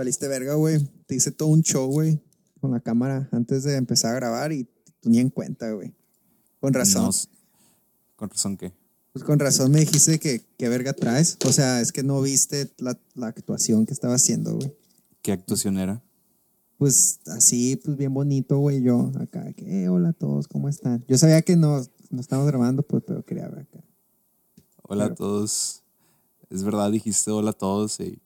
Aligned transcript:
Saliste 0.00 0.28
verga, 0.28 0.54
güey. 0.54 0.78
Te 1.04 1.14
hice 1.14 1.30
todo 1.30 1.50
un 1.50 1.60
show, 1.60 1.86
güey, 1.86 2.18
con 2.58 2.70
la 2.70 2.80
cámara 2.80 3.28
antes 3.32 3.64
de 3.64 3.76
empezar 3.76 4.12
a 4.12 4.14
grabar 4.14 4.50
y 4.50 4.64
tú 4.98 5.10
ni 5.10 5.18
en 5.18 5.28
cuenta, 5.28 5.70
güey. 5.72 5.92
Con 6.58 6.72
razón. 6.72 7.04
No 7.04 7.10
¿Con 8.16 8.30
razón 8.30 8.56
qué? 8.56 8.72
Pues 9.12 9.26
con 9.26 9.38
razón 9.38 9.70
me 9.70 9.80
dijiste 9.80 10.18
que 10.18 10.42
qué 10.56 10.70
verga 10.70 10.94
traes. 10.94 11.36
O 11.44 11.52
sea, 11.52 11.82
es 11.82 11.92
que 11.92 12.02
no 12.02 12.22
viste 12.22 12.70
la, 12.78 12.98
la 13.14 13.26
actuación 13.26 13.84
que 13.84 13.92
estaba 13.92 14.14
haciendo, 14.14 14.54
güey. 14.56 14.72
¿Qué 15.20 15.32
actuación 15.32 15.76
era? 15.76 16.02
Pues 16.78 17.20
así, 17.26 17.76
pues 17.76 17.98
bien 17.98 18.14
bonito, 18.14 18.56
güey, 18.56 18.80
yo 18.80 19.12
acá. 19.20 19.52
Que, 19.52 19.82
eh, 19.82 19.88
hola 19.90 20.08
a 20.08 20.12
todos, 20.14 20.48
¿cómo 20.48 20.70
están? 20.70 21.04
Yo 21.08 21.18
sabía 21.18 21.42
que 21.42 21.56
no, 21.56 21.78
no 22.08 22.20
estábamos 22.22 22.50
grabando, 22.50 22.82
pues, 22.84 23.02
pero 23.06 23.22
quería 23.22 23.48
ver 23.48 23.64
acá. 23.64 23.84
Hola 24.84 25.08
Claro. 25.08 25.12
a 25.12 25.16
todos. 25.16 25.82
Es 26.48 26.62
verdad, 26.62 26.90
dijiste 26.90 27.30
hola 27.30 27.50
a 27.50 27.52
todos 27.52 28.00
y 28.00 28.18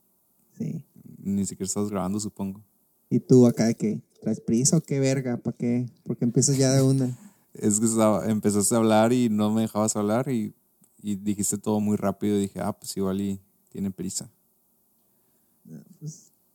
Sí. 0.56 0.83
Ni 1.24 1.46
siquiera 1.46 1.66
estabas 1.66 1.90
grabando, 1.90 2.20
supongo. 2.20 2.62
Y 3.10 3.20
tú 3.20 3.46
acá 3.46 3.66
de 3.66 3.74
que, 3.74 4.00
¿traes 4.20 4.40
prisa 4.40 4.76
o 4.76 4.80
qué 4.80 5.00
verga? 5.00 5.36
¿Para 5.36 5.56
qué? 5.56 5.86
Porque 6.04 6.24
empiezas 6.24 6.56
ya 6.56 6.72
de 6.72 6.82
una. 6.82 7.18
Es 7.54 7.78
que 7.78 7.86
empezaste 8.28 8.74
a 8.74 8.78
hablar 8.78 9.12
y 9.12 9.28
no 9.28 9.48
me 9.52 9.60
dejabas 9.62 9.94
hablar 9.94 10.28
y, 10.28 10.52
y 11.00 11.14
dijiste 11.14 11.56
todo 11.56 11.78
muy 11.78 11.96
rápido 11.96 12.36
y 12.36 12.40
dije, 12.40 12.58
ah, 12.60 12.72
pues 12.72 12.96
igual 12.96 13.20
y 13.20 13.40
tiene 13.68 13.92
prisa. 13.92 14.28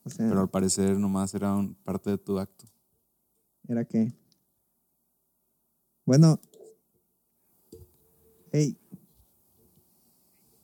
O 0.04 0.10
sea, 0.10 0.28
Pero 0.28 0.42
al 0.42 0.50
parecer 0.50 0.98
nomás 0.98 1.34
era 1.34 1.56
un- 1.56 1.74
parte 1.74 2.10
de 2.10 2.18
tu 2.18 2.38
acto. 2.38 2.66
¿era 3.68 3.86
qué? 3.86 4.12
Bueno. 6.06 6.40
Hey, 8.52 8.78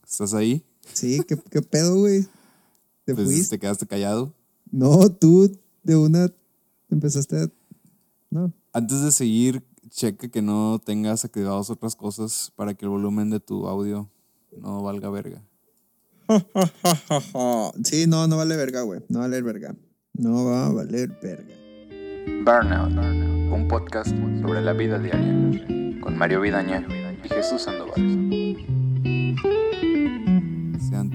¿Estás 0.05 0.33
ahí? 0.33 0.65
sí, 0.93 1.21
¿qué, 1.27 1.37
qué 1.49 1.61
pedo, 1.61 1.97
güey? 1.99 2.25
¿Te 3.05 3.13
Pues 3.15 3.27
fuiste? 3.27 3.55
te 3.55 3.59
quedaste 3.59 3.85
callado. 3.87 4.33
No, 4.71 5.09
tú 5.11 5.51
de 5.83 5.95
una 5.95 6.29
empezaste 6.89 7.43
a... 7.43 7.47
No. 8.31 8.51
Antes 8.73 9.01
de 9.03 9.11
seguir, 9.11 9.63
checa 9.89 10.27
que 10.27 10.41
no 10.41 10.81
tengas 10.83 11.23
activadas 11.23 11.69
otras 11.69 11.95
cosas 11.95 12.51
para 12.55 12.73
que 12.73 12.85
el 12.85 12.89
volumen 12.89 13.29
de 13.29 13.39
tu 13.39 13.67
audio 13.67 14.09
no 14.59 14.83
valga 14.83 15.09
verga. 15.09 15.41
Sí, 17.83 18.07
no, 18.07 18.27
no 18.27 18.37
vale 18.37 18.55
verga, 18.57 18.81
güey. 18.81 19.01
No 19.09 19.19
vale 19.19 19.41
verga. 19.41 19.75
No 20.13 20.45
va 20.45 20.67
a 20.67 20.71
valer 20.71 21.09
verga. 21.21 21.53
Burnout, 22.43 22.91
un 23.53 23.67
podcast 23.67 24.09
sobre 24.41 24.61
la 24.61 24.73
vida 24.73 24.97
diaria, 24.97 25.99
con 26.01 26.17
Mario 26.17 26.41
Vidaña 26.41 26.85
y 27.23 27.29
Jesús 27.29 27.61
Sandoval. 27.63 28.44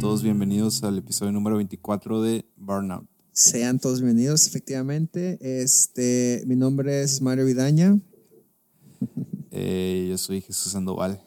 Todos 0.01 0.23
bienvenidos 0.23 0.83
al 0.83 0.97
episodio 0.97 1.31
número 1.31 1.57
24 1.57 2.23
de 2.23 2.47
Burnout. 2.57 3.07
Sean 3.33 3.79
todos 3.79 4.01
bienvenidos, 4.01 4.47
efectivamente. 4.47 5.39
Este, 5.43 6.43
mi 6.47 6.57
nombre 6.57 7.03
es 7.03 7.21
Mario 7.21 7.45
Vidaña. 7.45 8.01
Eh, 9.51 10.07
yo 10.09 10.17
soy 10.17 10.41
Jesús 10.41 10.73
Sandoval. 10.73 11.21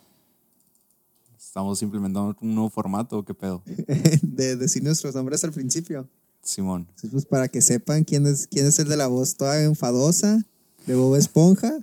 Estamos 1.38 1.83
implementando 1.83 2.35
un 2.41 2.55
nuevo 2.55 2.71
formato, 2.71 3.19
¿o 3.19 3.23
¿qué 3.23 3.35
pedo? 3.35 3.61
de 4.23 4.55
decir 4.55 4.83
nuestros 4.83 5.13
nombres 5.13 5.43
al 5.43 5.52
principio. 5.52 6.09
Simón. 6.41 6.87
Pues 7.11 7.27
para 7.27 7.49
que 7.49 7.61
sepan 7.61 8.03
quién 8.03 8.25
es, 8.25 8.47
quién 8.47 8.65
es 8.65 8.80
el 8.80 8.89
de 8.89 8.97
la 8.97 9.05
voz 9.05 9.35
toda 9.35 9.61
enfadosa, 9.61 10.43
de 10.87 10.95
Bob 10.95 11.15
Esponja, 11.15 11.77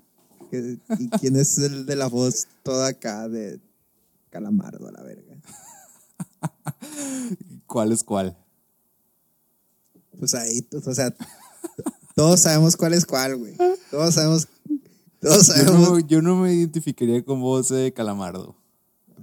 y 0.51 1.09
quién 1.21 1.37
es 1.37 1.57
el 1.59 1.87
de 1.87 1.95
la 1.95 2.09
voz 2.09 2.49
toda 2.65 2.89
acá 2.89 3.29
de 3.29 3.61
Calamardo 4.31 4.89
a 4.89 4.93
la 4.93 5.03
verga. 5.03 5.30
¿Cuál 7.67 7.93
es 7.93 8.05
cuál? 8.05 8.37
Pues 10.19 10.35
ahí, 10.35 10.63
pues, 10.63 10.87
o 10.87 10.95
sea, 10.95 11.15
todos 12.15 12.41
sabemos 12.41 12.77
cuál 12.77 12.93
es 12.95 13.07
cuál, 13.07 13.37
güey. 13.37 13.57
Todos 13.91 14.15
sabemos, 14.15 14.49
todos 15.21 15.47
Yo 15.47 15.55
sabemos. 15.55 15.81
no, 15.81 15.99
yo 16.01 16.21
no 16.23 16.37
me 16.37 16.53
identificaría 16.55 17.25
con 17.25 17.41
voz 17.41 17.69
de 17.69 17.93
Calamardo. 17.93 18.57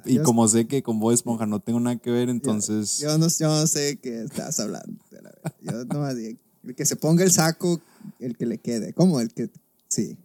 Y 0.06 0.16
Yo- 0.16 0.24
como 0.24 0.48
sé 0.48 0.68
que 0.68 0.82
con 0.84 1.00
Bob 1.00 1.12
Esponja 1.12 1.46
no 1.46 1.60
tengo 1.60 1.80
nada 1.80 1.98
que 1.98 2.10
ver, 2.12 2.30
entonces... 2.30 3.00
Yo 3.00 3.18
no, 3.18 3.28
yo 3.28 3.48
no 3.48 3.68
sé 3.68 4.00
qué 4.02 4.24
estás 4.24 4.60
hablando. 4.60 5.04
Yo 5.62 5.86
no 5.86 6.16
digo, 6.16 6.40
el 6.64 6.76
que 6.76 6.86
se 6.86 6.96
ponga 6.96 7.24
el 7.24 7.32
saco, 7.32 7.82
el 8.20 8.38
que 8.38 8.46
le 8.46 8.58
quede. 8.60 8.94
¿Cómo? 8.94 9.20
El 9.22 9.34
que. 9.34 9.50
Sí. 9.88 10.18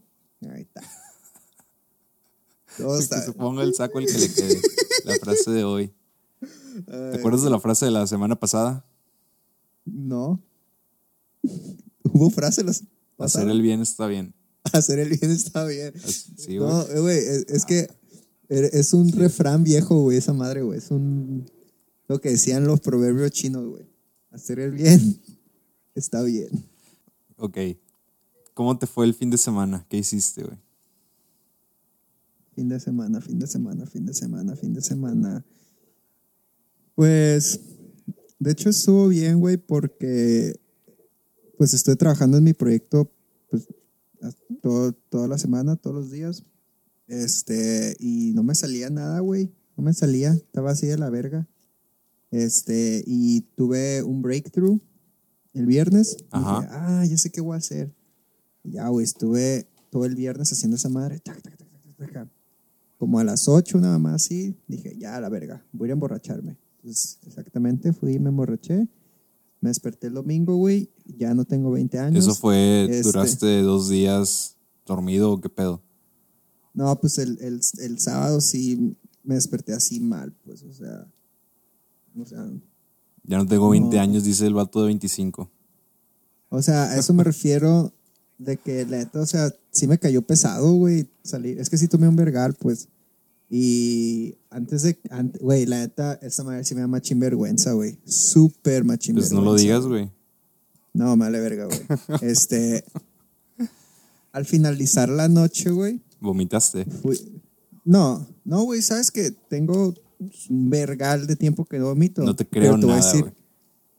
Ahí 0.51 0.63
está. 0.63 0.83
Todos 2.77 3.07
que 3.09 3.21
se 3.21 3.33
ponga 3.33 3.63
el 3.63 3.75
saco 3.75 3.99
el 3.99 4.07
que 4.07 4.19
le 4.19 4.33
quede. 4.33 4.61
La 5.05 5.15
frase 5.17 5.51
de 5.51 5.65
hoy. 5.65 5.93
¿Te 6.87 7.17
acuerdas 7.19 7.43
de 7.43 7.51
la 7.51 7.61
frase 7.61 7.85
de 7.87 7.91
la 7.91 8.07
semana 8.07 8.37
pasada? 8.39 8.85
No. 9.85 10.41
Hubo 12.05 12.31
frase 12.31 12.63
los. 12.65 12.85
Hacer 13.19 13.49
el 13.49 13.63
bien 13.63 13.81
está 13.81 14.07
bien. 14.07 14.35
Hacer 14.73 14.99
el 14.99 15.09
bien 15.11 15.31
está 15.31 15.65
bien. 15.67 15.93
Sí, 16.37 16.57
güey. 16.59 16.71
No, 16.71 16.85
güey, 17.03 17.19
es, 17.19 17.47
es 17.49 17.65
que 17.67 17.89
er- 18.49 18.71
es 18.73 18.93
un 18.95 19.11
refrán 19.13 19.65
viejo, 19.65 20.01
güey, 20.03 20.19
esa 20.19 20.33
madre, 20.33 20.63
güey. 20.63 20.79
Es 20.79 20.91
un. 20.91 21.45
Lo 22.09 22.21
que 22.21 22.31
decían 22.31 22.67
los 22.67 22.81
proverbios 22.81 23.31
chinos, 23.33 23.67
güey. 23.67 23.87
Hacer 24.31 24.59
el 24.61 24.73
bien 24.73 25.21
está 25.95 26.23
bien. 26.23 26.49
Ok. 27.37 27.59
¿Cómo 28.55 28.79
te 28.79 28.87
fue 28.87 29.07
el 29.07 29.15
fin 29.15 29.31
de 29.31 29.39
semana? 29.39 29.85
¿Qué 29.89 29.99
hiciste, 29.99 30.43
güey? 30.45 30.59
Fin 32.55 32.69
de 32.69 32.79
semana, 32.81 33.21
fin 33.21 33.39
de 33.39 33.47
semana, 33.47 33.87
fin 33.87 34.05
de 34.05 34.13
semana, 34.15 34.55
fin 34.57 34.75
de 34.75 34.83
semana. 34.83 35.45
Pues, 37.03 37.59
de 38.39 38.53
hecho 38.53 38.71
estuvo 38.71 39.09
bien, 39.09 39.41
güey, 39.41 39.57
porque 39.57 40.55
pues 41.59 41.75
estoy 41.75 41.97
trabajando 41.97 42.37
en 42.39 42.45
mi 42.45 42.53
proyecto 42.53 43.11
pues 43.51 43.67
todo- 44.63 44.93
toda 44.93 45.27
la 45.27 45.37
semana, 45.37 45.75
todos 45.75 45.97
los 45.97 46.11
días. 46.13 46.45
Este, 47.09 47.97
y 47.99 48.31
no 48.35 48.45
me 48.45 48.55
salía 48.55 48.89
nada, 48.89 49.19
güey. 49.19 49.53
No 49.77 49.83
me 49.83 49.93
salía, 49.95 50.31
estaba 50.33 50.71
así 50.71 50.87
de 50.87 50.97
la 50.97 51.11
verga. 51.11 51.49
Este, 52.31 53.03
y 53.05 53.41
tuve 53.57 54.05
un 54.05 54.23
breakthrough 54.23 54.79
el 55.55 55.67
viernes. 55.67 56.17
Ajá. 56.31 56.61
Dije, 56.61 56.69
ah, 56.73 57.05
ya 57.05 57.19
sé 57.19 57.31
qué 57.33 57.41
voy 57.41 57.55
a 57.55 57.59
hacer. 57.59 57.93
Y 58.63 58.75
ya, 58.75 58.87
güey, 58.87 59.03
estuve 59.03 59.67
todo 59.91 60.05
el 60.05 60.15
viernes 60.15 60.53
haciendo 60.53 60.77
esa 60.77 60.89
madre. 60.89 61.19
tac, 61.19 61.43
tac, 61.43 61.57
tac. 61.57 62.29
Como 62.97 63.19
a 63.19 63.25
las 63.25 63.49
8 63.49 63.81
nada 63.81 63.99
más 63.99 64.23
así, 64.23 64.57
dije, 64.69 64.97
ya, 64.97 65.19
la 65.21 65.29
verga, 65.29 65.67
voy 65.73 65.91
a 65.91 65.95
emborracharme. 65.95 66.62
Entonces, 66.83 67.19
exactamente, 67.27 67.93
fui 67.93 68.15
y 68.15 68.19
me 68.19 68.31
emborraché. 68.31 68.89
Me 69.61 69.71
desperté 69.71 70.09
el 70.09 70.15
domingo, 70.15 70.57
güey, 70.57 70.91
ya 71.17 71.33
no 71.35 71.45
tengo 71.45 71.71
20 71.71 71.99
años. 71.99 72.25
Eso 72.25 72.35
fue, 72.35 72.85
Este- 72.85 73.03
duraste 73.03 73.63
dos 73.63 73.89
días 73.89 74.57
dormido 74.85 75.31
o 75.33 75.41
qué 75.41 75.49
pedo. 75.49 75.81
No, 76.75 76.99
pues 77.01 77.19
el, 77.19 77.39
el, 77.41 77.61
el 77.79 77.99
sábado 78.01 78.41
sí 78.41 78.97
me 79.23 79.37
desperté 79.37 79.73
así 79.73 80.01
mal, 80.01 80.33
pues, 80.45 80.63
o 80.65 80.73
sea. 80.73 81.07
O 82.21 82.25
sea, 82.27 82.45
Ya 83.25 83.39
no 83.39 83.47
tengo 83.47 83.71
20 83.71 83.97
No. 83.97 84.03
años, 84.03 84.25
dice 84.25 84.47
el 84.47 84.55
vato 84.55 84.81
de 84.81 84.87
25. 84.87 85.49
o 86.49 86.61
sea, 86.63 86.85
a 86.91 86.97
eso 86.99 87.15
me 87.15 87.23
refiero 87.25 87.93
de 88.39 88.57
que 88.57 88.85
la 88.87 88.99
neta, 88.99 89.21
o 89.21 89.27
sea, 89.27 89.55
sí 89.71 89.87
me 89.87 89.99
cayó 89.99 90.23
pesado, 90.23 90.73
güey, 90.73 91.09
salir. 91.23 91.61
Es 91.61 91.71
que 91.71 91.79
sí 91.79 91.87
tomé 91.87 92.09
un 92.09 92.17
vergal, 92.17 92.55
pues. 92.59 92.89
Y 93.55 94.39
antes 94.49 94.81
de, 94.83 94.99
güey, 95.39 95.67
la 95.67 95.81
neta, 95.81 96.15
esta 96.23 96.43
madre 96.43 96.65
sí 96.65 96.75
me 96.75 96.81
da 96.81 96.87
machín 96.87 97.21
vergüenza, 97.21 97.73
güey. 97.73 97.99
Súper 98.07 98.83
machín 98.83 99.15
Pues 99.15 99.31
no 99.31 99.43
lo 99.43 99.55
digas, 99.57 99.85
güey. 99.85 100.11
No, 100.95 101.15
me 101.17 101.27
vale 101.27 101.39
verga, 101.39 101.67
güey. 101.67 101.79
Este, 102.23 102.83
al 104.33 104.47
finalizar 104.47 105.11
la 105.11 105.29
noche, 105.29 105.69
güey, 105.71 106.01
Vomitaste. 106.19 106.87
fui- 106.87 107.43
No, 107.85 108.27
no, 108.43 108.63
güey, 108.63 108.81
sabes 108.81 109.11
que 109.11 109.33
tengo 109.33 109.93
un 110.49 110.71
vergal 110.71 111.27
de 111.27 111.37
tiempo 111.37 111.67
que 111.67 111.79
no 111.79 111.89
vomito. 111.89 112.23
No 112.23 112.35
te 112.35 112.47
creo 112.47 112.73
voy 112.79 112.85
a 112.85 112.87
nada, 112.87 113.13
decir-. 113.13 113.35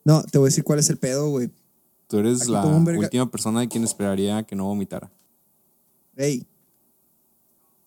No, 0.03 0.23
te 0.23 0.39
voy 0.39 0.47
a 0.47 0.49
decir 0.49 0.63
cuál 0.63 0.79
es 0.79 0.89
el 0.89 0.97
pedo, 0.97 1.29
güey. 1.29 1.51
Tú 2.07 2.17
eres 2.17 2.41
Aquí 2.41 2.51
la 2.51 2.65
última 2.65 3.29
persona 3.29 3.59
de 3.59 3.67
quien 3.67 3.83
esperaría 3.83 4.41
que 4.41 4.55
no 4.55 4.65
vomitara. 4.65 5.11
Ey. 6.15 6.47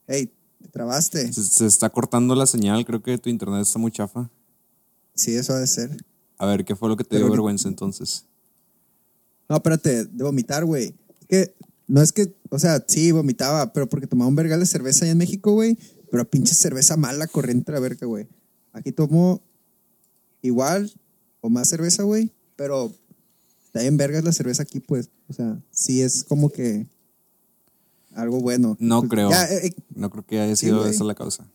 Ey, 0.06 0.30
te 0.66 0.72
trabaste. 0.72 1.32
Se, 1.32 1.44
se 1.44 1.66
está 1.66 1.90
cortando 1.90 2.34
la 2.34 2.46
señal, 2.46 2.84
creo 2.84 3.02
que 3.02 3.18
tu 3.18 3.30
internet 3.30 3.62
está 3.62 3.78
muy 3.78 3.92
chafa. 3.92 4.30
Sí, 5.14 5.34
eso 5.34 5.52
ha 5.54 5.60
de 5.60 5.66
ser. 5.66 5.96
A 6.38 6.46
ver, 6.46 6.64
¿qué 6.64 6.76
fue 6.76 6.88
lo 6.88 6.96
que 6.96 7.04
te 7.04 7.10
Pero 7.10 7.26
dio 7.26 7.30
vergüenza 7.30 7.68
entonces? 7.68 8.26
No, 9.48 9.56
espérate, 9.56 10.04
de 10.04 10.24
vomitar, 10.24 10.64
güey. 10.64 10.94
Que 11.28 11.54
no 11.86 12.02
es 12.02 12.12
que, 12.12 12.34
o 12.50 12.58
sea, 12.58 12.84
sí 12.86 13.12
vomitaba, 13.12 13.72
pero 13.72 13.88
porque 13.88 14.06
tomaba 14.06 14.28
un 14.28 14.34
vergal 14.34 14.60
de 14.60 14.66
cerveza 14.66 15.04
allá 15.04 15.12
en 15.12 15.18
México, 15.18 15.52
güey. 15.52 15.78
Pero 16.10 16.28
pinche 16.28 16.54
cerveza 16.54 16.96
mala, 16.96 17.26
corriente 17.26 17.70
a 17.70 17.74
la 17.74 17.80
verga, 17.80 18.06
güey. 18.06 18.26
Aquí 18.72 18.92
tomo 18.92 19.40
igual 20.42 20.92
o 21.40 21.48
más 21.48 21.68
cerveza, 21.68 22.02
güey. 22.02 22.32
Pero 22.56 22.92
está 23.66 23.80
bien 23.80 23.96
vergas 23.96 24.24
la 24.24 24.32
cerveza 24.32 24.64
aquí, 24.64 24.80
pues. 24.80 25.10
O 25.28 25.32
sea, 25.32 25.60
sí 25.70 26.02
es 26.02 26.24
como 26.24 26.50
que 26.50 26.86
algo 28.16 28.40
bueno. 28.40 28.76
No 28.80 29.00
Pues, 29.00 29.10
creo. 29.10 29.30
ya, 29.30 29.44
eh, 29.46 29.66
eh, 29.68 29.74
No 29.94 30.10
creo 30.10 30.24
que 30.26 30.40
haya 30.40 30.56
sido 30.56 30.78
güey. 30.80 30.90
esa 30.90 31.04
la 31.04 31.14
causa. 31.14 31.50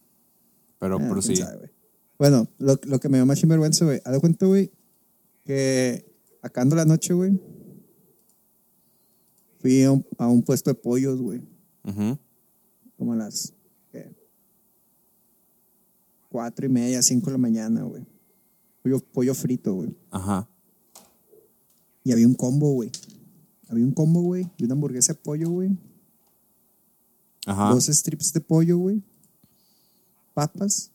Pero 0.79 0.97
Ah, 0.99 1.21
sabe, 1.21 1.57
güey. 1.57 1.69
Bueno, 2.17 2.47
lo, 2.59 2.79
lo 2.83 2.99
que 2.99 3.09
me 3.09 3.17
dio 3.17 3.25
más 3.25 3.41
vergüenza, 3.47 3.85
güey. 3.85 3.99
Haz 4.05 4.13
de 4.13 4.19
cuenta, 4.19 4.45
güey, 4.45 4.71
que 5.43 6.05
acabando 6.41 6.75
la 6.75 6.85
noche, 6.85 7.13
güey, 7.13 7.39
fui 9.59 9.83
a 9.83 9.91
un, 9.91 10.05
a 10.17 10.27
un 10.27 10.41
puesto 10.43 10.69
de 10.69 10.75
pollos, 10.75 11.19
güey. 11.21 11.41
Ujú. 11.83 12.17
Como 12.97 13.13
a 13.13 13.15
las 13.15 13.53
¿qué? 13.91 14.15
cuatro 16.29 16.65
y 16.65 16.69
media, 16.69 17.01
cinco 17.01 17.27
de 17.27 17.31
la 17.33 17.37
mañana, 17.37 17.83
güey. 17.83 18.05
Pollo, 18.83 18.99
pollo 18.99 19.33
frito, 19.35 19.73
güey. 19.73 19.95
Ajá. 20.09 20.47
Y 22.03 22.11
había 22.11 22.27
un 22.27 22.33
combo, 22.35 22.71
güey. 22.73 22.91
Había 23.69 23.85
un 23.85 23.91
combo, 23.93 24.21
güey. 24.21 24.49
Y 24.57 24.65
una 24.65 24.73
hamburguesa 24.73 25.13
de 25.13 25.19
pollo, 25.19 25.49
güey. 25.49 25.77
Ajá. 27.45 27.73
Dos 27.73 27.85
strips 27.87 28.33
de 28.33 28.41
pollo, 28.41 28.77
güey. 28.77 29.01
Papas. 30.33 30.91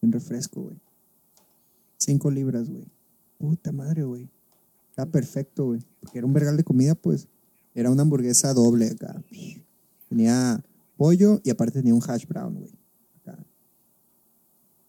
Un 0.00 0.12
refresco, 0.12 0.62
güey. 0.62 0.76
Cinco 1.96 2.30
libras, 2.30 2.68
güey. 2.68 2.84
Puta 3.38 3.72
madre, 3.72 4.04
güey. 4.04 4.28
Está 4.90 5.06
perfecto, 5.06 5.66
güey. 5.66 5.80
Porque 6.00 6.18
era 6.18 6.26
un 6.26 6.32
vergal 6.32 6.56
de 6.56 6.64
comida, 6.64 6.94
pues. 6.94 7.26
Era 7.74 7.90
una 7.90 8.02
hamburguesa 8.02 8.52
doble 8.54 8.88
acá. 8.90 9.22
Tenía 10.08 10.62
pollo 10.96 11.40
y 11.44 11.50
aparte 11.50 11.78
tenía 11.80 11.94
un 11.94 12.02
hash 12.06 12.26
brown, 12.26 12.54
güey. 12.54 12.72
Acá. 13.20 13.38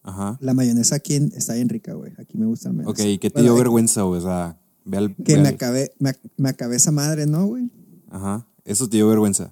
Ajá. 0.04 0.38
La 0.42 0.54
mayonesa 0.54 0.96
aquí 0.96 1.16
en- 1.16 1.32
está 1.36 1.54
bien 1.54 1.70
rica, 1.70 1.94
güey. 1.94 2.14
Aquí 2.18 2.38
me 2.38 2.46
gusta 2.46 2.72
mayonesa. 2.72 3.04
Ok, 3.04 3.08
¿y 3.10 3.18
qué 3.18 3.30
te 3.30 3.42
dio 3.42 3.56
vergüenza, 3.56 4.02
güey? 4.04 4.20
O 4.20 4.24
sea, 4.24 4.60
ve 4.86 4.98
al. 4.98 5.16
Que 5.16 5.36
ve 5.36 5.42
me 5.42 5.48
al- 5.50 5.54
acabé, 5.56 5.92
me, 6.00 6.14
me 6.38 6.50
acabé 6.50 6.76
esa 6.78 6.92
madre, 6.92 7.26
¿no, 7.26 7.46
güey? 7.48 7.70
Ajá. 8.10 8.48
Eso 8.66 8.88
te 8.90 8.98
dio 8.98 9.08
vergüenza. 9.08 9.52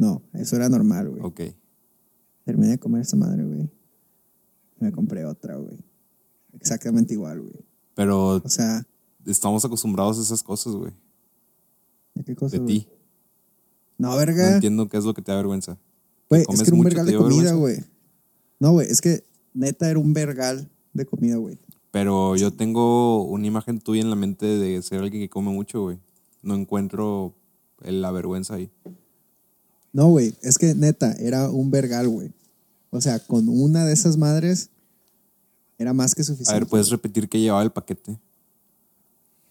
No, 0.00 0.22
eso 0.32 0.56
era 0.56 0.70
normal, 0.70 1.10
güey. 1.10 1.20
Ok. 1.22 1.40
Terminé 2.46 2.68
de 2.70 2.78
comer 2.78 3.02
esa 3.02 3.18
madre, 3.18 3.44
güey. 3.44 3.68
Me 4.78 4.90
compré 4.92 5.26
otra, 5.26 5.56
güey. 5.56 5.76
Exactamente 6.54 7.12
igual, 7.12 7.42
güey. 7.42 7.52
Pero 7.94 8.36
O 8.36 8.48
sea, 8.48 8.86
estamos 9.26 9.62
acostumbrados 9.62 10.18
a 10.18 10.22
esas 10.22 10.42
cosas, 10.42 10.72
güey. 10.74 10.92
¿de 12.14 12.24
qué 12.24 12.34
cosa? 12.34 12.56
De 12.56 12.64
ti. 12.64 12.88
No, 13.98 14.12
No 14.12 14.16
verga. 14.16 14.54
entiendo 14.54 14.88
qué 14.88 14.96
es 14.96 15.04
lo 15.04 15.12
que 15.12 15.20
te 15.20 15.32
da 15.32 15.36
vergüenza. 15.36 15.78
Güey, 16.30 16.46
es 16.48 16.62
que 16.62 16.68
era 16.68 16.76
un 16.76 16.82
vergal 16.82 17.04
¿te 17.04 17.12
de 17.12 17.18
comida, 17.18 17.52
güey. 17.52 17.84
No, 18.58 18.72
güey, 18.72 18.88
es 18.88 19.02
que 19.02 19.22
neta 19.52 19.90
era 19.90 19.98
un 19.98 20.14
vergal 20.14 20.70
de 20.94 21.04
comida, 21.04 21.36
güey. 21.36 21.58
Pero 21.90 22.36
yo 22.36 22.52
tengo 22.54 23.24
una 23.24 23.46
imagen 23.46 23.80
tuya 23.80 24.00
en 24.00 24.08
la 24.08 24.16
mente 24.16 24.46
de 24.46 24.80
ser 24.80 25.00
alguien 25.00 25.22
que 25.22 25.28
come 25.28 25.50
mucho, 25.50 25.82
güey. 25.82 25.98
No 26.40 26.54
encuentro 26.54 27.34
la 27.82 28.10
vergüenza 28.12 28.54
ahí. 28.54 28.70
No, 29.92 30.08
güey, 30.08 30.34
es 30.42 30.58
que 30.58 30.74
neta 30.74 31.12
era 31.14 31.50
un 31.50 31.70
vergal, 31.70 32.08
güey. 32.08 32.32
O 32.90 33.00
sea, 33.00 33.18
con 33.20 33.48
una 33.48 33.84
de 33.84 33.92
esas 33.92 34.16
madres 34.16 34.70
era 35.78 35.92
más 35.92 36.14
que 36.14 36.22
A 36.22 36.24
suficiente. 36.24 36.60
ver, 36.60 36.68
¿puedes 36.68 36.90
repetir 36.90 37.28
qué 37.28 37.40
llevaba 37.40 37.62
el 37.62 37.72
paquete? 37.72 38.18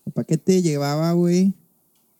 El 0.06 0.13
paquete 0.13 0.62
llevaba, 0.62 1.12
güey, 1.13 1.53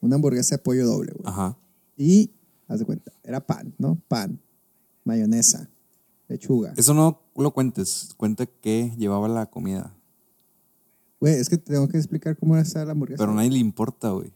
una 0.02 0.16
hamburguesa 0.16 0.56
de 0.56 0.64
pollo 0.64 0.86
doble, 0.86 1.14
güey. 1.14 1.24
Ajá. 1.26 1.58
Y, 1.98 2.32
haz 2.68 2.80
de 2.80 2.86
cuenta, 2.86 3.12
era 3.24 3.46
pan, 3.46 3.74
¿no? 3.78 4.00
Pan, 4.08 4.40
mayonesa, 5.04 5.70
lechuga. 6.28 6.74
Eso 6.78 6.94
no 6.94 7.22
lo 7.36 7.52
cuentes. 7.52 8.10
Cuenta 8.18 8.46
qué 8.46 8.94
llevaba 8.98 9.28
la 9.28 9.46
comida. 9.46 9.94
Güey, 11.20 11.36
es 11.36 11.50
que 11.50 11.58
tengo 11.58 11.88
que 11.88 11.98
explicar 11.98 12.38
cómo 12.38 12.56
era 12.56 12.64
esa 12.64 12.86
la 12.86 12.92
hamburguesa. 12.92 13.18
Pero 13.20 13.32
a 13.32 13.36
nadie 13.36 13.52
le 13.52 13.58
importa, 13.58 14.12
güey. 14.12 14.32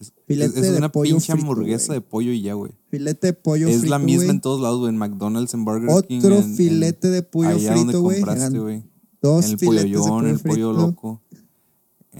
Es, 0.00 0.12
Filete 0.26 0.60
es- 0.60 0.66
es 0.66 0.72
de 0.72 0.78
una 0.78 0.92
pollo 0.92 1.16
pinche 1.16 1.32
frito, 1.32 1.48
hamburguesa 1.48 1.86
güey. 1.88 1.96
de 1.98 2.00
pollo 2.02 2.32
y 2.32 2.42
ya, 2.42 2.54
güey. 2.54 2.72
Filete 2.90 3.26
de 3.28 3.32
pollo 3.32 3.68
Es 3.68 3.78
frito, 3.78 3.90
la 3.90 3.98
misma 3.98 4.24
güey. 4.24 4.30
en 4.30 4.40
todos 4.40 4.60
lados, 4.60 4.78
güey. 4.78 4.90
En 4.90 4.96
McDonald's, 4.98 5.54
en 5.54 5.64
Burger 5.64 6.04
King. 6.06 6.18
Otro 6.18 6.36
en- 6.36 6.42
en- 6.44 6.54
filete 6.54 7.08
de 7.08 7.22
pollo 7.22 7.48
allá 7.48 7.70
donde 7.74 7.84
frito, 7.84 8.00
güey. 8.02 8.16
compraste, 8.20 8.44
Eran 8.46 8.60
güey. 8.62 8.84
Dos 9.20 9.44
En 9.46 9.50
el 9.52 9.58
filetes 9.58 9.82
de 9.84 9.90
pollollón, 9.98 10.08
pollo 10.20 10.28
el 10.30 10.38
pollo 10.38 10.72
frito, 10.72 10.72
loco. 10.72 11.22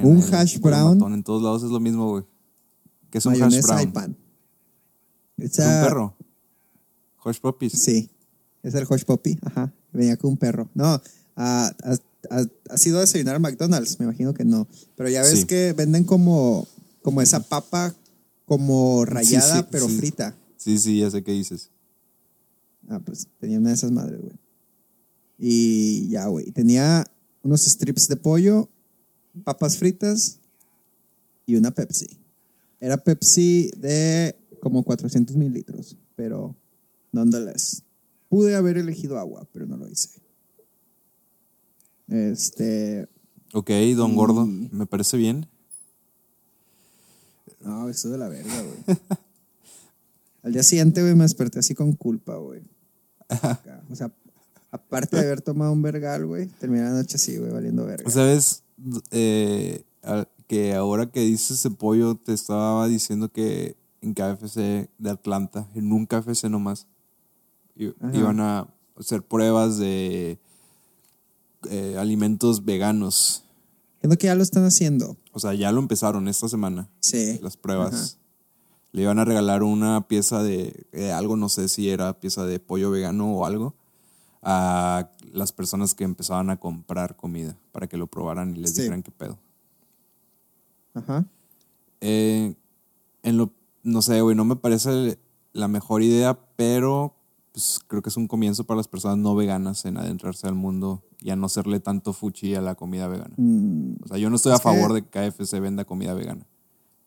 un 0.02 0.22
hash 0.34 0.58
brown, 0.58 0.98
matón, 0.98 1.14
En 1.14 1.22
todos 1.22 1.42
lados 1.42 1.62
es 1.62 1.70
lo 1.70 1.78
mismo, 1.80 2.10
güey. 2.10 2.24
¿Qué 3.10 3.18
es 3.18 3.26
un 3.26 3.40
hash 3.40 3.62
brown? 3.62 3.82
y 3.82 3.86
pan. 3.86 4.16
¿Es 5.36 5.58
un 5.58 5.64
perro? 5.64 6.14
Hush 7.24 7.38
puppies. 7.40 7.72
Sí, 7.72 8.10
es 8.62 8.74
el 8.74 8.86
Hush 8.90 9.04
Poppy, 9.04 9.38
ajá. 9.44 9.72
Venía 9.92 10.16
con 10.16 10.30
un 10.32 10.36
perro. 10.36 10.68
No, 10.74 11.00
¿has, 11.36 12.02
ido 12.86 12.98
a 12.98 13.02
desayunar 13.02 13.36
a 13.36 13.38
McDonald's? 13.38 13.98
Me 14.00 14.04
imagino 14.06 14.34
que 14.34 14.44
no. 14.44 14.66
Pero 14.96 15.08
ya 15.08 15.22
ves 15.22 15.40
Sí. 15.40 15.44
que 15.46 15.72
venden 15.74 16.04
como, 16.04 16.66
como 17.02 17.20
esa 17.22 17.40
papa 17.40 17.94
como 18.44 19.04
rayada, 19.04 19.58
sí, 19.60 19.66
pero 19.70 19.88
sí. 19.88 19.96
frita. 19.98 20.36
Sí, 20.56 20.78
sí, 20.78 20.98
ya 21.00 21.10
sé 21.10 21.22
qué 21.22 21.32
dices. 21.32 21.70
Ah, 22.88 23.00
pues 23.00 23.28
tenía 23.38 23.58
una 23.58 23.68
de 23.68 23.74
esas 23.74 23.92
madres, 23.92 24.20
güey. 24.20 24.34
Y 25.38 26.08
ya, 26.08 26.26
güey. 26.26 26.50
Tenía 26.52 27.04
unos 27.42 27.62
strips 27.62 28.08
de 28.08 28.16
pollo, 28.16 28.68
papas 29.44 29.76
fritas 29.76 30.40
y 31.46 31.56
una 31.56 31.70
Pepsi. 31.70 32.06
Era 32.80 32.96
Pepsi 32.96 33.70
de 33.76 34.36
como 34.60 34.82
400 34.82 35.36
mililitros, 35.36 35.96
pero 36.16 36.56
nonetheless. 37.12 37.82
Pude 38.28 38.54
haber 38.56 38.78
elegido 38.78 39.18
agua, 39.18 39.46
pero 39.52 39.66
no 39.66 39.76
lo 39.76 39.88
hice. 39.88 40.10
Este. 42.08 43.08
Ok, 43.52 43.70
don 43.96 44.14
Gordo, 44.16 44.46
Y- 44.46 44.68
me 44.72 44.86
parece 44.86 45.16
bien. 45.16 45.46
No, 47.60 47.88
eso 47.88 48.08
de 48.10 48.18
la 48.18 48.28
verga, 48.28 48.52
güey. 48.62 48.98
Al 50.42 50.52
día 50.52 50.62
siguiente, 50.62 51.02
güey, 51.02 51.14
me 51.14 51.24
desperté 51.24 51.58
así 51.58 51.74
con 51.74 51.92
culpa, 51.92 52.36
güey. 52.36 52.62
O 53.90 53.94
sea, 53.94 54.10
aparte 54.70 55.16
de 55.16 55.22
haber 55.22 55.40
tomado 55.42 55.72
un 55.72 55.82
vergal, 55.82 56.26
güey, 56.26 56.46
terminé 56.46 56.84
la 56.84 56.90
noche 56.90 57.16
así, 57.16 57.36
güey, 57.36 57.50
valiendo 57.50 57.84
verga. 57.84 58.08
¿Sabes? 58.10 58.62
Eh, 59.10 59.82
que 60.46 60.74
ahora 60.74 61.10
que 61.10 61.20
dices 61.20 61.58
ese 61.58 61.70
pollo, 61.70 62.14
te 62.14 62.32
estaba 62.32 62.86
diciendo 62.88 63.30
que 63.30 63.76
en 64.00 64.14
KFC 64.14 64.88
de 64.98 65.10
Atlanta, 65.10 65.68
en 65.74 65.92
un 65.92 66.06
KFC 66.06 66.44
nomás, 66.44 66.86
Ajá. 68.00 68.16
iban 68.16 68.40
a 68.40 68.68
hacer 68.96 69.22
pruebas 69.22 69.78
de 69.78 70.38
eh, 71.68 71.96
alimentos 71.98 72.64
veganos. 72.64 73.44
Entiendo 73.98 74.16
que 74.18 74.26
ya 74.28 74.34
lo 74.34 74.42
están 74.42 74.64
haciendo. 74.64 75.16
O 75.32 75.40
sea, 75.40 75.54
ya 75.54 75.72
lo 75.72 75.80
empezaron 75.80 76.28
esta 76.28 76.48
semana, 76.48 76.88
Sí. 77.00 77.38
las 77.42 77.56
pruebas. 77.56 77.94
Ajá. 77.94 78.22
Le 78.92 79.02
iban 79.02 79.18
a 79.18 79.24
regalar 79.24 79.62
una 79.62 80.06
pieza 80.08 80.42
de 80.42 80.86
algo, 81.14 81.36
no 81.36 81.48
sé 81.48 81.68
si 81.68 81.90
era 81.90 82.18
pieza 82.20 82.46
de 82.46 82.58
pollo 82.60 82.90
vegano 82.90 83.32
o 83.34 83.44
algo, 83.44 83.74
a 84.42 85.10
las 85.32 85.52
personas 85.52 85.94
que 85.94 86.04
empezaban 86.04 86.48
a 86.48 86.58
comprar 86.58 87.16
comida 87.16 87.56
para 87.72 87.86
que 87.86 87.96
lo 87.96 88.06
probaran 88.06 88.56
y 88.56 88.60
les 88.60 88.70
Sí. 88.70 88.82
dijeran 88.82 89.02
qué 89.02 89.10
pedo. 89.10 89.36
Ajá. 90.94 91.26
Eh, 92.00 92.54
en 93.22 93.36
lo, 93.36 93.50
no 93.82 94.00
sé, 94.02 94.20
güey, 94.20 94.36
no 94.36 94.44
me 94.44 94.56
parece 94.56 95.18
la 95.52 95.68
mejor 95.68 96.02
idea, 96.02 96.38
pero 96.56 97.14
pues, 97.52 97.80
creo 97.86 98.00
que 98.02 98.08
es 98.08 98.16
un 98.16 98.28
comienzo 98.28 98.64
para 98.64 98.76
las 98.78 98.88
personas 98.88 99.18
no 99.18 99.34
veganas 99.34 99.84
en 99.84 99.96
adentrarse 99.98 100.46
al 100.46 100.54
mundo 100.54 101.02
y 101.20 101.30
a 101.30 101.36
no 101.36 101.48
serle 101.48 101.80
tanto 101.80 102.12
fuchi 102.12 102.54
a 102.54 102.60
la 102.60 102.74
comida 102.74 103.08
vegana. 103.08 103.34
Mm, 103.36 103.94
O 104.04 104.08
sea, 104.08 104.18
yo 104.18 104.30
no 104.30 104.36
estoy 104.36 104.52
Es 104.52 104.58
a 104.60 104.62
favor 104.62 104.88
que- 104.88 104.94
de 104.94 105.02
que 105.02 105.30
KFC 105.32 105.60
venda 105.60 105.84
comida 105.84 106.14
vegana, 106.14 106.46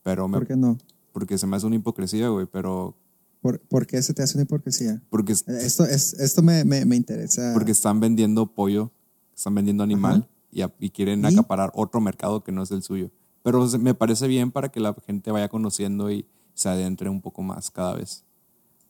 pero 0.03 0.27
me, 0.27 0.38
¿Por 0.38 0.48
qué 0.48 0.56
no? 0.56 0.77
porque 1.13 1.38
se 1.38 1.48
me 1.48 1.56
hace 1.58 1.65
una 1.68 1.75
hipocresía, 1.77 2.30
güey, 2.30 2.46
pero 2.46 2.96
¿Por, 3.41 3.60
por 3.62 3.88
qué 3.88 4.01
se 4.03 4.13
te 4.13 4.22
hace 4.22 4.38
una 4.38 4.44
hipocresía? 4.44 5.01
porque, 5.10 5.34
Esto, 5.34 5.84
es, 5.86 6.13
esto 6.13 6.41
me, 6.44 6.63
me, 6.63 6.86
me 6.86 6.96
interesa. 6.96 7.51
porque 7.53 7.72
están 7.72 8.00
vendiendo 8.00 8.46
pollo, 8.53 8.91
están 9.36 9.56
vendiendo 9.56 9.84
animal 9.84 10.27
y, 10.51 10.62
a- 10.62 10.74
y 10.80 10.89
quieren 10.91 11.24
¿Y? 11.24 11.27
acaparar 11.27 11.72
otro 11.74 12.01
mercado 12.01 12.44
que 12.44 12.51
no 12.51 12.63
es 12.63 12.72
el 12.72 12.84
suyo. 12.84 13.10
Pero 13.44 13.65
me 13.80 13.96
parece 13.96 14.27
bien 14.27 14.51
para 14.51 14.70
que 14.70 14.80
la 14.80 14.96
gente 15.08 15.32
vaya 15.32 15.50
conociendo 15.50 16.12
y 16.12 16.27
se 16.53 16.70
adentre 16.70 17.10
un 17.10 17.22
poco 17.22 17.41
más 17.41 17.72
cada 17.72 17.96
vez. 17.96 18.24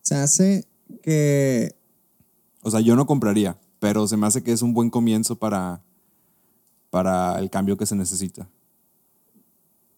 Se 0.01 0.15
hace 0.15 0.67
que 1.03 1.73
O 2.61 2.69
sea, 2.69 2.81
yo 2.81 2.95
no 2.97 3.05
compraría, 3.05 3.57
pero 3.81 4.07
se 4.07 4.15
me 4.15 4.27
hace 4.27 4.43
que 4.43 4.51
es 4.51 4.61
un 4.61 4.73
buen 4.75 4.91
comienzo 4.91 5.35
para, 5.38 5.81
para 6.91 7.39
el 7.39 7.50
cambio 7.50 7.75
que 7.77 7.88
se 7.88 7.95
necesita. 7.95 8.47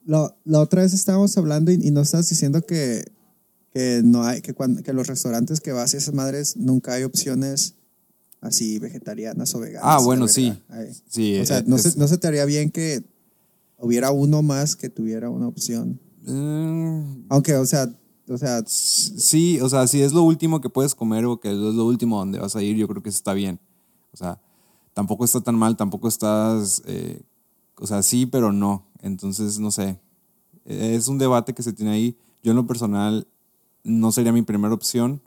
lo- 0.06 0.36
la 0.46 0.60
otra 0.62 0.82
vez 0.84 0.94
estábamos 0.94 1.38
hablando 1.38 1.70
y, 1.72 1.75
y 1.75 1.92
no 1.92 2.02
estás 2.02 2.28
diciendo 2.30 2.62
que, 2.62 3.04
que 3.74 4.02
no 4.04 4.24
hay, 4.24 4.42
que, 4.42 4.54
cuando, 4.54 4.82
que 4.84 4.94
los 4.94 5.08
restaurantes 5.08 5.60
que 5.62 5.72
vas 5.74 5.94
y 5.94 5.98
esas 5.98 6.13
madres 6.13 6.56
nunca 6.58 6.94
hay 6.94 7.04
opciones 7.04 7.75
así 8.42 8.80
vegetarianas 8.80 9.54
o 9.56 9.60
veganas. 9.60 9.84
Ah, 9.86 9.98
la 10.00 10.06
bueno, 10.06 10.28
sí. 10.28 10.54
Sí, 11.10 11.38
O 11.40 11.46
sea, 11.46 11.60
eh, 11.60 11.63
no, 11.68 11.75
es- 11.75 11.82
se, 11.84 12.00
no 12.00 12.08
se 12.08 12.18
te 12.18 12.28
haría 12.28 12.46
bien 12.46 12.72
que 12.72 13.04
hubiera 13.78 14.12
uno 14.12 14.42
más 14.42 14.75
que 14.78 14.90
tuviera 14.90 15.30
una 15.30 15.48
opción. 15.48 16.00
Mm, 16.25 17.25
Aunque, 17.30 17.56
o 17.56 17.66
sea, 17.66 17.90
o 18.30 18.38
sea, 18.38 18.63
sí, 18.66 19.60
o 19.60 19.68
sea, 19.68 19.88
si 19.88 20.02
es 20.02 20.13
lo 20.13 20.24
último 20.24 20.62
que 20.62 20.70
puedes 20.70 20.96
comer 20.96 21.25
o 21.25 21.40
que 21.40 21.50
es 21.50 21.56
lo 21.58 21.86
último 21.86 22.18
donde 22.20 22.40
vas 22.40 22.56
a 22.56 22.62
ir, 22.63 22.75
yo 22.78 22.88
creo 22.88 23.04
que 23.04 23.10
está 23.10 23.34
bien. 23.34 23.60
O 24.13 24.17
sea, 24.17 24.39
tampoco 24.93 25.25
está 25.25 25.41
tan 25.41 25.55
mal, 25.55 25.75
tampoco 25.75 26.08
estás, 26.08 26.82
eh, 26.86 27.22
o 27.77 27.88
sea, 27.88 28.03
sí, 28.03 28.25
pero 28.25 28.51
no. 28.51 28.86
Entonces, 29.01 29.60
no 29.60 29.72
sé. 29.72 30.00
Es 30.65 31.08
un 31.08 31.17
debate 31.17 31.53
que 31.53 31.63
se 31.63 31.74
tiene 31.74 31.91
ahí. 31.91 32.17
Yo 32.41 32.51
en 32.51 32.58
lo 32.58 32.67
personal 32.67 33.27
no 33.84 34.12
sería 34.12 34.32
mi 34.32 34.43
primera 34.43 34.74
opción. 34.74 35.22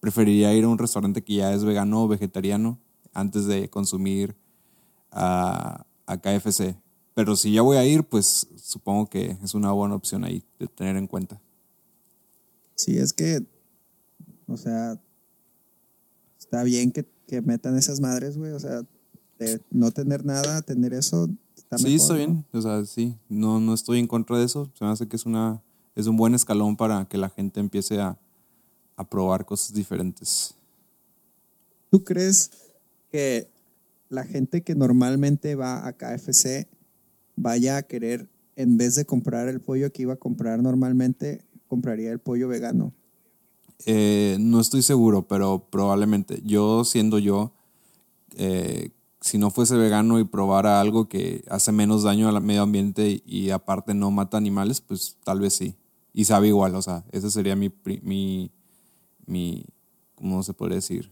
Preferiría 0.00 0.54
ir 0.54 0.64
a 0.64 0.68
un 0.68 0.78
restaurante 0.78 1.22
que 1.22 1.34
ya 1.34 1.52
es 1.52 1.64
vegano 1.64 2.02
o 2.02 2.08
vegetariano 2.08 2.78
antes 3.12 3.46
de 3.46 3.68
consumir 3.68 4.34
a, 5.10 5.86
a 6.06 6.16
KFC. 6.16 6.76
Pero 7.14 7.36
si 7.36 7.52
ya 7.52 7.62
voy 7.62 7.76
a 7.76 7.84
ir, 7.84 8.04
pues 8.04 8.48
supongo 8.56 9.06
que 9.06 9.36
es 9.42 9.54
una 9.54 9.70
buena 9.72 9.94
opción 9.94 10.24
ahí 10.24 10.42
de 10.58 10.66
tener 10.66 10.96
en 10.96 11.06
cuenta. 11.06 11.40
Sí, 12.74 12.96
es 12.96 13.12
que, 13.12 13.46
o 14.48 14.56
sea, 14.56 14.98
está 16.38 16.62
bien 16.64 16.90
que, 16.90 17.06
que 17.32 17.40
metan 17.40 17.78
esas 17.78 17.98
madres, 17.98 18.36
güey. 18.36 18.52
O 18.52 18.60
sea, 18.60 18.82
de 19.38 19.58
no 19.70 19.90
tener 19.90 20.22
nada, 20.22 20.60
tener 20.60 20.92
eso, 20.92 21.30
está 21.56 21.78
sí, 21.78 21.84
mejor, 21.84 21.96
está 21.96 22.12
¿no? 22.12 22.18
bien. 22.18 22.44
O 22.52 22.60
sea, 22.60 22.84
sí, 22.84 23.16
no, 23.30 23.58
no 23.58 23.72
estoy 23.72 24.00
en 24.00 24.06
contra 24.06 24.36
de 24.36 24.44
eso. 24.44 24.70
Se 24.74 24.84
me 24.84 24.90
hace 24.90 25.08
que 25.08 25.16
es, 25.16 25.24
una, 25.24 25.62
es 25.96 26.06
un 26.08 26.18
buen 26.18 26.34
escalón 26.34 26.76
para 26.76 27.06
que 27.06 27.16
la 27.16 27.30
gente 27.30 27.58
empiece 27.58 27.98
a, 27.98 28.18
a 28.96 29.08
probar 29.08 29.46
cosas 29.46 29.72
diferentes. 29.72 30.54
¿Tú 31.88 32.04
crees 32.04 32.50
que 33.10 33.48
la 34.10 34.24
gente 34.24 34.60
que 34.60 34.74
normalmente 34.74 35.54
va 35.54 35.86
a 35.86 35.94
KFC 35.94 36.68
vaya 37.34 37.78
a 37.78 37.82
querer, 37.82 38.28
en 38.56 38.76
vez 38.76 38.94
de 38.94 39.06
comprar 39.06 39.48
el 39.48 39.60
pollo 39.60 39.90
que 39.90 40.02
iba 40.02 40.12
a 40.12 40.16
comprar 40.16 40.62
normalmente, 40.62 41.40
compraría 41.66 42.12
el 42.12 42.18
pollo 42.18 42.48
vegano? 42.48 42.92
Eh, 43.86 44.36
no 44.40 44.60
estoy 44.60 44.82
seguro, 44.82 45.26
pero 45.26 45.66
probablemente. 45.70 46.40
Yo 46.44 46.84
siendo 46.84 47.18
yo, 47.18 47.52
eh, 48.36 48.90
si 49.20 49.38
no 49.38 49.50
fuese 49.50 49.76
vegano 49.76 50.18
y 50.18 50.24
probara 50.24 50.80
algo 50.80 51.08
que 51.08 51.44
hace 51.48 51.72
menos 51.72 52.02
daño 52.02 52.28
al 52.28 52.42
medio 52.42 52.62
ambiente 52.62 53.22
y, 53.24 53.50
aparte 53.50 53.94
no 53.94 54.10
mata 54.10 54.36
animales, 54.36 54.80
pues 54.80 55.16
tal 55.24 55.40
vez 55.40 55.54
sí. 55.54 55.74
Y 56.12 56.24
sabe 56.24 56.48
igual, 56.48 56.74
o 56.74 56.82
sea, 56.82 57.04
ese 57.10 57.30
sería 57.30 57.56
mi, 57.56 57.72
mi, 58.02 58.50
mi 59.26 59.64
¿cómo 60.14 60.42
se 60.42 60.52
podría 60.52 60.76
decir? 60.76 61.10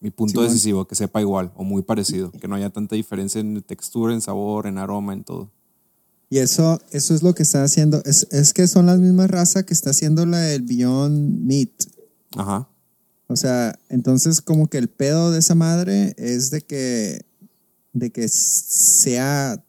Mi 0.00 0.10
punto 0.10 0.42
decisivo, 0.42 0.86
que 0.86 0.94
sepa 0.94 1.20
igual 1.20 1.50
o 1.56 1.64
muy 1.64 1.82
parecido, 1.82 2.30
que 2.30 2.46
no 2.46 2.54
haya 2.54 2.70
tanta 2.70 2.94
diferencia 2.94 3.40
en 3.40 3.62
textura, 3.62 4.12
en 4.12 4.20
sabor, 4.20 4.66
en 4.66 4.78
aroma, 4.78 5.12
en 5.12 5.24
todo. 5.24 5.50
Y 6.30 6.38
eso, 6.38 6.80
eso 6.90 7.14
es 7.14 7.22
lo 7.22 7.34
que 7.34 7.42
está 7.42 7.62
haciendo. 7.62 8.02
Es, 8.04 8.26
es 8.30 8.52
que 8.52 8.66
son 8.68 8.86
las 8.86 8.98
mismas 8.98 9.30
razas 9.30 9.64
que 9.64 9.72
está 9.72 9.90
haciendo 9.90 10.26
la 10.26 10.38
del 10.40 10.62
Beyond 10.62 11.40
Meat. 11.40 11.70
Ajá. 12.36 12.68
O 13.28 13.36
sea, 13.36 13.78
entonces 13.88 14.40
como 14.40 14.68
que 14.68 14.78
el 14.78 14.88
pedo 14.88 15.30
de 15.30 15.38
esa 15.38 15.54
madre 15.54 16.14
es 16.16 16.50
de 16.50 16.62
que, 16.62 17.24
de 17.92 18.10
que 18.10 18.26
sea 18.28 19.62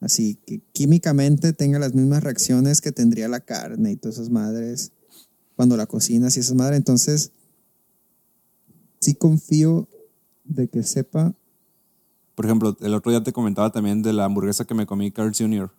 así, 0.00 0.34
que 0.46 0.60
químicamente 0.72 1.52
tenga 1.52 1.78
las 1.78 1.94
mismas 1.94 2.24
reacciones 2.24 2.80
que 2.80 2.90
tendría 2.90 3.28
la 3.28 3.40
carne 3.40 3.92
y 3.92 3.96
todas 3.96 4.16
esas 4.16 4.30
madres 4.30 4.90
cuando 5.54 5.76
la 5.76 5.86
cocinas 5.86 6.36
y 6.36 6.40
esas 6.40 6.56
madres. 6.56 6.76
Entonces, 6.76 7.30
sí 9.00 9.14
confío 9.14 9.88
de 10.44 10.68
que 10.68 10.82
sepa. 10.82 11.34
Por 12.34 12.46
ejemplo, 12.46 12.76
el 12.80 12.94
otro 12.94 13.10
día 13.12 13.22
te 13.22 13.32
comentaba 13.32 13.70
también 13.72 14.02
de 14.02 14.12
la 14.12 14.24
hamburguesa 14.24 14.64
que 14.64 14.74
me 14.74 14.86
comí 14.86 15.10
Carl 15.10 15.32
Jr. 15.36 15.70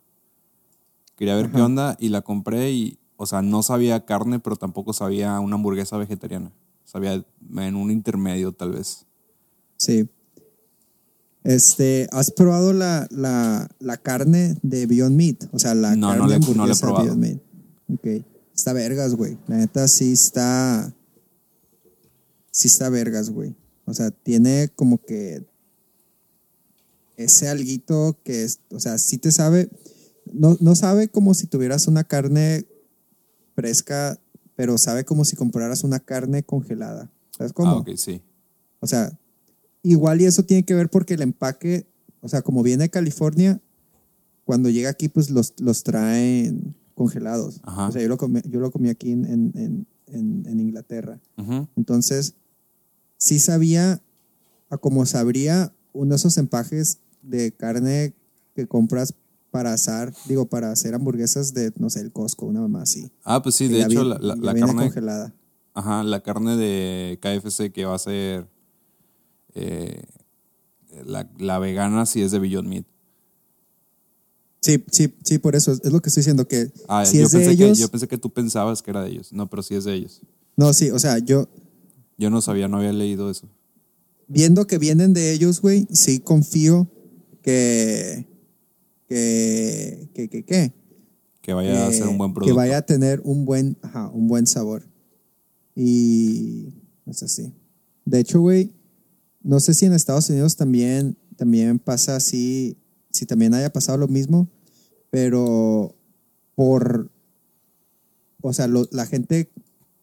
Quería 1.16 1.36
ver 1.36 1.50
qué 1.50 1.58
Ajá. 1.58 1.66
onda 1.66 1.98
y 2.00 2.10
la 2.10 2.22
compré 2.22 2.72
y, 2.72 3.00
o 3.18 3.26
sea, 3.26 3.42
no 3.42 3.64
sabía 3.64 4.06
carne, 4.06 4.40
pero 4.40 4.56
tampoco 4.56 4.94
sabía 4.94 5.40
una 5.40 5.56
hamburguesa 5.56 5.98
vegetariana. 5.98 6.52
Sabía 6.84 7.24
en 7.58 7.76
un 7.76 7.90
intermedio 7.92 8.52
tal 8.52 8.72
vez. 8.74 9.06
Sí. 9.78 10.08
Este, 11.44 12.08
¿has 12.12 12.32
probado 12.32 12.72
la, 12.72 13.08
la, 13.12 13.68
la 13.80 13.98
carne 13.98 14.58
de 14.62 14.86
Beyond 14.86 15.16
Meat? 15.16 15.44
O 15.52 15.60
sea, 15.60 15.76
la 15.76 15.96
No, 15.96 16.08
carne 16.10 16.22
no 16.24 16.28
le- 16.28 16.34
no 16.40 16.40
le 16.40 16.46
he 16.46 16.50
hamburguesa 16.52 16.74
de 16.76 16.82
probado. 16.82 17.04
Beyond 17.16 17.22
Meat. 17.22 17.40
Ok. 17.94 18.26
Está 18.56 18.74
vergas, 18.74 19.16
güey. 19.16 19.38
La 19.48 19.58
neta 19.58 19.88
sí 19.88 20.14
está. 20.14 20.94
Sí 22.52 22.68
está 22.68 22.90
vergas, 22.90 23.30
güey. 23.32 23.56
O 23.86 23.94
sea, 23.94 24.12
tiene 24.12 24.70
como 24.76 25.00
que 25.04 25.44
ese 27.18 27.50
alguito 27.50 28.18
que 28.24 28.44
es, 28.44 28.60
o 28.72 28.80
sea, 28.80 28.98
sí 28.98 29.18
te 29.18 29.32
sabe, 29.32 29.70
no, 30.32 30.58
no 30.60 30.76
sabe 30.76 31.08
como 31.08 31.34
si 31.34 31.48
tuvieras 31.48 31.88
una 31.88 32.04
carne 32.04 32.66
fresca, 33.56 34.20
pero 34.56 34.78
sabe 34.78 35.06
como 35.06 35.26
si 35.26 35.36
compraras 35.36 35.84
una 35.84 36.00
carne 36.00 36.44
congelada. 36.44 37.12
¿Sabes 37.32 37.54
cómo? 37.54 37.72
Ah, 37.72 37.78
ok, 37.78 37.90
sí. 37.96 38.22
O 38.80 38.88
sea, 38.88 39.18
igual 39.82 40.22
y 40.22 40.26
eso 40.26 40.44
tiene 40.44 40.64
que 40.64 40.76
ver 40.76 40.90
porque 40.90 41.16
el 41.16 41.22
empaque, 41.22 41.88
o 42.22 42.28
sea, 42.28 42.42
como 42.42 42.64
viene 42.64 42.84
de 42.84 42.90
California, 42.90 43.62
cuando 44.46 44.70
llega 44.70 44.90
aquí, 44.90 45.08
pues 45.08 45.30
los, 45.30 45.54
los 45.60 45.84
traen 45.84 46.76
congelados. 46.96 47.60
Ajá. 47.64 47.88
O 47.88 47.92
sea, 47.92 48.02
yo 48.02 48.08
lo 48.08 48.18
comí, 48.18 48.42
yo 48.50 48.60
lo 48.60 48.72
comí 48.72 48.90
aquí 48.90 49.12
en, 49.12 49.26
en, 49.26 49.88
en, 50.08 50.60
Inglaterra. 50.60 51.20
Entonces, 51.76 52.36
sí 53.18 53.40
sabía, 53.40 54.02
a 54.70 54.78
como 54.78 55.06
sabría 55.06 55.74
uno 55.94 56.10
de 56.12 56.16
esos 56.18 56.38
empaques 56.38 57.00
de 57.22 57.52
carne 57.54 58.14
que 58.56 58.68
compras 58.68 59.14
para 59.52 59.74
asar, 59.74 60.14
digo, 60.28 60.48
para 60.48 60.72
hacer 60.72 60.94
hamburguesas 60.96 61.54
de, 61.54 61.72
no 61.78 61.90
sé, 61.90 62.02
el 62.02 62.12
Costco, 62.12 62.46
una 62.48 62.62
mamá 62.62 62.82
así. 62.82 63.12
Ah, 63.24 63.42
pues 63.42 63.56
sí, 63.56 63.68
de 63.68 63.84
hecho, 63.84 64.04
la, 64.04 64.18
la- 64.20 64.54
carne. 64.56 64.84
congelada. 64.84 65.34
Ajá, 65.76 66.04
la 66.04 66.22
carne 66.22 66.56
de 66.58 67.20
KFC 67.22 67.72
que 67.72 67.86
va 67.86 67.96
a 67.96 68.00
ser 68.00 68.48
eh, 69.56 70.04
la, 71.06 71.30
la 71.38 71.60
vegana 71.60 72.06
si 72.06 72.22
es 72.22 72.32
de 72.32 72.40
Beyond 72.40 72.68
Meat. 72.68 72.86
Sí, 74.62 74.84
sí, 74.92 75.14
sí, 75.24 75.40
por 75.40 75.56
eso 75.56 75.74
es 75.74 75.92
lo 75.92 76.02
que 76.02 76.10
estoy 76.10 76.22
diciendo, 76.22 76.48
que 76.48 76.72
Ah, 76.88 77.06
si 77.06 77.18
yo, 77.18 77.26
es 77.26 77.32
de 77.32 77.40
pensé 77.40 77.52
ellos... 77.52 77.78
que, 77.78 77.82
yo 77.82 77.88
pensé 77.90 78.08
que 78.08 78.18
tú 78.18 78.32
pensabas 78.32 78.82
que 78.82 78.92
era 78.92 79.02
de 79.04 79.10
ellos. 79.10 79.34
No, 79.34 79.50
pero 79.50 79.62
sí 79.62 79.76
es 79.76 79.84
de 79.84 79.94
ellos. 79.94 80.22
No, 80.56 80.72
sí, 80.74 80.90
o 80.90 81.00
sea, 81.00 81.18
yo 81.20 81.48
Yo 82.18 82.30
no 82.30 82.42
sabía, 82.42 82.68
no 82.68 82.78
había 82.78 82.94
leído 82.94 83.30
eso. 83.30 83.48
Viendo 84.34 84.66
que 84.68 84.78
vienen 84.78 85.14
de 85.14 85.32
ellos, 85.32 85.62
güey, 85.62 85.88
sí 85.92 86.20
confío 86.20 86.90
que 87.42 88.28
que 89.08 90.10
que 90.14 90.30
que 90.30 90.44
que, 90.44 90.74
Que 91.42 91.54
vaya 91.54 91.86
a 91.88 91.90
que- 91.90 91.98
ser 91.98 92.08
un 92.08 92.18
buen 92.18 92.32
que 92.32 92.36
producto. 92.36 92.56
vaya 92.56 92.78
a 92.78 92.82
tener 92.86 93.22
un 93.24 93.46
buen, 93.46 93.78
ajá, 93.82 94.10
un 94.10 94.28
buen 94.28 94.48
sabor. 94.48 94.88
Y 95.76 96.74
es 97.06 97.24
así. 97.24 97.54
De 98.06 98.20
hecho, 98.20 98.40
güey, 98.42 98.72
no 99.42 99.60
sé 99.60 99.74
si 99.74 99.86
en 99.86 99.94
Estados 99.94 100.30
Unidos 100.30 100.56
también 100.56 101.18
también 101.36 101.80
pasa 101.80 102.16
así, 102.16 102.78
si 103.12 103.26
también 103.26 103.54
haya 103.54 103.72
pasado 103.74 103.98
lo 103.98 104.08
mismo, 104.08 104.48
pero 105.10 105.96
por 106.56 107.12
o 108.42 108.52
sea, 108.54 108.68
lo- 108.68 108.88
la 108.92 109.06
gente 109.06 109.50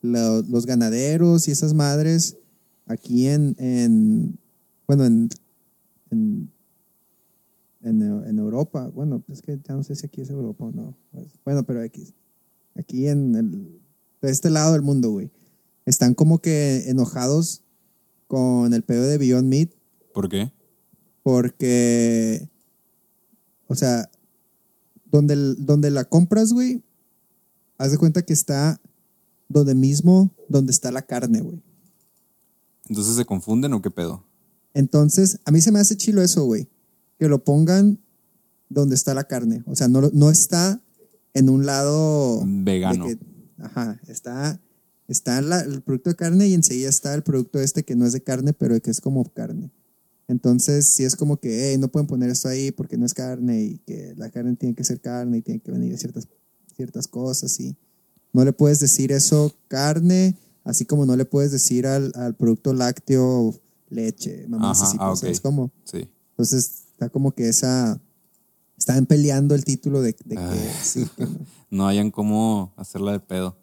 lo- 0.03 0.43
los 0.43 0.65
ganaderos 0.67 1.47
y 1.47 1.51
esas 1.51 1.75
madres 1.75 2.37
aquí 2.91 3.29
en, 3.29 3.55
en 3.59 4.39
bueno, 4.87 5.05
en, 5.05 5.29
en, 6.11 6.51
en, 7.83 8.39
Europa, 8.39 8.89
bueno, 8.89 9.23
es 9.29 9.41
que 9.43 9.59
ya 9.67 9.75
no 9.75 9.85
sé 9.85 9.95
si 9.95 10.07
aquí 10.07 10.21
es 10.21 10.31
Europa 10.31 10.65
o 10.65 10.73
no. 10.73 10.97
Bueno, 11.45 11.63
pero 11.63 11.83
X. 11.83 12.13
Aquí 12.75 13.07
en 13.07 13.37
el, 13.37 13.81
de 14.21 14.31
este 14.31 14.51
lado 14.51 14.73
del 14.73 14.83
mundo, 14.83 15.11
güey. 15.11 15.31
Están 15.87 16.15
como 16.15 16.41
que 16.41 16.91
enojados 16.91 17.63
con 18.27 18.75
el 18.75 18.83
pedo 18.83 19.07
de 19.07 19.19
Beyond 19.19 19.49
Meat 19.49 19.71
¿Por 20.13 20.29
qué? 20.29 20.53
porque, 21.23 22.49
o 23.67 23.75
sea, 23.75 24.11
donde, 25.11 25.55
donde 25.57 25.91
la 25.91 26.05
compras, 26.05 26.53
güey, 26.53 26.83
haz 27.79 27.93
de 27.93 27.99
cuenta 27.99 28.23
que 28.23 28.33
está 28.33 28.81
donde 29.49 29.75
mismo, 29.75 30.33
donde 30.49 30.73
está 30.73 30.91
la 30.91 31.03
carne, 31.03 31.41
güey. 31.41 31.61
Entonces 32.91 33.17
se 33.17 33.25
confunden 33.25 33.73
o 33.73 33.81
qué 33.81 33.91
pedo? 33.91 34.25
Entonces, 34.75 35.39
a 35.47 35.51
mí 35.51 35.61
se 35.63 35.73
me 35.73 35.79
hace 35.81 35.97
chilo 35.97 36.21
eso, 36.23 36.45
güey. 36.45 36.69
Que 37.19 37.29
lo 37.29 37.43
pongan 37.45 37.99
donde 38.69 38.95
está 38.97 39.15
la 39.15 39.25
carne. 39.25 39.63
O 39.67 39.75
sea, 39.75 39.89
no, 39.89 40.11
no 40.13 40.31
está 40.31 40.81
en 41.33 41.49
un 41.49 41.65
lado... 41.65 42.43
Vegano. 42.47 43.07
que- 43.07 43.19
ajá, 43.59 44.01
está, 44.09 44.61
está 45.09 45.41
la- 45.41 45.61
el 45.61 45.83
producto 45.83 46.11
de 46.11 46.17
carne 46.17 46.49
y 46.49 46.55
enseguida 46.55 46.89
está 46.89 47.15
el 47.15 47.23
producto 47.23 47.61
este 47.61 47.85
que 47.85 47.95
no 47.97 48.07
es 48.07 48.13
de 48.13 48.23
carne, 48.23 48.53
pero 48.53 48.79
que 48.81 48.91
es 48.91 49.01
como 49.01 49.25
carne. 49.33 49.71
Entonces, 50.29 50.87
sí 50.89 51.05
es 51.05 51.17
como 51.17 51.37
que, 51.39 51.71
hey, 51.73 51.79
no 51.79 51.89
pueden 51.89 52.07
poner 52.07 52.31
esto 52.31 52.49
ahí 52.49 52.71
porque 52.71 52.97
no 52.97 53.07
es 53.07 53.15
carne 53.15 53.63
y 53.63 53.79
que 53.79 54.15
la 54.17 54.31
carne 54.31 54.55
tiene 54.57 54.75
que 54.75 54.85
ser 54.85 55.01
carne 55.01 55.39
y 55.39 55.43
tiene 55.43 55.61
que 55.61 55.73
venir 55.73 55.91
de 55.93 55.99
ciertas, 55.99 56.29
ciertas 56.77 57.07
cosas 57.09 57.59
y 57.61 57.77
no 58.33 58.45
le 58.45 58.53
puedes 58.53 58.79
decir 58.79 59.11
eso 59.11 59.53
carne, 59.67 60.37
así 60.71 60.85
como 60.87 61.05
no 61.07 61.17
le 61.17 61.25
puedes 61.25 61.53
decir 61.53 61.87
al, 61.87 62.13
al 62.15 62.35
producto 62.35 62.73
lácteo 62.73 63.55
leche, 63.89 64.47
mamás 64.49 64.79
Ajá, 64.81 64.89
así, 64.89 64.97
ah, 65.01 65.07
pues, 65.09 65.19
ok. 65.19 65.23
¿sabes 65.25 65.41
cómo? 65.41 65.71
Sí. 65.85 66.09
Entonces, 66.31 66.85
está 66.93 67.09
como 67.11 67.33
que 67.33 67.49
esa... 67.49 68.01
Están 68.79 69.05
peleando 69.05 69.55
el 69.55 69.63
título 69.65 70.01
de, 70.01 70.17
de 70.25 70.37
que 70.37 70.41
Ay. 70.43 70.71
sí, 70.83 71.05
que 71.17 71.25
no. 71.25 71.39
No 71.71 71.87
hayan 71.87 72.11
cómo 72.11 72.73
hacerla 72.77 73.13
de 73.13 73.21
pedo. 73.21 73.57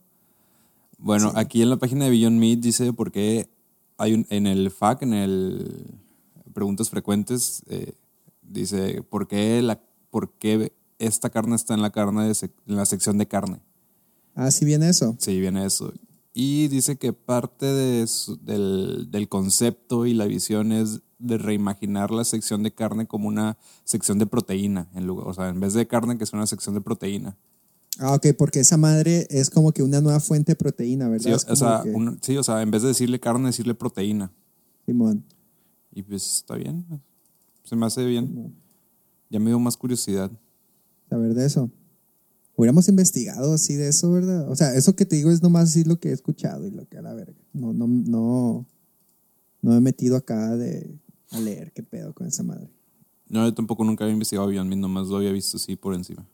Bueno, 0.99 1.31
aquí 1.35 1.61
en 1.61 1.69
la 1.71 1.77
página 1.77 2.05
de 2.05 2.11
Beyond 2.11 2.39
Meat 2.39 2.59
dice 2.59 2.93
por 2.93 3.11
qué 3.11 3.49
hay 3.97 4.13
un, 4.13 4.25
en 4.29 4.45
el 4.47 4.69
FAQ, 4.69 5.01
en 5.03 5.13
el 5.13 5.85
preguntas 6.53 6.89
frecuentes, 6.89 7.63
eh, 7.67 7.93
dice 8.43 9.01
por 9.09 9.27
qué, 9.27 9.61
la, 9.61 9.81
por 10.09 10.31
qué 10.37 10.71
esta 10.99 11.29
carne 11.29 11.55
está 11.55 11.73
en 11.73 11.81
la, 11.81 11.89
carne 11.91 12.25
de 12.27 12.31
sec- 12.33 12.53
en 12.67 12.75
la 12.75 12.85
sección 12.85 13.17
de 13.17 13.27
carne. 13.27 13.59
Ah, 14.35 14.51
sí 14.51 14.65
viene 14.65 14.87
eso. 14.89 15.15
Sí, 15.19 15.39
viene 15.39 15.65
eso. 15.65 15.93
Y 16.39 16.67
dice 16.67 16.97
que 16.97 17.13
parte 17.13 17.65
de 17.65 18.05
su- 18.05 18.37
del, 18.37 19.07
del 19.09 19.27
concepto 19.27 20.05
y 20.05 20.13
la 20.13 20.25
visión 20.25 20.71
es 20.71 21.01
de 21.17 21.39
reimaginar 21.39 22.11
la 22.11 22.23
sección 22.23 22.61
de 22.61 22.71
carne 22.71 23.07
como 23.07 23.27
una 23.27 23.57
sección 23.83 24.19
de 24.19 24.27
proteína. 24.27 24.87
En 24.93 25.07
lugar, 25.07 25.27
o 25.27 25.33
sea, 25.33 25.49
en 25.49 25.59
vez 25.59 25.73
de 25.73 25.87
carne, 25.87 26.15
que 26.19 26.23
es 26.25 26.33
una 26.33 26.45
sección 26.45 26.75
de 26.75 26.81
proteína. 26.81 27.35
Ah, 27.97 28.13
ok, 28.13 28.27
porque 28.37 28.59
esa 28.59 28.77
madre 28.77 29.25
es 29.31 29.49
como 29.49 29.71
que 29.71 29.81
una 29.81 29.99
nueva 29.99 30.19
fuente 30.19 30.51
de 30.51 30.55
proteína, 30.57 31.05
Sí, 31.05 31.11
¿verdad? 31.11 31.33
o, 31.33 31.35
Es 31.37 31.43
o 31.43 31.47
como 31.47 31.55
sea, 31.57 31.81
que- 31.83 31.89
un- 31.89 32.19
sí, 32.21 32.37
o 32.37 32.43
sea, 32.43 32.61
en 32.61 32.69
vez 32.69 32.83
de 32.83 32.89
decirle 32.89 33.19
carne, 33.19 33.47
decirle 33.47 33.73
proteína. 33.73 34.31
Simón. 34.85 35.25
Y 35.91 36.03
pues 36.03 36.35
está 36.35 36.53
bien. 36.55 36.85
Se 37.63 37.75
me 37.75 37.87
hace 37.87 38.05
bien. 38.05 38.53
Ya 39.31 39.39
me 39.39 39.47
dio 39.49 39.57
más 39.59 39.75
curiosidad. 39.75 40.29
saber 41.09 41.33
de 41.33 41.45
eso. 41.47 41.71
Hubiéramos 42.57 42.89
investigado 42.89 43.53
así 43.53 43.75
de 43.75 43.87
eso, 43.89 44.11
¿verdad? 44.11 44.49
O 44.49 44.55
sea, 44.55 44.73
eso 44.73 44.95
que 44.95 45.05
te 45.05 45.15
digo 45.15 45.29
es 45.29 45.43
nomás 45.43 45.69
así 45.69 45.83
lo 45.83 45.99
que 45.99 46.09
he 46.09 46.11
escuchado 46.11 46.65
y 46.65 46.71
lo 46.71 46.87
que 46.89 46.97
a 46.97 47.03
la 47.03 47.13
verga. 47.13 47.37
No, 47.53 47.71
no, 47.71 47.87
no, 47.87 48.65
no 49.61 49.71
me 49.71 49.77
he 49.77 49.79
metido 49.79 50.17
acá 50.17 50.57
de 50.57 50.97
a 51.29 51.39
leer 51.39 51.71
qué 51.71 51.83
pedo 51.83 52.13
con 52.13 52.25
esa 52.25 52.41
madre. 52.41 52.67
No, 53.29 53.45
yo 53.45 53.53
tampoco 53.53 53.83
nunca 53.83 54.05
había 54.05 54.13
investigado 54.13 54.47
Meat, 54.47 54.65
nomás 54.79 55.07
lo 55.07 55.17
había 55.17 55.31
visto 55.31 55.57
así 55.57 55.75
por 55.75 55.93
encima. 55.93 56.25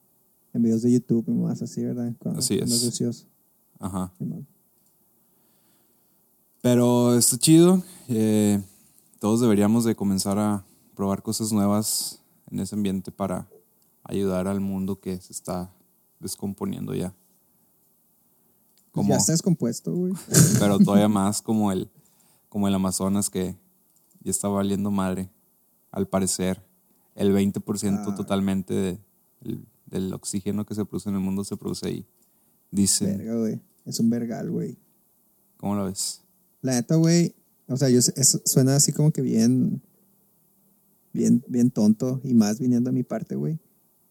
En 0.53 0.63
videos 0.63 0.83
de 0.83 0.93
YouTube 0.93 1.25
y 1.27 1.31
más 1.31 1.61
así, 1.61 1.83
¿verdad? 1.83 2.13
Cuando, 2.19 2.39
Así 2.39 2.57
cuando 2.57 2.73
es. 2.75 2.83
ocioso. 2.87 3.25
Ajá. 3.79 4.13
Pero 6.61 7.17
está 7.17 7.37
chido. 7.37 7.83
eh, 8.07 8.61
todos 9.19 9.41
deberíamos 9.41 9.83
de 9.83 9.95
comenzar 9.95 10.39
a 10.39 10.63
probar 10.95 11.21
cosas 11.21 11.51
nuevas 11.51 12.21
en 12.49 12.59
ese 12.59 12.75
ambiente 12.75 13.11
para 13.11 13.47
ayudar 14.03 14.47
al 14.47 14.61
mundo 14.61 14.99
que 14.99 15.19
se 15.19 15.33
está 15.33 15.69
descomponiendo 16.23 16.95
ya. 16.95 17.09
Pues 18.91 18.91
Como, 18.91 19.09
ya 19.09 19.17
está 19.17 19.31
descompuesto, 19.33 19.93
güey. 19.93 20.13
pero 20.59 20.79
todavía 20.79 21.07
más 21.07 21.41
como 21.41 21.71
el, 21.71 21.89
como 22.49 22.67
el 22.67 22.73
Amazonas 22.73 23.29
que 23.29 23.55
ya 24.23 24.31
está 24.31 24.47
valiendo 24.47 24.89
madre. 24.91 25.29
Al 25.91 26.07
parecer, 26.07 26.63
el 27.15 27.31
20% 27.33 28.11
Ah. 28.11 28.15
totalmente 28.15 28.73
de- 28.73 28.99
el- 29.41 29.65
del 29.85 30.11
oxígeno 30.13 30.65
que 30.65 30.73
se 30.73 30.85
produce 30.85 31.09
en 31.09 31.15
el 31.15 31.21
mundo 31.21 31.43
se 31.43 31.55
produce 31.57 31.87
ahí. 31.87 32.05
Dicen. 32.71 33.17
Verga, 33.19 33.35
güey. 33.37 33.61
Es 33.85 33.99
un 33.99 34.09
vergal, 34.09 34.49
güey. 34.49 34.77
¿Cómo 35.57 35.75
lo 35.75 35.85
ves? 35.85 36.21
La 36.61 36.73
neta, 36.73 36.95
güey, 36.95 37.35
o 37.67 37.77
sea, 37.77 37.89
yo 37.89 37.99
eso 37.99 38.41
suena 38.45 38.75
así 38.75 38.91
como 38.93 39.11
que 39.11 39.21
bien, 39.21 39.81
bien, 41.13 41.43
bien 41.47 41.69
tonto 41.69 42.19
y 42.23 42.33
más 42.33 42.59
viniendo 42.59 42.89
a 42.89 42.93
mi 42.93 43.03
parte, 43.03 43.35
güey. 43.35 43.59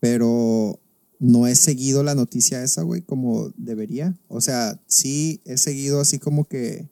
Pero 0.01 0.79
no 1.23 1.47
he 1.47 1.55
seguido 1.55 2.03
la 2.03 2.17
noticia 2.17 2.65
esa, 2.65 2.83
güey, 2.83 3.01
como 3.01 3.53
debería. 3.57 4.19
O 4.27 4.41
sea, 4.41 4.81
sí 4.89 5.41
he 5.45 5.57
seguido 5.57 6.01
así 6.01 6.19
como 6.19 6.47
que 6.47 6.89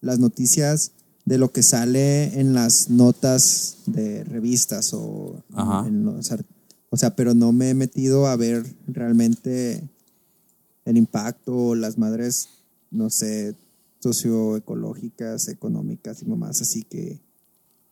las 0.00 0.20
noticias 0.20 0.92
de 1.24 1.36
lo 1.36 1.50
que 1.50 1.64
sale 1.64 2.38
en 2.38 2.54
las 2.54 2.90
notas 2.90 3.78
de 3.86 4.22
revistas 4.22 4.94
o 4.94 5.42
Ajá. 5.52 5.84
en 5.88 6.04
los 6.04 6.30
o 6.90 6.96
sea, 6.96 7.16
pero 7.16 7.34
no 7.34 7.52
me 7.52 7.70
he 7.70 7.74
metido 7.74 8.28
a 8.28 8.36
ver 8.36 8.64
realmente 8.86 9.82
el 10.84 10.96
impacto, 10.96 11.74
las 11.74 11.98
madres, 11.98 12.48
no 12.92 13.10
sé, 13.10 13.56
socioecológicas, 13.98 15.48
económicas 15.48 16.22
y 16.22 16.26
mamás 16.26 16.62
así 16.62 16.84
que, 16.84 17.18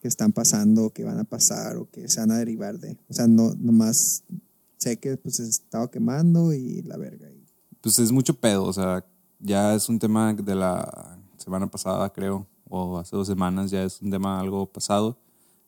que 0.00 0.06
están 0.06 0.32
pasando, 0.32 0.90
que 0.90 1.02
van 1.02 1.18
a 1.18 1.24
pasar 1.24 1.78
o 1.78 1.90
que 1.90 2.08
se 2.08 2.20
van 2.20 2.30
a 2.30 2.38
derivar 2.38 2.78
de. 2.78 2.96
O 3.08 3.12
sea, 3.12 3.26
no, 3.26 3.56
nomás 3.56 4.22
sé 4.84 4.98
que 4.98 5.16
pues 5.16 5.36
se 5.36 5.48
estaba 5.48 5.90
quemando 5.90 6.52
y 6.52 6.82
la 6.82 6.96
verga. 6.96 7.28
Y, 7.30 7.44
Pues 7.80 7.98
es 7.98 8.12
mucho 8.12 8.34
pedo, 8.34 8.64
o 8.64 8.72
sea, 8.72 9.04
ya 9.40 9.74
es 9.74 9.88
un 9.88 9.98
tema 9.98 10.32
de 10.34 10.54
la 10.54 11.18
semana 11.36 11.66
pasada, 11.66 12.10
creo, 12.12 12.46
o 12.68 12.98
hace 12.98 13.16
dos 13.16 13.26
semanas, 13.26 13.70
ya 13.70 13.82
es 13.82 14.00
un 14.00 14.10
tema 14.10 14.40
algo 14.40 14.66
pasado. 14.66 15.16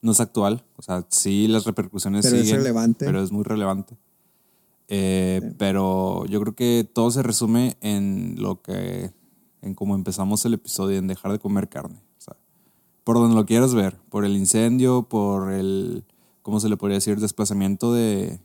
No 0.03 0.13
es 0.13 0.21
actual, 0.21 0.63
o 0.77 0.83
sea, 0.83 1.05
sí 1.09 1.49
las 1.49 1.65
repercusiones 1.65 2.25
Pero 2.27 2.37
es 2.37 2.43
siguen, 2.43 2.61
relevante. 2.61 3.05
pero 3.05 3.23
es 3.23 3.33
muy 3.33 3.43
relevante. 3.45 3.97
Eh, 4.89 5.41
Pero 5.59 6.27
yo 6.27 6.41
creo 6.41 6.55
que 6.55 6.89
todo 6.93 7.11
se 7.11 7.23
resume 7.23 7.77
en 7.81 8.37
lo 8.39 8.63
que, 8.63 9.11
en 9.63 9.75
cómo 9.75 9.95
empezamos 9.95 10.45
el 10.45 10.55
episodio, 10.55 10.99
en 10.99 11.09
dejar 11.09 11.33
de 11.33 11.39
comer 11.39 11.69
carne. 11.69 12.01
O 12.19 12.21
sea, 12.21 12.37
por 13.03 13.17
donde 13.17 13.35
lo 13.35 13.47
quieras 13.47 13.75
ver, 13.75 13.97
por 14.11 14.25
el 14.25 14.37
incendio, 14.37 15.03
por 15.03 15.51
el, 15.53 16.05
¿cómo 16.43 16.61
se 16.61 16.69
le 16.69 16.77
podría 16.77 16.99
decir? 16.99 17.19
Desplazamiento 17.19 17.93
de, 17.93 18.39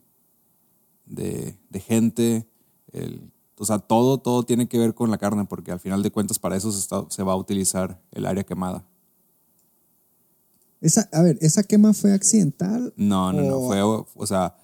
de, 1.12 1.58
de 1.70 1.80
gente, 1.80 2.48
el, 2.92 3.32
o 3.58 3.66
sea, 3.66 3.80
todo, 3.80 4.18
todo 4.20 4.44
tiene 4.44 4.68
que 4.68 4.80
ver 4.80 4.94
con 4.96 5.12
la 5.12 5.18
carne, 5.18 5.46
porque 5.46 5.72
al 5.72 5.80
final 5.80 6.02
de 6.04 6.12
cuentas 6.12 6.40
para 6.40 6.56
eso 6.56 6.72
se, 6.72 6.80
está- 6.80 7.06
se 7.10 7.22
va 7.24 7.34
a 7.34 7.38
utilizar 7.38 8.02
el 8.12 8.26
área 8.26 8.44
quemada. 8.44 8.86
esa, 10.82 11.08
a 11.12 11.22
ver, 11.22 11.38
¿esa 11.42 11.64
quema 11.64 11.94
fue 11.94 12.14
accidental? 12.14 12.94
No, 12.98 13.32
no, 13.34 13.42
no, 13.44 13.62
fue, 13.68 13.82
o 13.84 14.26
sea, 14.26 14.56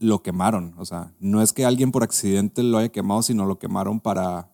lo 0.00 0.22
quemaron, 0.22 0.74
o 0.78 0.84
sea, 0.84 1.12
no 1.20 1.42
es 1.42 1.52
que 1.52 1.64
alguien 1.64 1.92
por 1.92 2.02
accidente 2.02 2.62
lo 2.62 2.78
haya 2.78 2.88
quemado, 2.90 3.22
sino 3.22 3.46
lo 3.46 3.58
quemaron 3.58 4.00
para, 4.00 4.50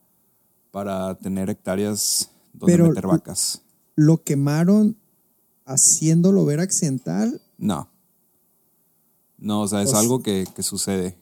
para 0.72 1.14
tener 1.18 1.48
hectáreas 1.48 2.30
donde 2.52 2.72
Pero- 2.74 2.88
meter 2.88 3.06
vacas. 3.06 3.62
¿Lo 3.94 4.22
quemaron 4.22 4.96
haciéndolo 5.64 6.44
ver 6.44 6.60
accidental? 6.60 7.40
No. 7.56 7.88
No, 9.38 9.62
o 9.62 9.68
sea, 9.68 9.80
es 9.82 9.88
O 9.88 9.90
sea- 9.92 10.00
algo 10.00 10.22
que, 10.22 10.44
que 10.54 10.62
sucede. 10.62 11.18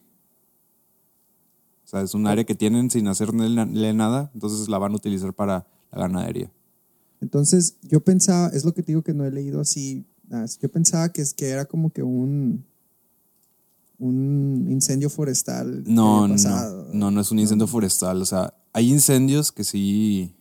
O 1.84 1.86
sea, 1.86 2.00
es 2.00 2.14
un 2.14 2.26
área 2.26 2.44
que 2.44 2.54
tienen 2.54 2.90
sin 2.90 3.06
hacerle 3.08 3.48
nada, 3.94 4.30
entonces 4.34 4.68
la 4.68 4.78
van 4.78 4.92
a 4.92 4.96
utilizar 4.96 5.34
para 5.34 5.66
la 5.92 5.98
ganadería. 5.98 6.50
Entonces, 7.20 7.76
yo 7.82 8.00
pensaba, 8.00 8.48
es 8.48 8.64
lo 8.64 8.72
que 8.72 8.82
te 8.82 8.92
digo 8.92 9.02
que 9.02 9.14
no 9.14 9.24
he 9.24 9.30
leído 9.30 9.60
así. 9.60 10.04
Yo 10.60 10.68
pensaba 10.70 11.10
que, 11.10 11.22
es, 11.22 11.34
que 11.34 11.48
era 11.48 11.64
como 11.64 11.90
que 11.90 12.02
un, 12.02 12.64
un 13.98 14.66
incendio 14.70 15.10
forestal. 15.10 15.84
No, 15.86 16.26
no, 16.28 16.36
no, 16.92 17.10
no 17.10 17.20
es 17.20 17.30
un 17.30 17.38
incendio 17.38 17.66
forestal. 17.66 18.20
O 18.20 18.26
sea, 18.26 18.54
hay 18.72 18.90
incendios 18.90 19.52
que 19.52 19.64
sí, 19.64 20.34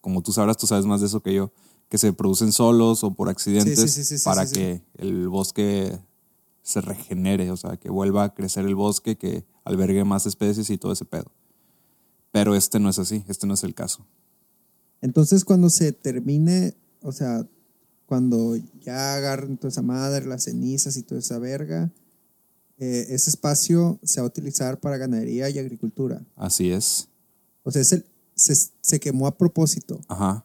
como 0.00 0.22
tú 0.22 0.32
sabrás, 0.32 0.56
tú 0.56 0.66
sabes 0.66 0.86
más 0.86 1.00
de 1.00 1.06
eso 1.06 1.20
que 1.20 1.34
yo, 1.34 1.52
que 1.88 1.98
se 1.98 2.12
producen 2.12 2.52
solos 2.52 3.04
o 3.04 3.14
por 3.14 3.28
accidentes 3.28 3.78
Sí, 3.78 3.88
sí, 3.88 4.04
sí, 4.04 4.18
sí, 4.18 4.24
para 4.24 4.46
que 4.46 4.82
el 4.96 5.28
bosque 5.28 5.98
se 6.62 6.80
regenere, 6.80 7.50
o 7.50 7.56
sea, 7.56 7.76
que 7.76 7.90
vuelva 7.90 8.24
a 8.24 8.34
crecer 8.34 8.64
el 8.64 8.74
bosque, 8.74 9.16
que 9.16 9.44
albergue 9.64 10.04
más 10.04 10.26
especies 10.26 10.70
y 10.70 10.78
todo 10.78 10.92
ese 10.92 11.04
pedo. 11.04 11.30
Pero 12.32 12.54
este 12.54 12.78
no 12.80 12.88
es 12.88 12.98
así, 12.98 13.24
este 13.28 13.46
no 13.46 13.54
es 13.54 13.62
el 13.64 13.74
caso. 13.74 14.06
Entonces, 15.00 15.44
cuando 15.44 15.68
se 15.70 15.92
termine, 15.92 16.74
o 17.02 17.12
sea, 17.12 17.46
cuando 18.06 18.56
ya 18.82 19.14
agarren 19.16 19.56
toda 19.56 19.68
esa 19.70 19.82
madre, 19.82 20.26
las 20.26 20.44
cenizas 20.44 20.96
y 20.96 21.02
toda 21.02 21.20
esa 21.20 21.38
verga, 21.38 21.90
eh, 22.78 23.06
ese 23.10 23.30
espacio 23.30 23.98
se 24.02 24.20
va 24.20 24.26
a 24.26 24.28
utilizar 24.28 24.78
para 24.80 24.96
ganadería 24.96 25.48
y 25.50 25.58
agricultura. 25.58 26.22
Así 26.36 26.70
es. 26.70 27.08
O 27.64 27.70
sea, 27.70 27.82
es 27.82 27.92
el- 27.92 28.04
se, 28.34 28.54
se 28.80 28.98
quemó 29.00 29.26
a 29.26 29.36
propósito. 29.36 30.00
Ajá. 30.08 30.44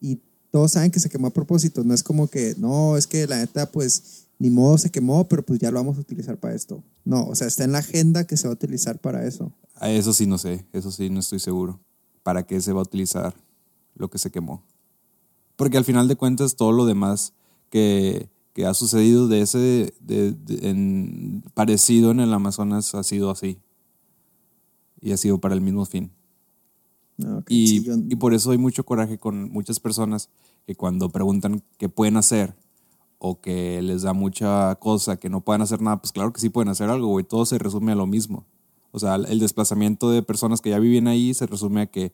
y 0.00 0.20
todos 0.50 0.72
saben 0.72 0.90
que 0.90 1.00
se 1.00 1.08
quemó 1.08 1.28
a 1.28 1.30
propósito. 1.32 1.82
No 1.82 1.94
es 1.94 2.02
como 2.02 2.28
que, 2.28 2.54
no, 2.58 2.96
es 2.96 3.06
que 3.08 3.26
la 3.26 3.38
neta, 3.38 3.72
pues, 3.72 4.26
ni 4.38 4.50
modo 4.50 4.78
se 4.78 4.90
quemó, 4.90 5.28
pero 5.28 5.44
pues 5.44 5.58
ya 5.60 5.70
lo 5.70 5.78
vamos 5.78 5.96
a 5.96 6.00
utilizar 6.00 6.38
para 6.38 6.54
esto. 6.54 6.82
No, 7.04 7.26
o 7.26 7.34
sea, 7.34 7.46
está 7.46 7.64
en 7.64 7.72
la 7.72 7.78
agenda 7.78 8.26
que 8.26 8.36
se 8.36 8.46
va 8.48 8.52
a 8.52 8.54
utilizar 8.54 8.98
para 8.98 9.24
eso. 9.26 9.52
A 9.76 9.90
Eso 9.90 10.12
sí 10.12 10.26
no 10.26 10.38
sé, 10.38 10.64
eso 10.72 10.90
sí 10.90 11.10
no 11.10 11.20
estoy 11.20 11.38
seguro. 11.40 11.80
¿Para 12.22 12.44
qué 12.44 12.60
se 12.60 12.72
va 12.72 12.80
a 12.80 12.84
utilizar 12.84 13.34
lo 13.94 14.08
que 14.08 14.18
se 14.18 14.30
quemó? 14.30 14.62
Porque 15.56 15.76
al 15.78 15.84
final 15.84 16.08
de 16.08 16.16
cuentas 16.16 16.56
todo 16.56 16.72
lo 16.72 16.84
demás 16.86 17.32
que, 17.70 18.28
que 18.54 18.66
ha 18.66 18.74
sucedido 18.74 19.28
de 19.28 19.40
ese 19.42 19.58
de- 20.00 20.32
de- 20.32 20.68
en- 20.68 21.42
parecido 21.54 22.10
en 22.10 22.20
el 22.20 22.32
Amazonas 22.32 22.94
ha 22.94 23.02
sido 23.02 23.30
así. 23.30 23.58
Y 25.00 25.12
ha 25.12 25.16
sido 25.16 25.38
para 25.38 25.54
el 25.54 25.60
mismo 25.60 25.84
fin. 25.84 26.10
No, 27.16 27.38
ok, 27.38 27.46
Y, 27.50 27.66
sí, 27.68 27.84
yo- 27.84 27.94
y 28.08 28.16
por 28.16 28.34
eso 28.34 28.50
hay 28.50 28.58
mucho 28.58 28.84
coraje 28.84 29.18
con 29.18 29.50
muchas 29.52 29.78
personas 29.80 30.28
que 30.66 30.74
cuando 30.74 31.10
preguntan 31.10 31.62
qué 31.78 31.88
pueden 31.88 32.16
hacer 32.16 32.54
o 33.18 33.40
que 33.40 33.80
les 33.82 34.02
da 34.02 34.12
mucha 34.12 34.74
cosa 34.76 35.16
que 35.16 35.30
no 35.30 35.40
pueden 35.40 35.62
hacer 35.62 35.80
nada, 35.80 36.00
pues 36.00 36.12
claro 36.12 36.32
que 36.32 36.40
sí 36.40 36.50
pueden 36.50 36.68
hacer 36.68 36.90
algo, 36.90 37.08
güey. 37.08 37.24
Todo 37.24 37.46
se 37.46 37.58
resume 37.58 37.92
a 37.92 37.96
lo 37.96 38.06
mismo. 38.06 38.44
O 38.90 38.98
sea, 38.98 39.16
el 39.16 39.40
desplazamiento 39.40 40.10
de 40.10 40.22
personas 40.22 40.60
que 40.60 40.70
ya 40.70 40.78
viven 40.78 41.08
ahí 41.08 41.34
se 41.34 41.46
resume 41.46 41.82
a 41.82 41.86
que 41.86 42.12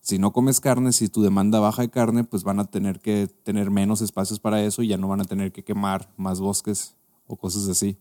si 0.00 0.18
no 0.18 0.32
comes 0.32 0.60
carne, 0.60 0.92
si 0.92 1.08
tu 1.08 1.22
demanda 1.22 1.60
baja 1.60 1.82
de 1.82 1.90
carne, 1.90 2.24
pues 2.24 2.44
van 2.44 2.58
a 2.58 2.64
tener 2.64 3.00
que 3.00 3.28
tener 3.42 3.70
menos 3.70 4.00
espacios 4.00 4.40
para 4.40 4.62
eso 4.62 4.82
y 4.82 4.88
ya 4.88 4.96
no 4.96 5.08
van 5.08 5.20
a 5.20 5.24
tener 5.24 5.52
que 5.52 5.62
quemar 5.62 6.12
más 6.16 6.40
bosques 6.40 6.94
o 7.26 7.36
cosas 7.36 7.68
así. 7.68 7.98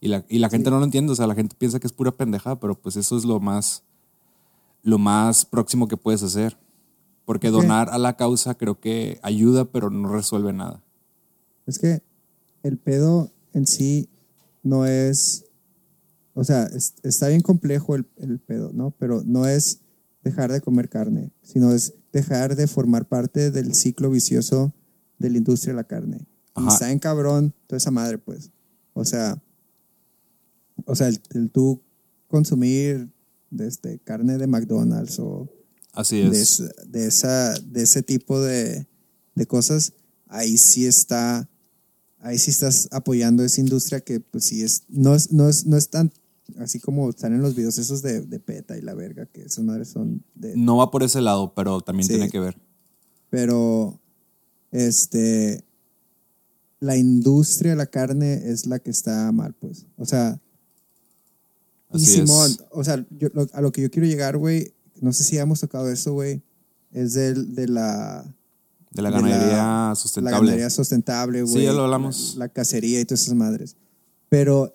Y 0.00 0.08
la, 0.08 0.24
y 0.28 0.38
la 0.38 0.50
gente 0.50 0.70
no 0.70 0.78
lo 0.78 0.84
entiende, 0.84 1.12
o 1.12 1.16
sea, 1.16 1.26
la 1.26 1.34
gente 1.34 1.56
piensa 1.58 1.80
que 1.80 1.86
es 1.86 1.92
pura 1.92 2.12
pendejada, 2.12 2.60
pero 2.60 2.74
pues 2.74 2.96
eso 2.96 3.16
es 3.16 3.24
lo 3.24 3.40
más, 3.40 3.82
lo 4.82 4.98
más 4.98 5.46
próximo 5.46 5.88
que 5.88 5.96
puedes 5.96 6.22
hacer. 6.22 6.58
Porque 7.24 7.50
donar 7.50 7.88
a 7.88 7.96
la 7.96 8.18
causa 8.18 8.54
creo 8.54 8.78
que 8.78 9.18
ayuda, 9.22 9.64
pero 9.64 9.88
no 9.88 10.08
resuelve 10.08 10.52
nada. 10.52 10.83
Es 11.66 11.78
que 11.78 12.02
el 12.62 12.78
pedo 12.78 13.32
en 13.52 13.66
sí 13.66 14.08
no 14.62 14.86
es, 14.86 15.44
o 16.34 16.44
sea, 16.44 16.64
es- 16.64 16.94
está 17.02 17.28
bien 17.28 17.40
complejo 17.40 17.94
el, 17.94 18.06
el 18.16 18.38
pedo, 18.40 18.72
¿no? 18.72 18.90
Pero 18.98 19.22
no 19.24 19.46
es 19.46 19.80
dejar 20.22 20.50
de 20.52 20.60
comer 20.60 20.88
carne, 20.88 21.30
sino 21.42 21.72
es 21.72 21.94
dejar 22.12 22.56
de 22.56 22.66
formar 22.66 23.06
parte 23.08 23.50
del 23.50 23.74
ciclo 23.74 24.10
vicioso 24.10 24.72
de 25.18 25.30
la 25.30 25.38
industria 25.38 25.72
de 25.72 25.76
la 25.76 25.84
carne. 25.84 26.26
Y 26.56 26.60
está 26.68 26.90
en 26.92 26.98
cabrón 26.98 27.54
toda 27.66 27.76
esa 27.78 27.90
madre, 27.90 28.18
pues. 28.18 28.50
O 28.94 29.04
sea, 29.04 29.42
o 30.86 30.94
sea, 30.94 31.08
el, 31.08 31.20
el 31.34 31.50
tú 31.50 31.82
consumir 32.28 33.10
este, 33.58 33.98
carne 34.00 34.38
de 34.38 34.46
McDonald's 34.46 35.18
o 35.18 35.48
Así 35.92 36.20
de, 36.20 36.28
es. 36.40 36.60
esa- 36.60 36.72
de, 36.86 37.06
esa, 37.06 37.54
de 37.60 37.82
ese 37.82 38.02
tipo 38.02 38.40
de, 38.40 38.86
de 39.34 39.46
cosas, 39.46 39.92
ahí 40.26 40.56
sí 40.58 40.86
está, 40.86 41.48
ahí 42.24 42.38
sí 42.38 42.50
estás 42.50 42.88
apoyando 42.90 43.44
esa 43.44 43.60
industria 43.60 44.00
que 44.00 44.18
pues 44.20 44.44
sí 44.44 44.62
es, 44.62 44.82
no 44.88 45.14
es, 45.14 45.30
no 45.32 45.48
es, 45.48 45.66
no 45.66 45.76
es 45.76 45.88
tan 45.90 46.12
así 46.58 46.78
como 46.80 47.08
están 47.10 47.32
en 47.34 47.40
los 47.42 47.54
videos 47.54 47.78
esos 47.78 48.02
de, 48.02 48.20
de 48.22 48.38
PETA 48.40 48.76
y 48.76 48.82
la 48.82 48.94
verga, 48.94 49.26
que 49.26 49.42
esas 49.42 49.64
madres 49.64 49.88
son 49.88 50.22
de, 50.34 50.56
No 50.56 50.76
va 50.76 50.90
por 50.90 51.02
ese 51.02 51.20
lado, 51.20 51.54
pero 51.54 51.80
también 51.80 52.06
Sí. 52.06 52.14
tiene 52.14 52.30
que 52.30 52.40
ver. 52.40 52.56
pero 53.30 53.98
este 54.72 55.62
la 56.80 56.96
industria 56.96 57.70
de 57.72 57.76
la 57.76 57.86
carne 57.86 58.42
es 58.50 58.66
la 58.66 58.78
que 58.78 58.90
está 58.90 59.30
mal, 59.32 59.54
pues. 59.54 59.86
O 59.96 60.04
sea, 60.04 60.38
y 61.94 62.04
Simón, 62.04 62.50
es. 62.50 62.58
o 62.72 62.84
sea, 62.84 63.06
yo- 63.10 63.28
lo- 63.32 63.48
a 63.52 63.60
lo 63.62 63.72
que 63.72 63.80
yo 63.82 63.90
quiero 63.90 64.06
llegar, 64.06 64.36
güey, 64.36 64.74
no 65.00 65.12
sé 65.12 65.24
si 65.24 65.38
hemos 65.38 65.60
tocado 65.60 65.88
eso, 65.90 66.12
güey, 66.12 66.42
es 66.92 67.14
del, 67.14 67.54
de 67.54 67.68
la 67.68 68.24
De 68.94 69.02
la 69.02 69.10
de 69.10 69.16
ganadería 69.16 69.56
la 69.88 69.94
sustentable. 69.96 70.38
ganadería 70.38 70.70
sustentable, 70.70 71.42
güey. 71.42 71.64
ya 71.64 71.72
lo 71.72 71.82
hablamos. 71.84 72.34
La, 72.36 72.46
la 72.46 72.48
cacería 72.52 73.00
y 73.00 73.04
todas 73.04 73.22
esas 73.22 73.34
madres. 73.34 73.76
Pero 74.28 74.74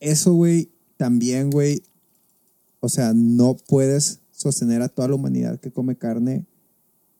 eso, 0.00 0.32
güey, 0.32 0.70
también, 0.96 1.50
güey, 1.50 1.82
o 2.80 2.88
sea, 2.88 3.12
no 3.14 3.56
puedes 3.56 4.20
sostener 4.30 4.82
a 4.82 4.88
toda 4.88 5.08
la 5.08 5.14
humanidad 5.14 5.58
que 5.60 5.70
come 5.70 5.96
carne 5.96 6.46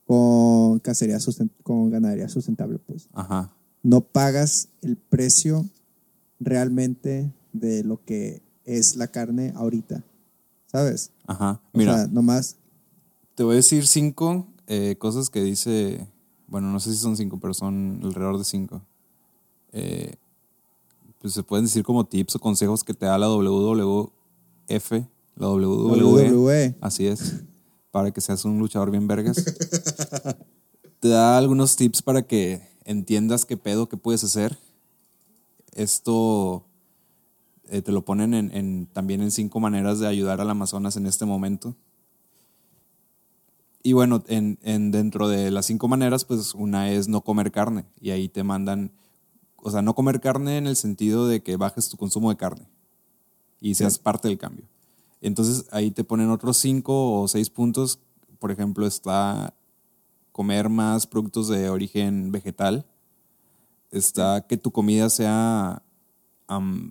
con 0.06 0.78
cacería 0.80 1.18
con 1.62 1.90
ganadería 1.90 2.28
sustentable, 2.28 2.78
pues. 2.78 3.08
Ajá. 3.12 3.52
No 3.82 4.00
pagas 4.00 4.68
el 4.82 4.96
precio 4.96 5.66
realmente 6.40 7.32
de 7.52 7.84
lo 7.84 8.02
que 8.04 8.42
es 8.64 8.96
la 8.96 9.08
carne 9.08 9.52
ahorita, 9.56 10.02
¿sabes? 10.66 11.10
Ajá. 11.26 11.60
O 11.72 11.78
Mira, 11.78 11.94
sea, 11.94 12.06
nomás, 12.08 12.56
te 13.34 13.42
voy 13.42 13.54
a 13.54 13.56
decir 13.56 13.86
cinco 13.86 14.46
eh, 14.66 14.96
cosas 14.98 15.30
que 15.30 15.42
dice. 15.42 16.06
Bueno, 16.48 16.72
no 16.72 16.80
sé 16.80 16.92
si 16.92 16.98
son 16.98 17.16
cinco, 17.16 17.38
pero 17.38 17.54
son 17.54 18.00
alrededor 18.02 18.38
de 18.38 18.44
cinco. 18.44 18.82
Eh, 19.72 20.14
pues 21.20 21.34
se 21.34 21.42
pueden 21.42 21.66
decir 21.66 21.82
como 21.84 22.06
tips 22.06 22.36
o 22.36 22.38
consejos 22.38 22.82
que 22.84 22.94
te 22.94 23.06
da 23.06 23.18
la 23.18 23.28
WWF, 23.28 24.92
la 25.36 25.48
WWE. 25.48 26.02
WWE. 26.32 26.76
Así 26.80 27.06
es. 27.06 27.42
Para 27.90 28.10
que 28.10 28.20
seas 28.20 28.44
un 28.44 28.58
luchador 28.58 28.90
bien 28.90 29.06
vergas. 29.06 29.36
te 31.00 31.08
da 31.08 31.36
algunos 31.38 31.76
tips 31.76 32.02
para 32.02 32.22
que 32.22 32.62
entiendas 32.84 33.44
qué 33.44 33.56
pedo 33.56 33.88
que 33.88 33.96
puedes 33.96 34.24
hacer. 34.24 34.58
Esto 35.72 36.64
eh, 37.68 37.82
te 37.82 37.92
lo 37.92 38.04
ponen 38.04 38.34
en, 38.34 38.50
en- 38.56 38.86
también 38.92 39.20
en 39.20 39.30
cinco 39.30 39.60
maneras 39.60 40.00
de 40.00 40.06
ayudar 40.06 40.40
al 40.40 40.50
Amazonas 40.50 40.96
en 40.96 41.06
este 41.06 41.24
momento. 41.24 41.74
Y 43.82 43.92
bueno, 43.92 44.22
en, 44.26 44.58
en 44.62 44.90
dentro 44.90 45.28
de 45.28 45.50
las 45.50 45.66
cinco 45.66 45.88
maneras, 45.88 46.24
pues 46.24 46.54
una 46.54 46.90
es 46.90 47.08
no 47.08 47.22
comer 47.22 47.52
carne. 47.52 47.84
Y 48.00 48.10
ahí 48.10 48.28
te 48.28 48.42
mandan, 48.42 48.92
o 49.56 49.70
sea, 49.70 49.82
no 49.82 49.94
comer 49.94 50.20
carne 50.20 50.58
en 50.58 50.66
el 50.66 50.76
sentido 50.76 51.28
de 51.28 51.42
que 51.42 51.56
bajes 51.56 51.88
tu 51.88 51.96
consumo 51.96 52.30
de 52.30 52.36
carne 52.36 52.66
y 53.60 53.74
seas 53.74 53.98
parte 53.98 54.28
del 54.28 54.38
cambio. 54.38 54.66
Entonces 55.20 55.66
ahí 55.70 55.90
te 55.90 56.04
ponen 56.04 56.30
otros 56.30 56.56
cinco 56.56 57.20
o 57.20 57.28
seis 57.28 57.50
puntos. 57.50 57.98
Por 58.38 58.50
ejemplo, 58.50 58.86
está 58.86 59.54
comer 60.32 60.68
más 60.68 61.06
productos 61.06 61.48
de 61.48 61.68
origen 61.68 62.30
vegetal. 62.30 62.86
Está 63.90 64.46
que 64.46 64.56
tu 64.56 64.70
comida 64.70 65.10
sea 65.10 65.82
um, 66.48 66.90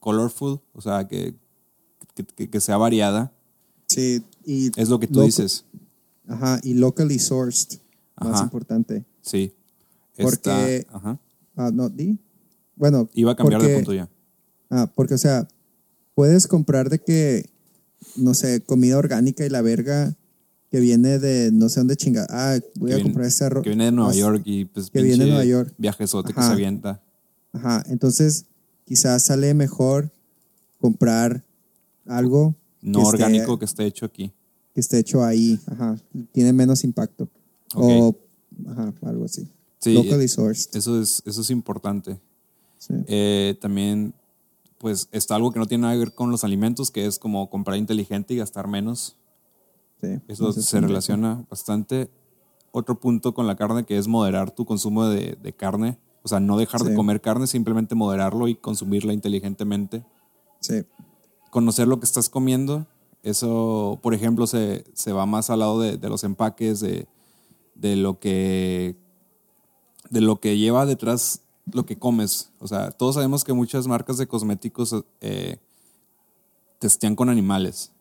colorful, 0.00 0.60
o 0.72 0.80
sea, 0.80 1.06
que, 1.06 1.34
que, 2.14 2.60
sea 2.60 2.76
variada. 2.78 3.32
Sí, 3.86 4.24
y 4.44 4.70
Es 4.80 4.88
lo 4.88 4.98
que 4.98 5.06
tú 5.06 5.20
dices. 5.20 5.64
Ajá, 6.28 6.60
y 6.62 6.74
locally 6.74 7.18
sourced, 7.18 7.78
más 8.20 8.34
Ajá. 8.34 8.44
importante. 8.44 9.04
Sí. 9.22 9.52
Porque- 10.16 10.76
Está- 10.86 10.96
ajá. 10.96 11.18
Ah, 11.56 11.70
no, 11.72 11.88
di. 11.88 12.18
Bueno, 12.76 13.08
Iba 13.14 13.32
a 13.32 13.36
cambiar 13.36 13.62
de 13.62 13.74
punto 13.76 13.92
ya. 13.92 14.08
Ah, 14.70 14.90
porque, 14.94 15.14
o 15.14 15.18
sea, 15.18 15.46
puedes 16.14 16.46
comprar 16.46 16.88
de 16.90 16.98
que, 16.98 17.50
no 18.16 18.34
sé, 18.34 18.62
comida 18.62 18.96
orgánica 18.98 19.44
y 19.44 19.48
la 19.50 19.62
verga 19.62 20.14
que 20.70 20.80
viene 20.80 21.18
de 21.18 21.50
no 21.52 21.68
sé 21.68 21.80
dónde 21.80 21.96
chinga. 21.96 22.26
Ah, 22.30 22.58
voy 22.76 22.88
Que 22.88 22.94
a 22.94 22.96
viene- 22.96 23.10
comprar 23.10 23.26
este 23.26 23.44
arroz. 23.44 23.62
Que 23.62 23.70
viene 23.70 23.84
de 23.86 23.92
Nueva 23.92 24.14
York 24.14 24.42
y 24.46 24.64
pues 24.64 24.90
que 24.90 25.02
viene 25.02 25.24
de 25.24 25.30
Nueva 25.30 25.44
York. 25.44 25.74
Viajesote 25.76 26.32
que 26.32 26.40
se 26.42 26.48
avienta. 26.48 27.02
Ajá, 27.52 27.82
entonces 27.88 28.46
quizás 28.86 29.24
sale 29.24 29.52
mejor 29.52 30.10
comprar 30.80 31.44
algo 32.06 32.54
No 32.80 32.98
que 33.00 33.04
esté- 33.04 33.08
orgánico 33.08 33.58
que 33.58 33.64
esté 33.66 33.84
hecho 33.84 34.06
aquí. 34.06 34.32
Que 34.74 34.80
esté 34.80 34.98
hecho 34.98 35.24
ahí. 35.24 35.58
Ajá, 35.66 35.96
tiene 36.32 36.52
menos 36.52 36.84
impacto. 36.84 37.28
O, 37.74 38.14
ajá, 38.68 38.92
algo 39.02 39.24
así. 39.24 39.48
Sí, 39.78 39.94
locally 39.94 40.24
eh, 40.24 40.28
sourced. 40.28 40.76
Eso 40.76 41.00
es, 41.00 41.22
eso 41.26 41.40
es 41.40 41.50
importante. 41.50 42.20
Sí. 42.78 42.94
Eh, 43.06 43.56
también, 43.60 44.14
pues, 44.78 45.08
está 45.12 45.36
algo 45.36 45.52
que 45.52 45.58
no 45.58 45.66
tiene 45.66 45.82
nada 45.82 45.94
que 45.94 46.00
ver 46.00 46.14
con 46.14 46.30
los 46.30 46.44
alimentos, 46.44 46.90
que 46.90 47.06
es 47.06 47.18
como 47.18 47.50
comprar 47.50 47.76
inteligente 47.76 48.34
y 48.34 48.38
gastar 48.38 48.68
menos. 48.68 49.16
sí, 50.00 50.20
Eso 50.28 50.50
eso 50.50 50.62
se 50.62 50.80
relaciona 50.80 51.44
bastante. 51.50 52.10
Otro 52.70 52.98
punto 52.98 53.34
con 53.34 53.46
la 53.46 53.56
carne 53.56 53.84
que 53.84 53.98
es 53.98 54.08
moderar 54.08 54.54
tu 54.54 54.64
consumo 54.64 55.06
de, 55.06 55.36
de 55.42 55.52
carne. 55.52 55.98
O 56.22 56.28
sea, 56.28 56.38
no 56.40 56.56
dejar 56.56 56.82
de 56.82 56.94
comer 56.94 57.20
carne, 57.20 57.46
simplemente 57.46 57.94
moderarlo 57.94 58.46
y 58.46 58.54
consumirla 58.54 59.12
inteligentemente. 59.12 60.04
Sí, 60.60 60.84
Conocer 61.50 61.88
lo 61.88 61.98
que 61.98 62.06
estás 62.06 62.30
comiendo. 62.30 62.86
Eso, 63.22 63.98
por 64.02 64.14
ejemplo, 64.14 64.46
se, 64.46 64.84
se 64.94 65.12
va 65.12 65.26
más 65.26 65.48
al 65.50 65.60
lado 65.60 65.80
de, 65.80 65.96
de 65.96 66.08
los 66.08 66.24
empaques, 66.24 66.80
de, 66.80 67.06
de 67.74 67.96
lo 67.96 68.18
que 68.18 68.96
de 70.10 70.20
lo 70.20 70.40
que 70.40 70.58
lleva 70.58 70.84
detrás 70.84 71.40
lo 71.72 71.86
que 71.86 71.96
comes. 71.98 72.50
O 72.58 72.66
sea, 72.66 72.90
todos 72.90 73.14
sabemos 73.14 73.44
que 73.44 73.52
muchas 73.52 73.86
marcas 73.86 74.18
de 74.18 74.26
cosméticos 74.26 74.94
eh, 75.20 75.56
testean 76.78 77.14
con 77.16 77.28
animales. 77.28 77.92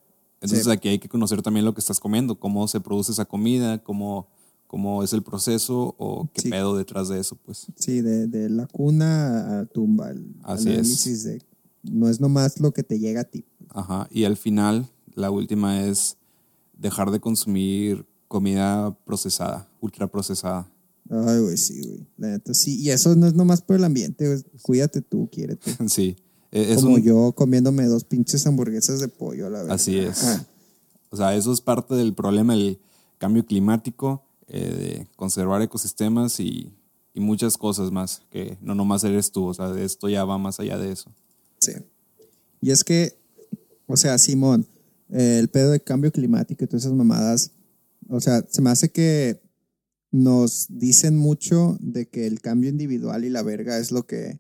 Entonces 0.42 0.66
Sí. 0.66 0.72
aquí 0.72 0.90
hay 0.90 1.00
que 1.00 1.08
conocer 1.08 1.42
también 1.42 1.66
lo 1.66 1.74
que 1.74 1.80
estás 1.80 2.00
comiendo, 2.00 2.40
cómo 2.40 2.68
se 2.68 2.80
produce 2.82 3.12
esa 3.12 3.26
comida, 3.26 3.78
cómo, 3.84 4.28
cómo 4.68 5.04
es 5.04 5.14
el 5.14 5.22
proceso 5.22 5.94
o 6.00 6.28
qué 6.34 6.42
Sí. 6.42 6.50
pedo 6.50 6.76
detrás 6.76 7.08
de 7.10 7.20
eso, 7.20 7.36
pues. 7.46 7.68
sí, 7.76 8.02
de, 8.02 8.26
de 8.28 8.50
la 8.50 8.66
cuna 8.68 9.60
a 9.60 9.66
tumba. 9.68 10.10
El 10.10 10.36
Así 10.44 10.70
es. 10.70 10.74
análisis 10.80 11.24
de 11.24 11.42
no 11.84 12.08
es 12.10 12.20
nomás 12.20 12.60
lo 12.60 12.72
que 12.74 12.84
te 12.84 13.00
llega 13.00 13.22
a 13.22 13.26
ti. 13.26 13.46
Ajá. 13.70 14.08
Y 14.12 14.24
al 14.24 14.36
final, 14.38 14.90
la 15.16 15.32
última 15.32 15.86
es 15.86 16.18
dejar 16.78 17.12
de 17.12 17.20
consumir 17.20 18.06
comida 18.28 18.96
procesada, 19.06 19.68
ultra 19.82 20.08
procesada. 20.08 20.70
Ay, 21.10 21.40
güey, 21.42 21.58
sí, 21.58 21.82
güey. 21.86 22.08
La 22.18 22.28
neta, 22.30 22.54
sí. 22.54 22.80
Y 22.82 22.90
eso 22.90 23.16
no 23.16 23.28
es 23.28 23.34
nomás 23.34 23.62
por 23.62 23.76
el 23.76 23.84
ambiente, 23.84 24.26
güey. 24.28 24.44
Cuídate 24.62 25.02
tú, 25.02 25.28
quiérete. 25.32 25.72
sí. 25.90 26.16
Eh, 26.52 26.74
Es 26.74 26.82
Como 26.82 26.96
un- 26.96 27.02
yo 27.04 27.34
comiéndome 27.34 27.86
dos 27.86 28.04
pinches 28.04 28.46
hamburguesas 28.48 29.00
de 29.00 29.08
pollo 29.08 29.48
a 29.48 29.50
la 29.50 29.64
vez. 29.64 29.72
Así 29.72 29.98
es. 29.98 30.24
O 31.10 31.18
sea, 31.18 31.36
eso 31.36 31.52
es 31.52 31.60
parte 31.62 31.96
del 31.96 32.14
problema 32.14 32.54
del 32.56 32.80
cambio 33.18 33.46
climático, 33.46 34.24
eh, 34.48 34.60
de 34.70 35.08
conservar 35.18 35.62
ecosistemas 35.62 36.40
y, 36.40 36.74
y 37.14 37.20
muchas 37.20 37.58
cosas 37.58 37.92
más, 37.92 38.22
que 38.32 38.58
no 38.62 38.74
nomás 38.76 39.04
eres 39.04 39.32
tú, 39.32 39.46
o 39.46 39.54
sea, 39.54 39.78
esto 39.82 40.08
ya 40.10 40.24
va 40.24 40.38
más 40.38 40.60
allá 40.62 40.78
de 40.78 40.92
eso. 40.94 41.12
Sí. 41.60 41.74
Y 42.62 42.72
es 42.72 42.84
que, 42.86 43.18
o 43.88 43.98
sea, 43.98 44.18
Simón, 44.18 44.66
eh, 45.12 45.38
el 45.40 45.50
pedo 45.50 45.72
de 45.72 45.82
cambio 45.82 46.12
climático 46.12 46.64
y 46.64 46.68
todas 46.68 46.84
esas 46.84 46.96
mamadas, 46.96 47.52
o 48.08 48.20
sea, 48.20 48.46
se 48.50 48.62
me 48.62 48.70
hace 48.70 48.90
que 48.90 49.42
nos 50.12 50.68
dicen 50.70 51.18
mucho 51.18 51.78
de 51.80 52.10
que 52.10 52.28
el 52.28 52.42
cambio 52.42 52.70
individual 52.70 53.24
y 53.24 53.30
la 53.30 53.44
verga 53.44 53.78
es 53.78 53.92
lo 53.92 54.06
que, 54.06 54.40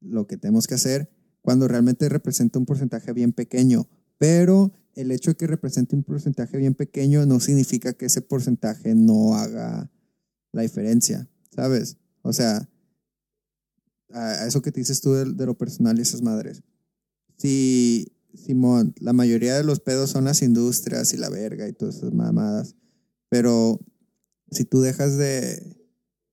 lo 0.00 0.26
que 0.26 0.36
tenemos 0.36 0.66
que 0.66 0.74
hacer, 0.74 1.10
cuando 1.40 1.68
realmente 1.68 2.08
representa 2.08 2.58
un 2.58 2.66
porcentaje 2.66 3.12
bien 3.12 3.32
pequeño. 3.32 3.88
Pero 4.18 4.72
el 4.94 5.10
hecho 5.12 5.30
de 5.30 5.36
que 5.36 5.46
represente 5.46 5.96
un 5.96 6.02
porcentaje 6.02 6.58
bien 6.58 6.74
pequeño 6.74 7.24
no 7.24 7.40
significa 7.40 7.92
que 7.92 8.06
ese 8.06 8.20
porcentaje 8.20 8.94
no 8.94 9.34
haga 9.34 9.90
la 10.52 10.62
diferencia, 10.62 11.28
¿sabes? 11.54 11.96
O 12.22 12.32
sea, 12.32 12.68
a 14.10 14.46
eso 14.46 14.60
que 14.60 14.72
te 14.72 14.80
dices 14.80 15.00
tú 15.00 15.12
de, 15.12 15.24
de 15.32 15.46
lo 15.46 15.56
personal 15.56 15.98
y 15.98 16.02
esas 16.02 16.22
madres. 16.22 16.62
Sí, 17.36 18.12
Simón, 18.44 18.94
la 19.00 19.12
mayoría 19.12 19.54
de 19.56 19.64
los 19.64 19.80
pedos 19.80 20.10
son 20.10 20.24
las 20.24 20.42
industrias 20.42 21.12
y 21.12 21.16
la 21.16 21.28
verga 21.28 21.68
y 21.68 21.72
todas 21.72 21.96
esas 21.96 22.12
mamadas. 22.14 22.74
Pero 23.28 23.80
si 24.50 24.64
tú 24.64 24.80
dejas 24.80 25.16
de, 25.16 25.76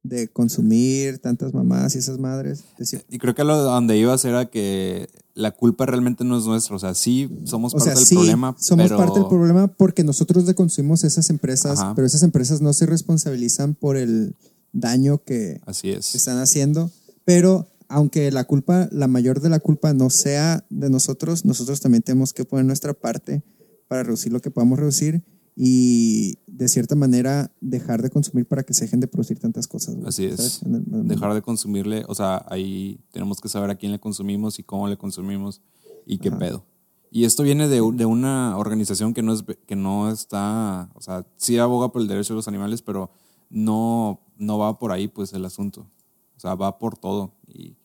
de 0.03 0.27
consumir 0.27 1.19
tantas 1.19 1.53
mamadas 1.53 1.95
y 1.95 1.99
esas 1.99 2.19
madres, 2.19 2.63
Y 3.09 3.17
creo 3.17 3.35
que 3.35 3.43
lo 3.43 3.57
donde 3.57 3.97
ibas 3.97 4.23
era 4.25 4.49
que 4.49 5.07
la 5.33 5.51
culpa 5.51 5.85
realmente 5.85 6.23
no 6.23 6.37
es 6.37 6.45
nuestra, 6.45 6.75
o 6.75 6.79
sea, 6.79 6.95
sí 6.95 7.29
somos 7.43 7.73
o 7.73 7.77
parte 7.77 7.91
sea, 7.91 7.99
del 7.99 8.05
sí, 8.05 8.15
problema, 8.15 8.55
somos 8.57 8.85
pero 8.85 8.97
parte 8.97 9.19
del 9.19 9.27
problema 9.27 9.67
porque 9.67 10.03
nosotros 10.05 10.45
le 10.45 10.55
consumimos 10.55 11.03
esas 11.03 11.29
empresas, 11.29 11.79
Ajá. 11.79 11.93
pero 11.95 12.07
esas 12.07 12.23
empresas 12.23 12.61
no 12.61 12.71
se 12.71 12.85
responsabilizan 12.85 13.73
por 13.75 13.97
el 13.97 14.33
daño 14.71 15.21
que 15.23 15.59
Así 15.65 15.89
es. 15.89 16.15
están 16.15 16.37
haciendo. 16.37 16.89
Pero 17.25 17.67
aunque 17.87 18.31
la 18.31 18.43
culpa, 18.45 18.87
la 18.91 19.07
mayor 19.07 19.41
de 19.41 19.49
la 19.49 19.59
culpa 19.59 19.93
no 19.93 20.09
sea 20.09 20.65
de 20.69 20.89
nosotros, 20.89 21.45
nosotros 21.45 21.81
también 21.81 22.03
tenemos 22.03 22.33
que 22.33 22.45
poner 22.45 22.65
nuestra 22.65 22.93
parte 22.93 23.43
para 23.87 24.03
reducir 24.03 24.31
lo 24.31 24.41
que 24.41 24.51
podamos 24.51 24.79
reducir 24.79 25.23
y 25.55 26.37
de 26.47 26.67
cierta 26.67 26.95
manera 26.95 27.51
dejar 27.61 28.01
de 28.01 28.09
consumir 28.09 28.45
para 28.45 28.63
que 28.63 28.73
se 28.73 28.85
dejen 28.85 28.99
de 28.99 29.07
producir 29.07 29.39
tantas 29.39 29.67
cosas. 29.67 29.95
güey, 29.95 30.07
Así 30.07 30.25
es. 30.25 30.61
Dejar 30.65 31.33
de 31.33 31.41
consumirle, 31.41 32.03
o 32.07 32.15
sea, 32.15 32.45
ahí 32.49 32.99
tenemos 33.11 33.39
que 33.39 33.47
saber 33.47 33.69
a 33.69 33.75
quién 33.75 33.91
le 33.91 33.99
consumimos 33.99 34.59
y 34.59 34.63
cómo 34.63 34.87
le 34.87 34.97
consumimos 34.97 35.61
y 36.05 36.17
qué 36.17 36.31
pedo. 36.31 36.65
Y 37.09 37.23
esto 37.23 37.43
viene 37.43 37.69
de, 37.69 37.77
de 37.93 38.05
una 38.05 38.57
organización 38.57 39.13
que 39.13 39.21
no, 39.21 39.33
es, 39.33 39.45
que 39.65 39.77
no 39.77 40.11
está, 40.11 40.89
o 40.93 41.01
sea, 41.01 41.25
sí 41.37 41.57
aboga 41.57 41.89
por 41.89 42.01
el 42.01 42.09
derecho 42.09 42.33
de 42.33 42.37
los 42.37 42.49
animales, 42.49 42.81
pero 42.81 43.09
no, 43.49 44.19
no 44.37 44.57
va 44.57 44.77
por 44.77 44.91
ahí 44.91 45.07
pues 45.07 45.31
el 45.31 45.45
asunto. 45.45 45.87
O 46.35 46.39
sea, 46.39 46.55
va 46.55 46.77
por 46.77 46.97
todo. 46.97 47.33
Y 47.55 47.75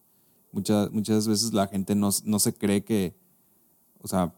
muchas, 0.52 0.90
muchas 0.92 1.28
veces 1.28 1.52
la 1.52 1.66
gente 1.68 1.94
no, 1.94 2.10
no 2.24 2.38
se 2.38 2.52
cree 2.52 2.82
que, 2.84 3.14
o 4.02 4.08
sea, 4.08 4.34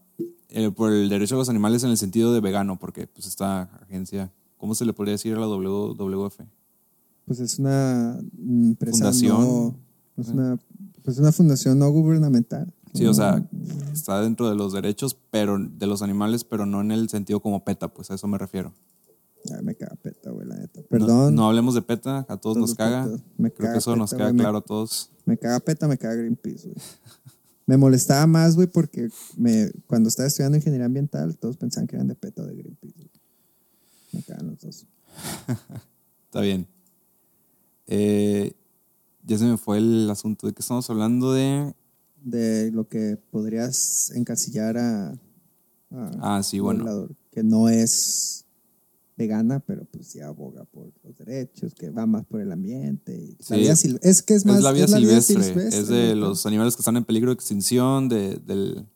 eh, 0.50 0.70
por 0.70 0.92
el 0.92 1.08
derecho 1.08 1.34
de 1.36 1.40
los 1.40 1.48
animales 1.48 1.82
en 1.84 1.90
el 1.90 1.96
sentido 1.96 2.32
de 2.34 2.40
vegano, 2.40 2.78
porque 2.78 3.06
pues 3.06 3.26
esta 3.26 3.62
agencia, 3.82 4.30
¿cómo 4.58 4.74
se 4.74 4.84
le 4.84 4.92
podría 4.92 5.12
decir 5.12 5.34
a 5.34 5.40
la 5.40 5.46
WWF? 5.46 6.40
Pues 7.24 7.40
es 7.40 7.58
una 7.58 8.18
empresa 8.38 8.96
Fundación. 8.98 9.40
no- 9.40 9.74
es 10.18 10.28
una, 10.28 10.58
pues 11.02 11.18
una 11.18 11.32
fundación 11.32 11.78
no 11.78 11.90
gubernamental. 11.90 12.70
Sí, 12.92 13.06
o 13.06 13.14
sea, 13.14 13.42
está 13.90 14.20
dentro 14.20 14.50
de 14.50 14.54
los 14.54 14.74
derechos 14.74 15.16
pero 15.30 15.56
de 15.58 15.86
los 15.86 16.02
animales, 16.02 16.44
pero 16.44 16.66
no 16.66 16.82
en 16.82 16.90
el 16.92 17.08
sentido 17.08 17.40
como 17.40 17.64
PETA, 17.64 17.88
pues 17.88 18.10
a 18.10 18.14
eso 18.14 18.28
me 18.28 18.36
refiero. 18.36 18.74
Ay, 19.50 19.62
me 19.64 19.74
caga 19.74 19.96
peta, 19.96 20.30
güey, 20.30 20.46
la 20.46 20.56
neta. 20.56 20.82
Perdón. 20.88 21.34
No, 21.34 21.48
hablemos 21.48 21.74
de 21.74 21.82
PETA, 21.82 22.18
a 22.28 22.36
todos 22.36 22.40
Todos 22.56 22.58
nos 22.58 22.74
caga. 22.74 23.04
petas. 23.04 23.20
Me 23.38 23.50
Creo 23.50 23.58
caga 23.66 23.72
que 23.72 23.78
eso 23.78 23.96
nos 23.96 24.10
queda 24.14 24.32
me- 24.32 24.38
claro 24.42 24.58
a 24.58 24.64
todos. 24.64 25.10
Me 25.24 25.36
caga 25.36 25.60
peta, 25.60 25.88
me 25.88 25.98
caga 25.98 26.14
Greenpeace, 26.14 26.68
güey. 26.68 26.76
Me 27.66 27.76
molestaba 27.76 28.26
más, 28.26 28.54
güey, 28.56 28.66
porque 28.66 29.08
me, 29.36 29.70
cuando 29.86 30.08
estaba 30.08 30.26
estudiando 30.26 30.56
ingeniería 30.58 30.86
ambiental, 30.86 31.36
todos 31.38 31.56
pensaban 31.56 31.86
que 31.86 31.96
eran 31.96 32.08
de 32.08 32.14
peta 32.14 32.42
o 32.42 32.46
de 32.46 32.54
Greenpeace. 32.56 33.08
Me 34.12 34.22
cagan 34.22 34.48
los 34.48 34.60
dos. 34.60 34.86
Está 36.26 36.40
bien. 36.40 36.66
Eh, 37.86 38.52
ya 39.24 39.38
se 39.38 39.44
me 39.44 39.56
fue 39.56 39.78
el 39.78 40.08
asunto 40.10 40.46
de 40.46 40.52
que 40.52 40.60
estamos 40.60 40.88
hablando 40.90 41.32
de... 41.32 41.74
De 42.24 42.70
lo 42.72 42.88
que 42.88 43.16
podrías 43.30 44.10
encasillar 44.14 44.78
a. 44.78 45.08
a 45.10 45.16
Ah, 46.20 46.42
sí, 46.44 46.60
bueno. 46.60 46.84
violador, 46.84 47.16
Que 47.32 47.42
no 47.42 47.68
es 47.68 48.41
vegana, 49.16 49.60
pero 49.60 49.84
pues 49.84 50.06
sí 50.08 50.20
aboga 50.20 50.64
por 50.64 50.90
los 51.04 51.16
derechos, 51.18 51.74
que 51.74 51.90
va 51.90 52.06
más 52.06 52.24
por 52.24 52.40
el 52.40 52.50
ambiente. 52.50 53.14
y 53.14 53.36
la 53.50 53.56
vida 53.56 53.74
es 54.02 54.22
que 54.22 54.34
es 54.34 54.44
más. 54.46 54.56
es 54.58 54.62
la 54.64 54.72
vida 54.72 54.86
vida 54.98 55.20
silvestre, 55.20 55.68
es 55.68 55.88
de 55.88 56.14
los 56.16 56.46
animales 56.46 56.74
que 56.76 56.80
están 56.80 56.96
en 56.96 57.04
peligro 57.04 57.30
de 57.30 57.34
extinción, 57.34 58.08
de, 58.08 58.36
del- 58.46 58.86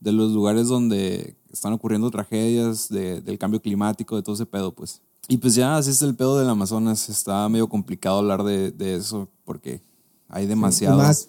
de 0.00 0.12
los 0.12 0.32
lugares 0.32 0.66
donde 0.66 1.36
están 1.52 1.72
ocurriendo 1.72 2.10
tragedias, 2.10 2.88
de- 2.88 3.20
del 3.20 3.38
cambio 3.38 3.62
climático, 3.62 4.16
de 4.16 4.22
todo 4.22 4.34
ese 4.34 4.46
pedo, 4.46 4.74
pues. 4.74 5.00
Y 5.28 5.38
pues 5.38 5.54
ya, 5.54 5.76
así 5.76 5.90
es 5.90 6.02
el 6.02 6.16
pedo 6.16 6.36
del 6.38 6.48
Amazonas. 6.48 7.08
Está 7.08 7.48
medio 7.48 7.68
complicado 7.68 8.18
hablar 8.18 8.42
de, 8.42 8.72
de 8.72 8.96
eso 8.96 9.28
porque 9.44 9.80
hay 10.28 10.46
demasiado. 10.46 10.96
Y 10.98 11.02
más, 11.02 11.28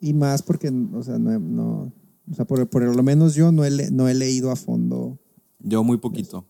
y 0.00 0.12
más 0.12 0.42
porque, 0.42 0.68
o 0.92 1.02
sea, 1.02 1.18
no, 1.18 1.38
no- 1.38 1.92
o 2.30 2.34
sea, 2.34 2.44
por, 2.44 2.68
por 2.68 2.82
lo 2.94 3.02
menos 3.02 3.34
yo 3.34 3.50
no 3.50 3.64
he, 3.64 3.90
no 3.90 4.06
he 4.08 4.14
leído 4.14 4.50
a 4.50 4.56
fondo. 4.56 5.18
Yo 5.58 5.82
muy 5.82 5.96
poquito. 5.96 6.44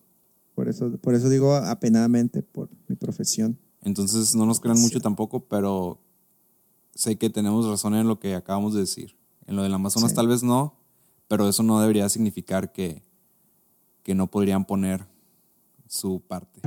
Por 0.61 0.69
eso, 0.69 0.95
por 0.97 1.15
eso 1.15 1.27
digo 1.27 1.55
apenadamente 1.55 2.43
por 2.43 2.69
mi 2.87 2.95
profesión. 2.95 3.57
Entonces 3.81 4.35
no 4.35 4.45
nos 4.45 4.59
crean 4.59 4.79
mucho 4.79 4.99
tampoco, 4.99 5.39
pero 5.47 5.99
sé 6.93 7.15
que 7.15 7.31
tenemos 7.31 7.67
razón 7.67 7.95
en 7.95 8.07
lo 8.07 8.19
que 8.19 8.35
acabamos 8.35 8.75
de 8.75 8.81
decir. 8.81 9.17
En 9.47 9.55
lo 9.55 9.63
del 9.63 9.73
Amazonas 9.73 10.11
Sí. 10.11 10.15
tal 10.15 10.27
vez 10.27 10.43
no, 10.43 10.75
pero 11.27 11.49
eso 11.49 11.63
no 11.63 11.81
debería 11.81 12.07
significar 12.09 12.71
que, 12.71 13.01
que 14.03 14.13
no 14.13 14.27
podrían 14.27 14.65
poner 14.65 15.07
su 15.87 16.21
parte. 16.21 16.61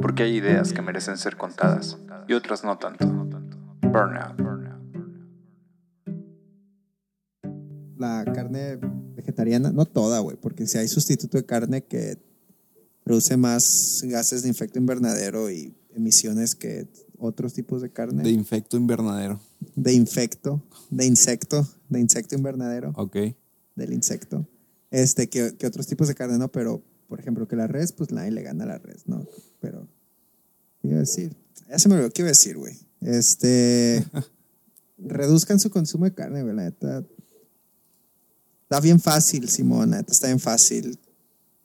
Porque 0.00 0.22
hay 0.22 0.36
ideas 0.36 0.72
que 0.72 0.80
merecen 0.80 1.18
ser 1.18 1.36
contadas 1.36 1.98
y 2.28 2.34
otras 2.34 2.62
no 2.62 2.78
tanto. 2.78 3.04
Burnout. 3.82 4.40
La 7.96 8.24
carne 8.32 8.78
vegetariana, 9.16 9.72
no 9.72 9.86
toda, 9.86 10.20
güey, 10.20 10.36
porque 10.36 10.68
si 10.68 10.78
hay 10.78 10.86
sustituto 10.86 11.36
de 11.36 11.44
carne 11.44 11.82
que 11.82 12.32
produce 13.04 13.36
más 13.36 14.02
gases 14.04 14.42
de 14.42 14.50
efecto 14.50 14.78
invernadero 14.78 15.50
y 15.50 15.74
emisiones 15.94 16.54
que 16.54 16.88
otros 17.18 17.52
tipos 17.52 17.80
de 17.82 17.90
carne. 17.90 18.22
De 18.22 18.30
infecto 18.30 18.76
invernadero. 18.76 19.40
de 19.76 19.92
infecto, 19.92 20.62
de 20.90 21.06
insecto, 21.06 21.68
de 21.88 22.00
insecto 22.00 22.34
invernadero. 22.34 22.92
Ok. 22.96 23.16
del 23.76 23.92
insecto. 23.92 24.48
Este, 24.90 25.28
que, 25.28 25.56
que 25.56 25.66
otros 25.66 25.86
tipos 25.86 26.08
de 26.08 26.14
carne 26.14 26.38
no, 26.38 26.50
pero 26.50 26.82
por 27.08 27.20
ejemplo, 27.20 27.46
que 27.46 27.56
la 27.56 27.66
res, 27.66 27.92
pues 27.92 28.10
nadie 28.10 28.30
le 28.30 28.42
gana 28.42 28.64
a 28.64 28.66
la 28.66 28.78
res, 28.78 29.06
¿no? 29.06 29.26
Pero, 29.60 29.86
¿qué 30.80 30.88
iba 30.88 30.96
a 30.96 31.00
decir? 31.00 31.36
Ya 31.68 31.78
se 31.78 31.88
me 31.88 31.94
olvidó 31.94 32.10
qué 32.10 32.22
iba 32.22 32.28
a 32.28 32.32
decir, 32.32 32.56
güey. 32.56 32.76
Este, 33.00 34.04
reduzcan 34.98 35.60
su 35.60 35.70
consumo 35.70 36.06
de 36.06 36.14
carne, 36.14 36.42
güey, 36.42 36.56
la 36.56 36.64
neta. 36.64 37.04
Está 38.62 38.80
bien 38.80 38.98
fácil, 38.98 39.48
Simón, 39.48 39.90
la 39.90 39.98
neta, 39.98 40.12
está 40.12 40.26
bien 40.28 40.40
fácil 40.40 40.98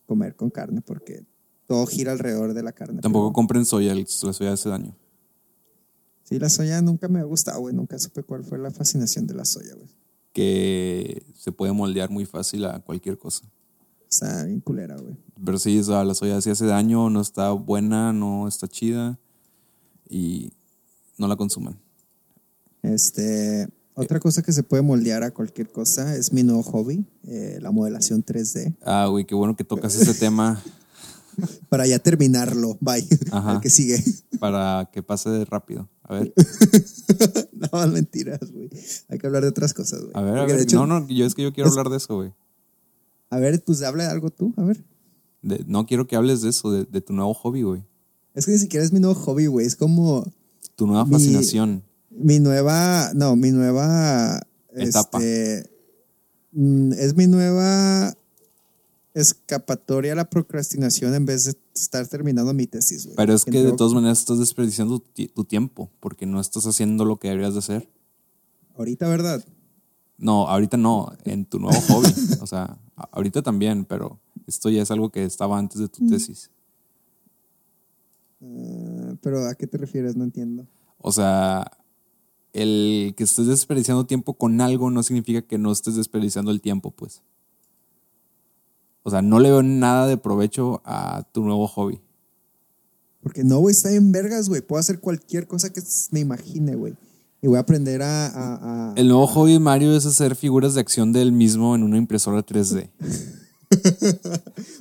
comer 0.09 0.35
con 0.35 0.49
carne 0.49 0.81
porque 0.81 1.23
todo 1.67 1.85
gira 1.85 2.11
alrededor 2.11 2.53
de 2.55 2.63
la 2.63 2.71
carne. 2.73 2.99
Tampoco 2.99 3.27
pero- 3.27 3.33
compren 3.33 3.63
soya, 3.63 3.93
la 3.93 4.05
soya 4.33 4.53
hace 4.53 4.67
daño. 4.69 4.95
Sí, 6.23 6.39
la 6.39 6.49
soya 6.49 6.81
nunca 6.81 7.07
me 7.07 7.19
ha 7.19 7.23
gustado, 7.23 7.59
güey. 7.59 7.75
Nunca 7.75 7.97
supe 7.99 8.23
cuál 8.23 8.43
fue 8.43 8.57
la 8.57 8.71
fascinación 8.71 9.27
de 9.27 9.35
la 9.35 9.45
soya, 9.45 9.75
güey. 9.75 9.87
Que 10.33 11.23
se 11.35 11.51
puede 11.51 11.71
moldear 11.73 12.09
muy 12.09 12.25
fácil 12.25 12.65
a 12.65 12.79
cualquier 12.79 13.17
cosa. 13.17 13.45
Está 14.09 14.43
bien 14.45 14.59
culera, 14.59 14.95
güey. 14.97 15.15
Pero 15.45 15.57
sí, 15.59 15.77
o 15.79 15.83
sea, 15.83 16.03
la 16.03 16.13
soya 16.15 16.41
sí 16.41 16.49
hace 16.49 16.65
daño, 16.65 17.09
no 17.11 17.21
está 17.21 17.51
buena, 17.51 18.11
no 18.13 18.47
está 18.47 18.67
chida 18.67 19.19
y 20.09 20.51
no 21.17 21.27
la 21.27 21.35
consuman. 21.35 21.79
Este, 22.81 23.67
otra 23.99 24.19
cosa 24.19 24.41
que 24.41 24.51
se 24.51 24.63
puede 24.63 24.81
moldear 24.83 25.23
a 25.23 25.31
cualquier 25.31 25.71
cosa 25.71 26.15
es 26.15 26.31
mi 26.33 26.43
nuevo 26.43 26.63
hobby, 26.63 27.05
eh, 27.27 27.59
la 27.61 27.71
modelación 27.71 28.23
3D. 28.23 28.75
Ah, 28.83 29.07
güey, 29.09 29.25
qué 29.25 29.35
bueno 29.35 29.55
que 29.55 29.63
tocas 29.63 29.95
ese 29.95 30.13
tema 30.13 30.61
Para 31.69 31.87
ya 31.87 31.99
terminarlo, 31.99 32.77
bye. 32.81 33.07
Ajá. 33.31 33.53
El 33.53 33.59
que 33.61 33.69
sigue. 33.69 34.03
para 34.39 34.89
que 34.91 35.01
pase 35.03 35.45
rápido. 35.45 35.87
A 36.03 36.15
ver, 36.15 36.33
no, 37.71 37.87
mentiras, 37.87 38.39
güey. 38.51 38.69
Hay 39.07 39.17
que 39.19 39.27
hablar 39.27 39.43
de 39.43 39.49
otras 39.49 39.73
cosas, 39.73 40.01
güey. 40.01 40.11
a 40.15 40.21
ver, 40.21 40.37
a 40.37 40.45
ver. 40.45 40.59
hecho- 40.59 40.85
no, 40.85 40.99
no, 40.99 41.07
yo 41.07 41.25
es 41.25 41.35
que 41.35 41.43
yo 41.43 41.53
quiero 41.53 41.69
es- 41.69 41.77
hablar 41.77 41.89
de 41.91 41.97
eso, 41.97 42.15
güey. 42.15 42.33
A 43.29 43.37
ver, 43.37 43.63
pues 43.63 43.81
habla 43.83 44.05
de 44.05 44.09
algo 44.09 44.31
tú, 44.31 44.53
a 44.57 44.63
ver. 44.63 44.83
De- 45.41 45.63
No 45.67 45.85
quiero 45.85 46.07
que 46.07 46.15
hables 46.17 46.41
de 46.41 46.49
eso, 46.49 46.71
de, 46.71 46.83
de 46.85 46.99
tu 47.01 47.13
nuevo 47.13 47.33
hobby, 47.33 47.61
güey. 47.61 47.83
Es 48.33 48.45
que 48.45 48.51
ni 48.51 48.57
siquiera 48.57 48.85
es 48.85 48.91
mi 48.91 48.99
nuevo 48.99 49.15
hobby, 49.15 49.45
güey. 49.45 49.65
Es 49.65 49.75
como 49.77 50.25
Tu 50.75 50.87
nueva 50.87 51.05
Mi- 51.05 51.11
fascinación. 51.13 51.83
Mi 52.11 52.39
nueva, 52.39 53.11
no, 53.13 53.35
mi 53.35 53.51
nueva 53.51 54.39
Etapa. 54.75 55.17
Este, 55.19 55.69
mm, 56.53 56.93
es 56.93 57.15
mi 57.15 57.27
nueva 57.27 58.13
escapatoria 59.13 60.13
a 60.13 60.15
la 60.15 60.29
procrastinación 60.29 61.13
en 61.15 61.25
vez 61.25 61.45
de 61.45 61.55
estar 61.75 62.07
terminando 62.07 62.53
mi 62.53 62.67
tesis. 62.67 63.09
Pero 63.15 63.33
es 63.33 63.43
que 63.43 63.63
de 63.63 63.73
todas 63.73 63.93
maneras 63.93 64.19
estás 64.19 64.39
desperdiciando 64.39 64.99
tu, 64.99 65.09
ti- 65.11 65.27
tu 65.27 65.43
tiempo 65.43 65.89
porque 65.99 66.25
no 66.25 66.39
estás 66.39 66.65
haciendo 66.65 67.05
lo 67.05 67.17
que 67.17 67.29
deberías 67.29 67.53
de 67.53 67.59
hacer. 67.59 67.89
Ahorita, 68.77 69.07
¿verdad? 69.09 69.43
No, 70.17 70.47
ahorita 70.47 70.77
no, 70.77 71.11
en 71.25 71.45
tu 71.45 71.59
nuevo 71.59 71.79
hobby. 71.81 72.13
O 72.41 72.47
sea, 72.47 72.77
ahorita 73.11 73.41
también, 73.41 73.83
pero 73.85 74.19
esto 74.47 74.69
ya 74.69 74.81
es 74.83 74.91
algo 74.91 75.09
que 75.11 75.23
estaba 75.25 75.57
antes 75.57 75.79
de 75.79 75.89
tu 75.89 76.07
tesis. 76.07 76.49
Ah, 78.41 79.15
pero 79.21 79.45
¿a 79.47 79.55
qué 79.55 79.67
te 79.67 79.77
refieres? 79.77 80.15
No 80.15 80.23
entiendo. 80.23 80.67
O 80.99 81.11
sea, 81.11 81.69
el 82.53 83.13
que 83.15 83.23
estés 83.23 83.47
desperdiciando 83.47 84.05
tiempo 84.05 84.33
con 84.33 84.59
algo 84.61 84.89
no 84.91 85.03
significa 85.03 85.41
que 85.41 85.57
no 85.57 85.71
estés 85.71 85.95
desperdiciando 85.95 86.51
el 86.51 86.61
tiempo, 86.61 86.91
pues. 86.91 87.21
O 89.03 89.09
sea, 89.11 89.21
no 89.21 89.39
le 89.39 89.49
veo 89.49 89.63
nada 89.63 90.07
de 90.07 90.17
provecho 90.17 90.81
a 90.85 91.23
tu 91.31 91.43
nuevo 91.43 91.67
hobby. 91.67 91.99
Porque 93.21 93.43
no, 93.43 93.59
güey, 93.59 93.73
está 93.73 93.91
en 93.91 94.11
vergas, 94.11 94.49
güey. 94.49 94.61
Puedo 94.61 94.79
hacer 94.79 94.99
cualquier 94.99 95.47
cosa 95.47 95.71
que 95.71 95.81
me 96.11 96.19
imagine, 96.21 96.75
güey. 96.75 96.95
Y 97.41 97.47
voy 97.47 97.57
a 97.57 97.61
aprender 97.61 98.01
a... 98.01 98.27
a- 98.27 98.91
a- 98.91 98.93
El 98.95 99.07
nuevo 99.07 99.25
hobby 99.27 99.53
de 99.53 99.59
Mario 99.59 99.95
es 99.95 100.05
hacer 100.05 100.35
figuras 100.35 100.73
de 100.73 100.81
acción 100.81 101.13
de 101.13 101.21
él 101.21 101.31
mismo 101.31 101.75
en 101.75 101.83
una 101.83 101.97
impresora 101.97 102.45
3D. 102.45 102.89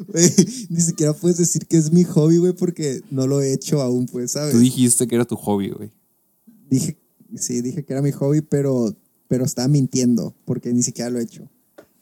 Güey, 0.09 0.31
ni 0.71 0.81
siquiera 0.81 1.13
puedes 1.13 1.37
decir 1.39 1.67
que 1.67 1.77
es 1.77 1.93
mi 1.93 2.05
hobby, 2.05 2.39
güey, 2.39 2.53
porque 2.55 3.03
no 3.11 3.27
lo 3.27 3.41
he 3.43 3.53
hecho 3.53 3.83
aún, 3.83 4.07
pues, 4.07 4.33
¿sabes? 4.33 4.53
Tú 4.53 4.59
dijiste 4.59 5.07
que 5.07 5.15
era 5.15 5.25
tu 5.25 5.37
hobby, 5.37 5.71
güey. 5.71 5.91
Dije, 6.71 6.97
sí, 7.37 7.61
dije 7.61 7.85
que 7.85 7.93
era 7.93 8.03
mi 8.03 8.13
hobby, 8.13 8.41
pero, 8.41 8.95
pero 9.29 9.45
estaba 9.45 9.69
mintiendo, 9.69 10.35
porque 10.45 10.73
ni 10.73 10.83
siquiera 10.83 11.11
lo 11.11 11.19
he 11.19 11.23
hecho. 11.23 11.49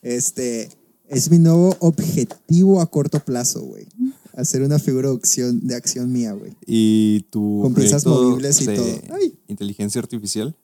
Este, 0.02 0.68
es 1.08 1.30
mi 1.30 1.38
nuevo 1.38 1.76
objetivo 1.80 2.80
a 2.80 2.90
corto 2.90 3.20
plazo, 3.20 3.62
güey. 3.62 3.86
hacer 4.34 4.62
una 4.62 4.78
figura 4.78 5.10
de 5.10 5.16
acción, 5.16 5.66
de 5.66 5.74
acción 5.74 6.12
mía, 6.12 6.32
güey. 6.32 6.52
¿Y 6.66 7.22
tu 7.30 7.60
Con 7.62 7.74
piezas 7.74 8.04
movibles 8.06 8.60
y 8.60 8.66
todo. 8.66 9.00
Ay. 9.10 9.38
inteligencia 9.48 10.00
artificial? 10.00 10.54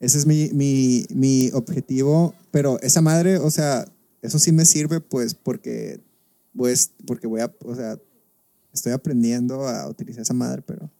Ese 0.00 0.18
es 0.18 0.26
mi, 0.26 0.50
mi, 0.52 1.04
mi 1.10 1.50
objetivo. 1.52 2.34
Pero 2.50 2.80
esa 2.80 3.02
madre, 3.02 3.38
o 3.38 3.50
sea, 3.50 3.86
eso 4.22 4.38
sí 4.38 4.52
me 4.52 4.64
sirve, 4.64 5.00
pues, 5.00 5.34
porque, 5.34 6.00
pues, 6.56 6.92
porque 7.06 7.26
voy 7.26 7.40
a, 7.40 7.52
o 7.64 7.74
sea, 7.74 7.98
estoy 8.72 8.92
aprendiendo 8.92 9.66
a 9.66 9.88
utilizar 9.88 10.22
esa 10.22 10.34
madre, 10.34 10.62
pero. 10.62 10.90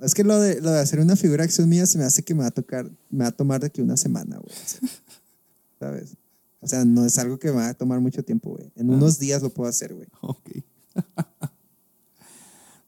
Es 0.00 0.14
que 0.14 0.24
lo 0.24 0.38
de, 0.38 0.60
lo 0.60 0.70
de 0.70 0.80
hacer 0.80 1.00
una 1.00 1.16
figura 1.16 1.42
de 1.42 1.46
acción 1.46 1.68
mía 1.68 1.86
se 1.86 1.98
me 1.98 2.04
hace 2.04 2.22
que 2.22 2.34
me 2.34 2.42
va 2.42 2.48
a 2.48 2.52
tocar, 2.52 2.88
me 3.10 3.24
va 3.24 3.28
a 3.28 3.32
tomar 3.32 3.60
de 3.60 3.66
aquí 3.66 3.80
una 3.80 3.96
semana, 3.96 4.38
güey. 4.38 4.54
¿Sabes? 5.80 6.16
O 6.60 6.66
sea, 6.66 6.84
no 6.84 7.04
es 7.04 7.18
algo 7.18 7.38
que 7.38 7.48
me 7.48 7.56
va 7.56 7.68
a 7.68 7.74
tomar 7.74 8.00
mucho 8.00 8.22
tiempo, 8.22 8.50
güey. 8.50 8.70
En 8.76 8.90
unos 8.90 9.18
días 9.18 9.42
lo 9.42 9.50
puedo 9.50 9.68
hacer, 9.68 9.94
güey. 9.94 10.08
Ok. 10.20 10.50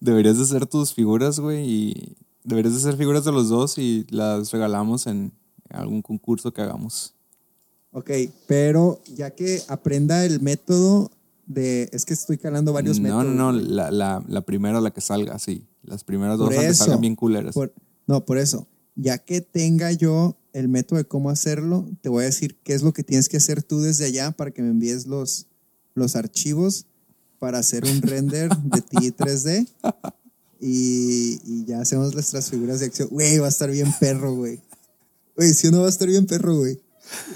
deberías 0.01 0.39
de 0.39 0.45
hacer 0.45 0.67
tus 0.67 0.95
figuras, 0.95 1.39
güey, 1.39 1.65
y 1.69 2.17
deberías 2.43 2.75
de 2.75 2.81
hacer 2.81 2.97
figuras 2.97 3.25
de 3.25 3.33
los 3.33 3.49
dos 3.49 3.79
y 3.79 4.07
las 4.11 4.51
regalamos 4.51 5.07
en 5.07 5.33
algún 5.69 6.03
concurso 6.03 6.53
que 6.53 6.63
hagamos. 6.63 7.15
Ok, 7.93 8.11
pero 8.47 9.01
ya 9.15 9.31
que 9.31 9.63
aprenda 9.69 10.25
el 10.25 10.41
método 10.41 11.11
de. 11.47 11.89
Es 11.93 12.05
que 12.05 12.15
estoy 12.15 12.39
calando 12.39 12.73
varios 12.73 12.99
no, 12.99 13.03
métodos. 13.03 13.25
no, 13.27 13.53
no, 13.53 13.59
güey. 13.59 13.73
la, 13.73 13.91
la, 13.91 14.25
la 14.27 14.41
primera, 14.43 14.81
la 14.81 14.93
que 14.93 15.01
salga, 15.01 15.39
sí. 15.39 15.67
Las 15.83 16.05
primeras 16.05 16.39
Por 16.39 16.55
dos, 16.55 16.77
salgan 16.77 17.01
bien 17.01 17.17
culeras. 17.17 17.55
Por- 17.55 17.73
no, 18.07 18.25
por 18.25 18.39
eso. 18.39 18.67
Ya 18.97 19.19
que 19.19 19.41
tenga 19.41 19.93
yo 19.93 20.37
el 20.53 20.69
método 20.69 20.99
de 20.99 21.05
cómo 21.05 21.31
hacerlo, 21.31 21.89
te 22.03 22.09
voy 22.09 22.23
a 22.23 22.27
decir 22.27 22.59
qué 22.63 22.75
es 22.75 22.83
lo 22.83 22.93
que 22.93 23.03
tienes 23.05 23.29
que 23.29 23.37
hacer 23.37 23.63
tú 23.63 23.81
desde 23.81 24.05
allá 24.05 24.33
para 24.33 24.51
que 24.51 24.63
me 24.63 24.71
envíes 24.71 25.07
los, 25.07 25.47
los 25.95 26.17
archivos 26.17 26.87
para 27.39 27.59
hacer 27.59 27.85
un 27.85 28.03
render 28.03 28.51
de 28.57 28.81
ti 28.83 28.97
3D. 29.17 29.67
Y, 30.61 31.41
y 31.45 31.65
ya 31.65 31.81
hacemos 31.81 32.13
nuestras 32.13 32.51
figuras 32.51 32.81
de 32.81 32.87
acción. 32.87 33.09
Güey, 33.11 33.39
va 33.39 33.47
a 33.47 33.51
estar 33.51 33.71
bien 33.71 33.93
perro, 33.99 34.35
güey. 34.35 34.61
Güey, 35.37 35.55
si 35.55 35.69
uno 35.69 35.81
va 35.81 35.87
a 35.87 35.91
estar 35.91 36.09
bien 36.09 36.27
perro, 36.27 36.59
güey. 36.59 36.79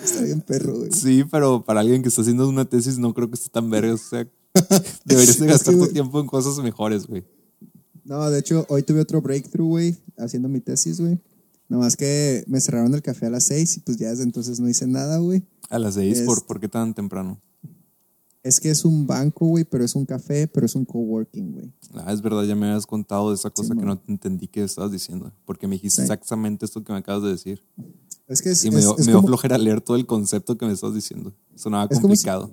Estar 0.05 0.25
bien 0.25 0.41
perro, 0.43 0.77
güey. 0.77 0.91
Sí, 0.93 1.25
pero 1.31 1.65
para 1.65 1.81
alguien 1.81 2.03
que 2.03 2.09
está 2.09 2.21
haciendo 2.21 2.49
una 2.49 2.67
tesis 2.67 2.99
no 2.99 3.15
creo 3.15 3.29
que 3.31 3.37
esté 3.37 3.49
tan 3.49 3.71
verga. 3.71 3.95
O 3.95 3.99
sea, 3.99 4.29
deberías 5.05 5.39
de 5.39 5.47
Es 5.47 5.53
gastar 5.53 5.75
que, 5.75 5.81
tu 5.81 5.87
tiempo 5.93 6.21
en 6.21 6.27
cosas 6.27 6.63
mejores, 6.63 7.07
güey. 7.07 7.25
No, 8.05 8.31
de 8.31 8.39
hecho, 8.39 8.67
hoy 8.69 8.83
tuve 8.83 9.01
otro 9.01 9.21
breakthrough, 9.23 9.69
güey, 9.69 9.97
haciendo 10.19 10.49
mi 10.49 10.61
tesis, 10.61 11.01
güey. 11.01 11.19
Nomás 11.69 11.97
que 11.97 12.45
me 12.47 12.61
cerraron 12.61 12.93
el 12.95 13.03
café 13.03 13.27
a 13.27 13.31
las 13.31 13.45
seis 13.45 13.77
y 13.77 13.81
pues 13.81 13.97
ya 13.97 14.11
desde 14.11 14.23
entonces 14.25 14.61
no 14.61 14.69
hice 14.69 14.87
nada, 14.87 15.19
güey. 15.19 15.43
A 15.71 15.79
las 15.79 15.95
seis, 15.95 16.21
¿por, 16.23 16.39
Es- 16.39 16.45
¿por 16.45 16.61
qué 16.61 16.69
tan 16.69 16.93
temprano? 16.95 17.41
Es 18.43 18.61
que 18.61 18.69
es 18.71 18.85
un 18.85 19.07
banco, 19.07 19.47
güey, 19.47 19.65
pero 19.65 19.83
es 19.87 19.95
un 19.95 20.05
café, 20.05 20.47
pero 20.47 20.67
es 20.67 20.75
un 20.75 20.85
coworking, 20.85 21.53
güey. 21.53 21.73
Ah, 21.95 22.13
es 22.13 22.21
verdad, 22.21 22.43
ya 22.45 22.55
me 22.55 22.67
habías 22.67 22.85
contado 22.85 23.31
de 23.31 23.37
esa 23.37 23.49
cosa 23.49 23.75
que 23.75 23.81
no 23.87 23.99
te 23.99 24.13
entendí 24.13 24.49
que 24.49 24.63
estabas 24.63 24.93
diciendo. 24.93 25.33
Porque 25.47 25.67
me 25.67 25.77
dijiste 25.77 25.97
Sí. 25.97 26.03
exactamente 26.03 26.67
esto 26.67 26.85
que 26.85 26.93
me 26.93 26.99
acabas 26.99 27.23
de 27.23 27.31
decir. 27.31 27.63
Es 28.29 28.43
que 28.43 28.51
es, 28.51 28.63
Y 28.67 28.71
me 28.71 28.77
es- 28.81 28.83
dio, 28.85 28.99
es 28.99 29.07
me 29.07 29.13
dio 29.13 29.23
flojera 29.23 29.57
leer 29.57 29.81
todo 29.81 29.97
el 29.97 30.05
concepto 30.05 30.59
que 30.59 30.67
me 30.67 30.73
estás 30.75 30.93
diciendo. 30.95 31.33
Sonaba 31.55 31.89
si- 31.91 31.99
complicado. 31.99 32.53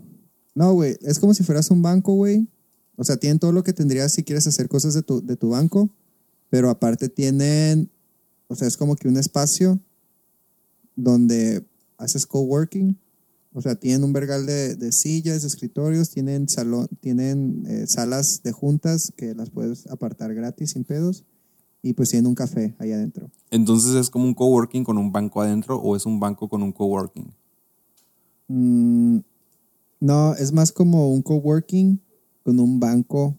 No, 0.55 0.71
güey, 0.71 0.97
es 1.01 1.19
como 1.19 1.33
si 1.33 1.43
fueras 1.43 1.69
un 1.71 1.81
banco, 1.81 2.13
güey. 2.13 2.47
O 3.01 3.03
sea, 3.03 3.17
tienen 3.17 3.39
todo 3.39 3.51
lo 3.51 3.63
que 3.63 3.73
tendrías 3.73 4.13
si 4.13 4.21
quieres 4.21 4.45
hacer 4.45 4.69
cosas 4.69 4.93
de 4.93 5.01
tu, 5.01 5.25
de 5.25 5.35
tu 5.35 5.49
banco, 5.49 5.89
pero 6.51 6.69
aparte 6.69 7.09
tienen, 7.09 7.89
o 8.47 8.53
sea, 8.53 8.67
es 8.67 8.77
como 8.77 8.95
que 8.95 9.07
un 9.07 9.17
espacio 9.17 9.79
donde 10.95 11.65
haces 11.97 12.27
coworking. 12.27 12.95
O 13.53 13.61
sea, 13.63 13.73
tienen 13.73 14.03
un 14.03 14.13
vergal 14.13 14.45
de, 14.45 14.75
de 14.75 14.91
sillas, 14.91 15.41
de 15.41 15.47
escritorios, 15.47 16.11
tienen 16.11 16.47
salón, 16.47 16.89
tienen 16.99 17.65
eh, 17.65 17.87
salas 17.87 18.43
de 18.43 18.51
juntas 18.51 19.11
que 19.17 19.33
las 19.33 19.49
puedes 19.49 19.87
apartar 19.87 20.35
gratis, 20.35 20.69
sin 20.69 20.83
pedos. 20.83 21.23
Y 21.81 21.93
pues 21.93 22.09
tienen 22.09 22.27
un 22.27 22.35
café 22.35 22.75
ahí 22.77 22.91
adentro. 22.91 23.31
Entonces 23.49 23.95
es 23.95 24.11
como 24.11 24.25
un 24.25 24.35
coworking 24.35 24.83
con 24.83 24.99
un 24.99 25.11
banco 25.11 25.41
adentro 25.41 25.75
o 25.77 25.95
es 25.95 26.05
un 26.05 26.19
banco 26.19 26.47
con 26.47 26.61
un 26.61 26.71
coworking. 26.71 27.33
Mm, 28.47 29.21
no, 30.01 30.35
es 30.35 30.53
más 30.53 30.71
como 30.71 31.11
un 31.11 31.23
coworking 31.23 31.99
con 32.43 32.59
un 32.59 32.79
banco 32.79 33.35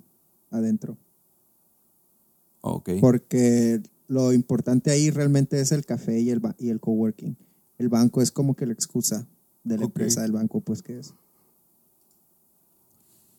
adentro. 0.51 0.97
Ok. 2.61 2.91
Porque 3.01 3.83
lo 4.09 4.33
importante 4.33 4.91
ahí 4.91 5.11
realmente 5.11 5.61
es 5.61 5.73
el 5.73 5.85
café 5.85 6.21
y 6.21 6.31
el, 6.31 6.41
ba- 6.41 6.55
y 6.59 6.69
el 6.71 6.81
coworking. 6.81 7.37
El 7.79 7.89
banco 7.89 8.23
es 8.23 8.31
como 8.31 8.55
que 8.55 8.67
la 8.67 8.73
excusa 8.73 9.27
de 9.65 9.79
la 9.79 9.85
empresa 9.85 10.23
del 10.23 10.33
banco, 10.33 10.61
pues 10.61 10.83
que 10.83 10.99
es. 10.99 11.15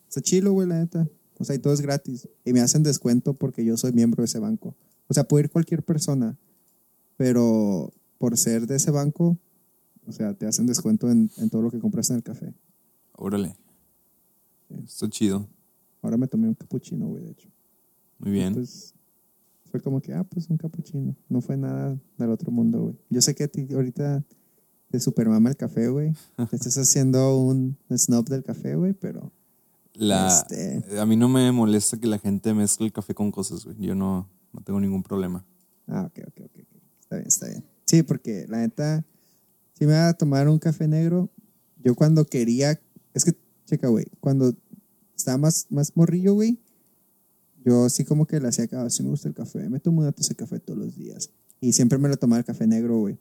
Está 0.10 0.22
chilo, 0.22 0.52
güey, 0.54 0.68
la 0.68 0.80
neta. 0.80 1.08
O 1.40 1.44
sea, 1.44 1.56
y 1.56 1.60
todo 1.60 1.74
es 1.74 1.82
gratis. 1.82 2.28
Y 2.46 2.54
me 2.54 2.60
hacen 2.62 2.84
descuento 2.84 3.34
porque 3.34 3.66
yo 3.66 3.78
soy 3.78 3.92
miembro 3.94 4.22
de 4.22 4.26
ese 4.26 4.40
banco. 4.40 4.76
O 5.08 5.14
sea, 5.14 5.24
puede 5.28 5.46
ir 5.46 5.50
cualquier 5.52 5.84
persona, 5.84 6.38
pero 7.18 7.92
por 8.18 8.38
ser 8.38 8.68
de 8.68 8.76
ese 8.76 8.92
banco, 8.92 9.38
o 10.06 10.12
sea, 10.12 10.34
te 10.34 10.46
hacen 10.46 10.66
descuento 10.68 11.10
en, 11.10 11.30
en 11.38 11.50
todo 11.50 11.62
lo 11.62 11.72
que 11.72 11.80
compras 11.80 12.10
en 12.10 12.18
el 12.18 12.24
café. 12.24 12.54
Órale. 13.14 13.56
Está 14.84 15.10
chido. 15.10 15.48
Ahora 16.04 16.18
me 16.18 16.28
tomé 16.28 16.48
un 16.48 16.54
capuchino, 16.54 17.08
güey, 17.08 17.24
de 17.24 17.32
hecho. 17.32 17.50
Muy 18.20 18.32
bien. 18.32 18.54
Pues 18.54 18.94
fue 19.72 19.82
como 19.82 20.02
que, 20.02 20.14
ah, 20.14 20.24
pues 20.24 20.50
un 20.50 20.58
capuchino. 20.58 21.16
No 21.30 21.42
fue 21.42 21.58
nada 21.58 21.98
del 22.18 22.30
otro 22.30 22.52
mundo, 22.52 22.82
güey. 22.84 22.96
Yo 23.10 23.22
sé 23.22 23.34
que 23.34 23.46
a 23.46 23.48
ti 23.48 23.68
ahorita 23.74 24.24
te 24.92 25.00
supermama 25.00 25.50
el 25.50 25.56
café, 25.56 25.88
güey. 25.88 26.14
Te 26.52 26.56
estás 26.56 26.78
haciendo 26.78 27.40
un 27.40 27.76
snob 27.98 28.30
del 28.30 28.44
café, 28.44 28.76
güey, 28.76 28.94
pero 28.94 29.32
La, 29.96 30.28
este- 30.28 31.00
A 31.00 31.06
mí 31.06 31.16
no 31.16 31.28
me 31.30 31.52
molesta 31.52 31.98
que 32.00 32.06
la 32.08 32.20
gente 32.20 32.54
mezcle 32.54 32.86
el 32.86 32.94
café 32.94 33.16
con 33.16 33.32
cosas, 33.32 33.66
güey. 33.66 33.78
Yo 33.80 33.96
no, 33.96 34.30
no 34.52 34.62
tengo 34.62 34.80
ningún 34.80 35.02
problema. 35.04 35.44
Ah, 35.88 36.04
ok, 36.06 36.20
ok, 36.28 36.42
ok. 36.46 36.52
ok. 36.60 36.82
Está 37.02 37.16
bien, 37.16 37.28
está 37.28 37.48
bien. 37.48 37.64
Sí, 37.86 38.04
porque 38.04 38.46
la 38.48 38.60
neta, 38.60 39.04
si 39.74 39.86
me 39.86 39.94
va 39.94 40.10
a 40.10 40.14
tomar 40.14 40.48
un 40.48 40.60
café 40.60 40.88
negro, 40.88 41.30
yo 41.84 41.96
cuando 41.96 42.26
quería, 42.26 42.80
es 43.14 43.26
que, 43.26 43.34
checa, 43.66 43.88
güey, 43.88 44.06
cuando 44.20 44.54
estaba 45.16 45.38
más, 45.38 45.68
más 45.70 45.96
morrillo, 45.96 46.34
güey, 46.34 46.60
yo 47.66 47.90
sí 47.90 48.04
como 48.04 48.26
que 48.26 48.40
le 48.40 48.48
hacía, 48.50 48.68
ah, 48.74 48.90
sí 48.90 49.04
me 49.04 49.10
gusta 49.10 49.28
el 49.28 49.34
café, 49.34 49.70
me 49.70 49.80
tomo 49.80 50.02
una 50.02 50.12
taza 50.12 50.30
de 50.30 50.36
café 50.36 50.60
todos 50.60 50.78
los 50.78 50.96
días. 50.96 51.30
Y 51.62 51.74
siempre 51.74 51.98
me 51.98 52.10
lo 52.10 52.18
tomaba 52.18 52.40
el 52.40 52.46
café 52.46 52.68
negro, 52.68 52.98
güey. 53.00 53.18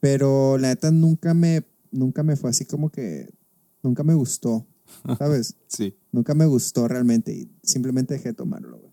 Pero 0.00 0.56
la 0.58 0.68
neta 0.68 0.90
nunca 0.90 1.34
me, 1.34 1.64
nunca 1.90 2.22
me 2.22 2.36
fue 2.36 2.50
así 2.50 2.64
como 2.64 2.90
que, 2.90 3.28
nunca 3.82 4.02
me 4.04 4.14
gustó, 4.14 4.66
¿sabes? 5.18 5.54
Sí. 5.68 5.94
nunca 6.12 6.34
me 6.34 6.46
gustó 6.46 6.88
realmente 6.88 7.32
y 7.32 7.50
simplemente 7.62 8.14
dejé 8.14 8.30
de 8.30 8.34
tomarlo, 8.34 8.78
güey. 8.78 8.92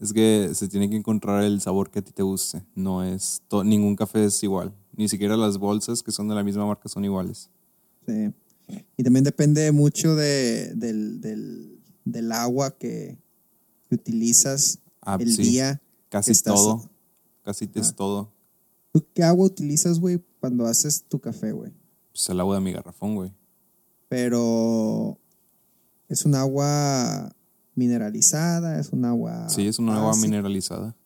Es 0.00 0.12
que 0.12 0.50
se 0.54 0.68
tiene 0.68 0.90
que 0.90 0.96
encontrar 0.96 1.44
el 1.44 1.60
sabor 1.60 1.90
que 1.90 2.00
a 2.00 2.02
ti 2.02 2.12
te 2.12 2.22
guste. 2.22 2.62
No 2.74 3.02
es. 3.02 3.42
ningún 3.64 3.96
café 3.96 4.24
es 4.26 4.42
igual. 4.42 4.74
Ni 4.96 5.08
siquiera 5.08 5.36
las 5.36 5.56
bolsas 5.56 6.02
que 6.02 6.12
son 6.12 6.28
de 6.28 6.34
la 6.34 6.44
misma 6.44 6.66
marca 6.66 6.88
son 6.88 7.04
iguales. 7.04 7.48
Sí. 8.06 8.32
Y 8.96 9.02
también 9.02 9.24
depende 9.24 9.70
mucho 9.72 10.14
de, 10.16 10.72
del, 10.74 11.20
del, 11.20 11.80
del 12.04 12.32
agua 12.32 12.76
que, 12.76 13.18
que 13.88 13.94
utilizas 13.94 14.78
Ah, 15.02 15.18
el 15.20 15.32
sí. 15.34 15.42
día. 15.42 15.82
Casi 16.08 16.30
estás- 16.32 16.54
todo. 16.54 16.90
Casi 17.42 17.68
es 17.74 17.94
todo. 17.94 18.32
¿Tú 18.92 19.04
qué 19.12 19.22
agua 19.22 19.44
utilizas, 19.46 19.98
güey, 20.00 20.22
cuando 20.40 20.64
haces 20.66 21.04
tu 21.08 21.18
café, 21.20 21.52
güey? 21.52 21.72
Pues 22.12 22.26
el 22.30 22.40
agua 22.40 22.54
de 22.54 22.60
mi 22.62 22.72
garrafón, 22.72 23.16
güey. 23.16 23.32
Pero 24.08 25.18
es 26.08 26.24
un 26.24 26.34
agua 26.36 27.34
mineralizada, 27.74 28.78
es 28.78 28.90
un 28.92 29.04
agua. 29.04 29.48
Sí, 29.48 29.66
es 29.66 29.78
una 29.78 29.96
agua 29.96 30.08
básica. 30.08 30.26
mineralizada. 30.28 30.96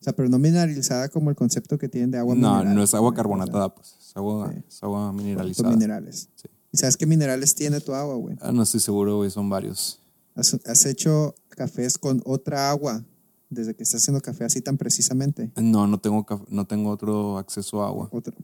O 0.00 0.04
sea, 0.04 0.14
pero 0.14 0.28
no 0.28 0.38
mineralizada 0.38 1.08
como 1.08 1.30
el 1.30 1.36
concepto 1.36 1.76
que 1.78 1.88
tienen 1.88 2.10
de 2.10 2.18
agua 2.18 2.34
No, 2.34 2.52
mineral, 2.54 2.74
no 2.74 2.82
es 2.82 2.94
agua 2.94 3.12
carbonatada, 3.14 3.74
pues. 3.74 3.96
Es 4.00 4.16
agua, 4.16 4.50
Sí. 4.52 4.62
es 4.68 4.82
agua 4.82 5.12
mineralizada. 5.12 5.68
Con 5.68 5.78
minerales. 5.78 6.28
Sí. 6.34 6.48
¿Y 6.72 6.78
sabes 6.78 6.96
qué 6.96 7.06
minerales 7.06 7.54
tiene 7.54 7.80
tu 7.80 7.94
agua, 7.94 8.14
güey? 8.16 8.36
Ah, 8.40 8.50
no 8.52 8.62
estoy 8.62 8.80
seguro, 8.80 9.18
güey. 9.18 9.30
Son 9.30 9.48
varios. 9.50 10.00
¿Has, 10.34 10.58
has 10.66 10.86
hecho 10.86 11.34
cafés 11.50 11.98
con 11.98 12.22
otra 12.24 12.70
agua 12.70 13.04
desde 13.50 13.74
que 13.74 13.82
estás 13.82 14.00
haciendo 14.02 14.22
café 14.22 14.44
así 14.44 14.62
tan 14.62 14.78
precisamente? 14.78 15.50
No, 15.56 15.86
no 15.86 15.98
tengo, 16.00 16.24
no 16.48 16.66
tengo 16.66 16.90
otro 16.90 17.36
acceso 17.38 17.82
a 17.82 17.88
agua. 17.88 18.08
Otro. 18.10 18.34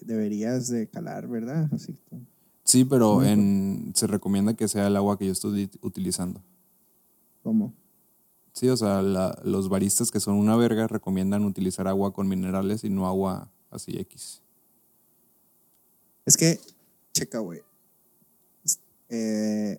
Deberías 0.00 0.68
de 0.68 0.88
calar, 0.88 1.26
¿verdad? 1.26 1.68
Así. 1.72 1.98
Sí, 2.62 2.84
pero 2.84 3.22
en, 3.24 3.92
se 3.96 4.06
recomienda 4.06 4.54
que 4.54 4.68
sea 4.68 4.86
el 4.86 4.96
agua 4.96 5.18
que 5.18 5.26
yo 5.26 5.32
estoy 5.32 5.68
utilizando. 5.82 6.40
¿Cómo? 7.42 7.74
Sí, 8.52 8.68
o 8.68 8.76
sea, 8.76 9.02
la- 9.02 9.36
los 9.44 9.68
baristas 9.68 10.12
que 10.12 10.20
son 10.20 10.36
una 10.36 10.56
verga 10.56 10.86
recomiendan 10.86 11.44
utilizar 11.44 11.88
agua 11.88 12.14
con 12.14 12.28
minerales 12.28 12.84
y 12.84 12.88
no 12.88 13.06
agua 13.08 13.50
así 13.70 13.98
X. 13.98 14.40
Es 16.24 16.36
que, 16.36 16.58
checa, 17.14 17.38
güey. 17.38 17.62
Eh, 19.08 19.78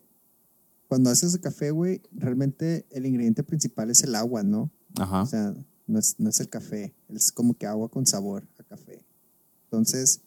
cuando 0.87 1.11
haces 1.11 1.35
el 1.35 1.41
café, 1.41 1.69
güey, 1.69 2.01
realmente 2.11 2.85
el 2.89 3.05
ingrediente 3.05 3.43
principal 3.43 3.91
es 3.91 4.03
el 4.03 4.15
agua, 4.15 4.41
¿no? 4.41 4.71
Ajá. 4.97 5.21
O 5.21 5.25
sea, 5.25 5.55
no 5.85 5.99
es, 5.99 6.15
no 6.17 6.29
es 6.29 6.39
el 6.39 6.49
café. 6.49 6.95
Es 7.09 7.31
como 7.31 7.55
que 7.55 7.67
agua 7.67 7.89
con 7.89 8.07
sabor 8.07 8.47
a 8.57 8.63
café. 8.63 9.05
Entonces, 9.65 10.21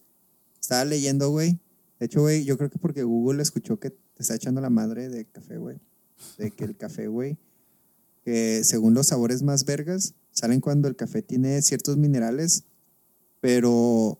estaba 0.61 0.85
leyendo, 0.85 1.31
güey. 1.31 1.59
De 1.99 2.07
hecho, 2.07 2.21
güey, 2.21 2.45
yo 2.45 2.57
creo 2.57 2.71
que 2.71 2.79
porque 2.79 3.03
Google 3.03 3.43
escuchó 3.43 3.81
que 3.81 3.91
te 3.91 4.23
está 4.23 4.35
echando 4.35 4.61
la 4.61 4.71
madre 4.71 5.09
de 5.09 5.25
café, 5.25 5.59
güey. 5.59 5.81
de 6.37 6.51
que 6.51 6.65
el 6.65 6.77
café, 6.77 7.09
güey, 7.09 7.39
que 8.25 8.63
según 8.65 8.95
los 8.95 9.09
sabores 9.09 9.43
más 9.43 9.65
vergas, 9.65 10.15
salen 10.33 10.61
cuando 10.61 10.89
el 10.89 10.97
café 10.97 11.23
tiene 11.23 11.63
ciertos 11.63 11.97
minerales, 11.97 12.65
pero 13.41 14.19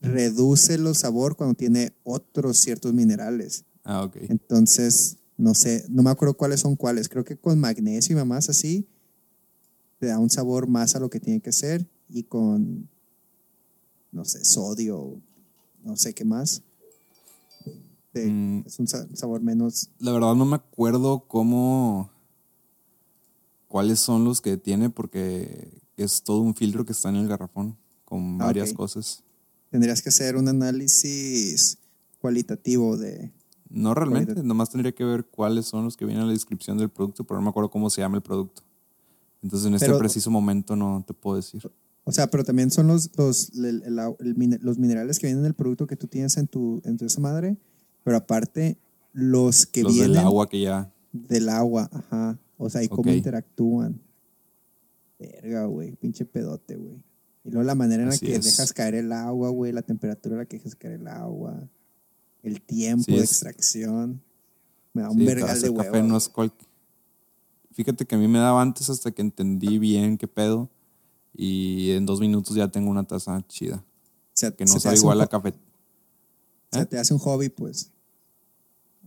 reduce 0.00 0.74
el 0.74 0.94
sabor 0.94 1.36
cuando 1.36 1.54
tiene 1.54 1.92
otros 2.04 2.58
ciertos 2.58 2.92
minerales. 2.92 3.64
Ah, 3.84 4.02
ok. 4.04 4.16
Entonces, 4.28 5.16
no 5.36 5.54
sé, 5.54 5.84
no 5.88 6.02
me 6.02 6.10
acuerdo 6.10 6.34
cuáles 6.34 6.60
son 6.60 6.76
cuáles. 6.76 7.08
Creo 7.08 7.24
que 7.24 7.36
con 7.36 7.58
magnesio 7.58 8.14
y 8.14 8.16
mamás 8.16 8.48
así, 8.48 8.86
te 9.98 10.06
da 10.06 10.18
un 10.18 10.30
sabor 10.30 10.66
más 10.66 10.96
a 10.96 11.00
lo 11.00 11.10
que 11.10 11.20
tiene 11.20 11.40
que 11.40 11.52
ser. 11.52 11.86
Y 12.08 12.24
con, 12.24 12.88
no 14.12 14.24
sé, 14.24 14.44
sodio, 14.44 15.20
no 15.84 15.96
sé 15.96 16.14
qué 16.14 16.24
más. 16.24 16.62
te- 18.12 18.26
Mm. 18.26 18.64
Es 18.66 18.78
un 18.80 18.88
sa- 18.88 19.06
sabor 19.14 19.40
menos. 19.40 19.88
La 20.00 20.10
verdad 20.10 20.34
no 20.34 20.44
me 20.44 20.56
acuerdo 20.56 21.26
cómo. 21.28 22.10
cuáles 23.68 24.00
son 24.00 24.24
los 24.24 24.40
que 24.40 24.56
tiene, 24.56 24.90
porque 24.90 25.80
es 25.96 26.22
todo 26.24 26.40
un 26.40 26.56
filtro 26.56 26.84
que 26.84 26.90
está 26.90 27.08
en 27.10 27.14
el 27.16 27.28
garrafón 27.28 27.76
con 28.04 28.40
Ah, 28.42 28.46
varias 28.46 28.72
cosas. 28.72 29.22
Tendrías 29.70 30.02
que 30.02 30.08
hacer 30.08 30.36
un 30.36 30.48
análisis 30.48 31.78
cualitativo 32.20 32.96
de. 32.96 33.30
No 33.68 33.94
realmente, 33.94 34.32
Cualidad. 34.32 34.44
nomás 34.44 34.70
tendría 34.70 34.92
que 34.92 35.04
ver 35.04 35.24
cuáles 35.24 35.66
son 35.66 35.84
los 35.84 35.96
que 35.96 36.04
vienen 36.04 36.22
en 36.22 36.26
la 36.28 36.32
descripción 36.34 36.76
del 36.76 36.88
producto, 36.90 37.22
pero 37.24 37.38
no 37.38 37.44
me 37.44 37.50
acuerdo 37.50 37.70
cómo 37.70 37.88
se 37.88 38.00
llama 38.00 38.16
el 38.16 38.22
producto. 38.22 38.62
Entonces 39.42 39.68
en 39.68 39.74
este 39.74 39.86
Pero- 39.86 39.98
preciso 39.98 40.30
momento 40.30 40.74
no 40.76 41.04
te 41.06 41.14
puedo 41.14 41.36
decir. 41.36 41.62
O 42.04 42.12
sea, 42.12 42.28
pero 42.28 42.42
también 42.42 42.70
son 42.72 42.88
los, 42.88 43.10
los, 43.16 43.50
el- 43.54 43.82
el- 43.84 44.58
los 44.62 44.78
minerales 44.78 45.18
que 45.20 45.28
vienen 45.28 45.44
en 45.44 45.48
el 45.48 45.54
producto 45.54 45.86
que 45.86 45.96
tú 45.96 46.08
tienes 46.08 46.36
en 46.36 46.48
tu, 46.48 46.80
en 46.84 46.96
tu 46.96 47.04
esa 47.04 47.20
madre, 47.20 47.56
pero 48.02 48.16
aparte 48.16 48.76
los 49.12 49.66
que 49.66 49.82
los 49.84 49.92
vienen 49.94 50.12
del 50.14 50.20
agua 50.26 50.48
que 50.48 50.60
ya. 50.60 50.92
del 51.12 51.48
agua, 51.48 51.88
ajá. 51.92 52.38
O 52.58 52.68
sea, 52.68 52.82
y 52.82 52.88
cómo 52.88 53.10
interactúan. 53.12 54.00
Verga, 55.18 55.66
güey, 55.66 55.92
pinche 55.92 56.24
pedote, 56.24 56.76
güey. 56.76 57.02
Y 57.44 57.50
luego 57.50 57.64
la 57.66 57.74
manera 57.74 58.02
en 58.02 58.10
la 58.10 58.18
que 58.18 58.34
es. 58.34 58.44
dejas 58.44 58.72
caer 58.72 58.94
el 58.94 59.12
agua, 59.12 59.48
güey, 59.50 59.72
la 59.72 59.82
temperatura 59.82 60.36
a 60.36 60.38
la 60.40 60.44
que 60.46 60.58
dejas 60.58 60.74
caer 60.74 60.94
el 61.00 61.08
agua, 61.08 61.68
el 62.42 62.60
tiempo 62.60 63.04
Sí, 63.04 63.12
de 63.12 63.20
extracción. 63.20 64.22
Me 64.92 65.02
da 65.02 65.10
un 65.10 65.18
Sí, 65.18 65.24
vergal 65.24 65.60
de 65.60 65.74
café 65.74 65.90
huevo. 65.90 66.08
no 66.08 66.16
es 66.16 66.28
cual... 66.28 66.52
Fíjate 67.72 68.04
que 68.04 68.14
a 68.14 68.18
mí 68.18 68.28
me 68.28 68.38
daba 68.40 68.60
antes 68.60 68.90
hasta 68.90 69.10
que 69.12 69.22
entendí 69.22 69.78
bien 69.78 70.18
qué 70.18 70.26
pedo. 70.28 70.68
Y 71.34 71.92
en 71.92 72.04
dos 72.04 72.20
minutos 72.20 72.56
ya 72.56 72.68
tengo 72.68 72.90
una 72.90 73.04
taza 73.04 73.40
chida. 73.46 73.76
O 73.76 73.82
sea, 74.34 74.50
Que 74.50 74.66
se 74.66 74.74
no 74.74 74.80
sabe 74.80 74.96
igual 74.96 75.20
a 75.20 75.26
café. 75.28 75.50
O 75.50 76.72
sea, 76.72 76.82
¿Eh? 76.82 76.86
te 76.86 76.98
hace 76.98 77.14
un 77.14 77.20
hobby, 77.20 77.48
pues. 77.48 77.90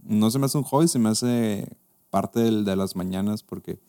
No 0.04 0.32
se 0.32 0.40
me 0.40 0.46
hace 0.46 0.58
un 0.58 0.64
hobby, 0.64 0.88
se 0.88 1.00
me 1.00 1.10
hace 1.10 1.68
parte 2.10 2.40
del- 2.40 2.66
de 2.66 2.76
las 2.76 2.96
mañanas 2.96 3.44
porque 3.44 3.80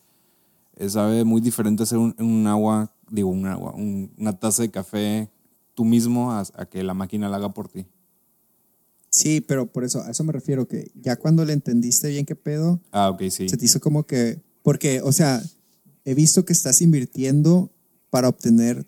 eh, 0.76 0.90
sabe 0.90 1.24
muy 1.24 1.40
diferente 1.40 1.84
hacer 1.84 1.98
un, 1.98 2.14
un 2.18 2.46
agua, 2.46 2.93
digo 3.10 3.28
un 3.30 3.46
agua, 3.46 3.74
un- 3.74 4.12
una 4.18 4.38
taza 4.38 4.62
de 4.62 4.70
café 4.70 5.28
tú 5.74 5.84
mismo 5.84 6.32
a, 6.32 6.44
a 6.54 6.66
que 6.66 6.82
la 6.82 6.94
máquina 6.94 7.28
la 7.28 7.36
haga 7.36 7.52
por 7.54 7.68
ti. 7.68 7.86
Sí, 9.10 9.40
pero 9.40 9.66
por 9.70 9.84
eso, 9.84 10.02
a 10.02 10.10
eso 10.10 10.24
me 10.24 10.32
refiero, 10.32 10.66
que 10.66 10.90
ya 11.00 11.16
cuando 11.16 11.44
le 11.44 11.52
entendiste 11.52 12.08
bien 12.08 12.26
qué 12.26 12.34
pedo, 12.34 12.80
Ah, 12.90 13.10
ok, 13.10 13.22
sí. 13.30 13.48
se 13.48 13.56
te 13.56 13.64
hizo 13.64 13.78
como 13.80 14.04
que, 14.06 14.40
porque, 14.62 15.00
o 15.02 15.12
sea, 15.12 15.40
he 16.04 16.14
visto 16.14 16.44
que 16.44 16.52
estás 16.52 16.82
invirtiendo 16.82 17.70
para 18.10 18.28
obtener 18.28 18.86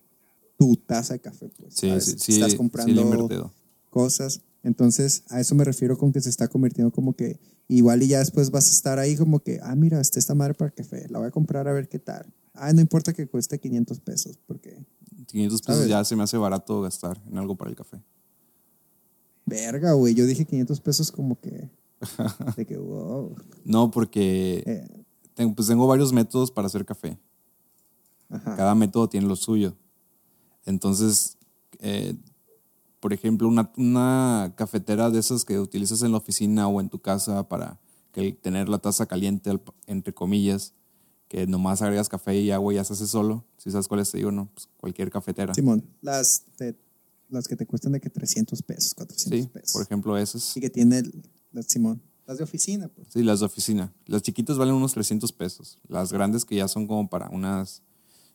tu 0.58 0.76
taza 0.76 1.14
de 1.14 1.20
café, 1.20 1.48
pues. 1.56 1.74
Sí, 1.74 1.88
sí, 2.00 2.16
sí, 2.18 2.32
Estás 2.34 2.52
sí 2.52 2.56
comprando 2.56 3.00
invertido. 3.02 3.52
cosas. 3.90 4.40
Entonces, 4.64 5.22
a 5.28 5.40
eso 5.40 5.54
me 5.54 5.62
refiero 5.64 5.96
con 5.96 6.12
que 6.12 6.20
se 6.20 6.28
está 6.30 6.48
convirtiendo 6.48 6.90
como 6.90 7.12
que 7.14 7.38
igual 7.68 8.02
y 8.02 8.08
ya 8.08 8.18
después 8.18 8.50
vas 8.50 8.66
a 8.68 8.70
estar 8.72 8.98
ahí 8.98 9.16
como 9.16 9.38
que, 9.40 9.60
ah, 9.62 9.76
mira, 9.76 10.00
está 10.00 10.18
esta 10.18 10.34
madre 10.34 10.54
para 10.54 10.72
café, 10.72 11.06
la 11.08 11.18
voy 11.20 11.28
a 11.28 11.30
comprar 11.30 11.68
a 11.68 11.72
ver 11.72 11.88
qué 11.88 12.00
tal. 12.00 12.26
Ah, 12.56 12.72
no 12.72 12.80
importa 12.80 13.12
que 13.12 13.26
cueste 13.26 13.58
500 13.58 14.00
pesos, 14.00 14.38
porque, 14.46 14.78
500 15.26 15.60
pesos 15.62 15.76
¿Sabes? 15.76 15.88
ya 15.90 16.04
se 16.04 16.16
me 16.16 16.22
hace 16.22 16.36
barato 16.38 16.80
gastar 16.82 17.20
en 17.30 17.38
algo 17.38 17.54
para 17.56 17.70
el 17.70 17.76
café. 17.76 18.00
verga, 19.44 19.92
güey, 19.92 20.14
yo 20.14 20.26
dije 20.26 20.44
500 20.44 20.80
pesos 20.80 21.12
como 21.12 21.38
que, 21.40 21.70
de 22.56 22.66
que, 22.66 22.76
wow. 22.76 23.34
No, 23.64 23.90
porque 23.90 24.62
Eh, 24.66 25.04
tengo, 25.34 25.54
pues 25.54 25.68
tengo 25.68 25.86
varios 25.86 26.12
métodos 26.12 26.50
para 26.50 26.66
hacer 26.66 26.84
café. 26.84 27.18
ajá. 28.28 28.56
Cada 28.56 28.74
método 28.74 29.08
tiene 29.08 29.26
lo 29.28 29.36
suyo. 29.36 29.76
Entonces, 30.64 31.36
eh, 31.78 32.16
por 33.00 33.12
ejemplo, 33.12 33.46
una, 33.46 33.70
una 33.76 34.52
cafetera 34.56 35.10
de 35.10 35.20
esas 35.20 35.44
que 35.44 35.60
utilizas 35.60 36.02
en 36.02 36.10
la 36.12 36.18
oficina 36.18 36.66
o 36.68 36.80
en 36.80 36.88
tu 36.88 36.98
casa 37.00 37.48
para 37.48 37.78
que, 38.12 38.32
tener 38.32 38.68
la 38.68 38.78
taza 38.78 39.06
caliente, 39.06 39.50
al- 39.50 39.62
entre 39.86 40.12
comillas, 40.12 40.72
que 41.28 41.46
nomás 41.46 41.82
agregas 41.82 42.08
café 42.08 42.38
y 42.40 42.50
agua 42.50 42.72
y 42.72 42.76
ya 42.76 42.84
se 42.84 42.92
hace 42.92 43.06
solo. 43.06 43.44
Si 43.56 43.70
sabes 43.70 43.88
cuáles 43.88 44.10
te 44.10 44.18
digo, 44.18 44.30
no, 44.30 44.48
pues 44.54 44.68
cualquier 44.76 45.10
cafetera. 45.10 45.54
Simón, 45.54 45.84
las, 46.00 46.44
las 47.28 47.48
que 47.48 47.56
te 47.56 47.66
cuestan 47.66 47.92
de 47.92 48.00
que 48.00 48.10
300 48.10 48.62
pesos, 48.62 48.94
400 48.94 49.40
Sí, 49.40 49.46
pesos. 49.52 49.72
por 49.72 49.82
ejemplo, 49.82 50.16
esas. 50.16 50.56
Y 50.56 50.60
que 50.60 50.70
tiene, 50.70 50.98
el- 50.98 51.22
las 51.52 51.66
Simón, 51.66 52.00
las 52.26 52.38
de 52.38 52.44
oficina, 52.44 52.88
pues. 52.88 53.08
Sí, 53.12 53.22
las 53.22 53.40
de 53.40 53.46
oficina. 53.46 53.92
Las 54.06 54.22
chiquitas 54.22 54.56
valen 54.58 54.74
unos 54.74 54.92
300 54.92 55.32
pesos. 55.32 55.78
Las 55.88 56.12
grandes 56.12 56.44
que 56.44 56.56
ya 56.56 56.68
son 56.68 56.86
como 56.86 57.08
para 57.08 57.28
unas 57.30 57.82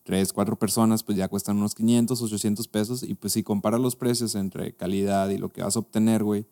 3, 0.04 0.34
4 0.34 0.58
personas, 0.58 1.04
pues 1.04 1.18
ya 1.18 1.28
cuestan 1.30 1.58
unos 1.58 1.76
500, 1.76 2.22
800 2.22 2.68
pesos. 2.68 3.04
Y 3.04 3.14
pues 3.14 3.34
si 3.34 3.44
comparas 3.44 3.80
los 3.80 3.96
precios 3.96 4.36
entre 4.36 4.76
calidad 4.76 5.30
y 5.30 5.38
lo 5.38 5.50
que 5.50 5.62
vas 5.62 5.76
a 5.76 5.80
obtener, 5.80 6.24
güey, 6.24 6.46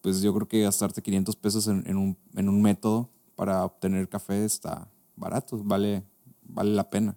pues 0.00 0.22
yo 0.22 0.32
creo 0.34 0.48
que 0.48 0.62
gastarte 0.62 1.02
500 1.02 1.36
pesos 1.36 1.66
en, 1.68 1.84
en 1.86 1.96
un, 1.96 2.16
en 2.34 2.48
un 2.48 2.62
método 2.62 3.10
para 3.36 3.64
obtener 3.64 4.08
café 4.08 4.44
está 4.44 4.90
barato, 5.18 5.60
vale, 5.64 6.02
vale 6.46 6.74
la 6.74 6.88
pena. 6.88 7.16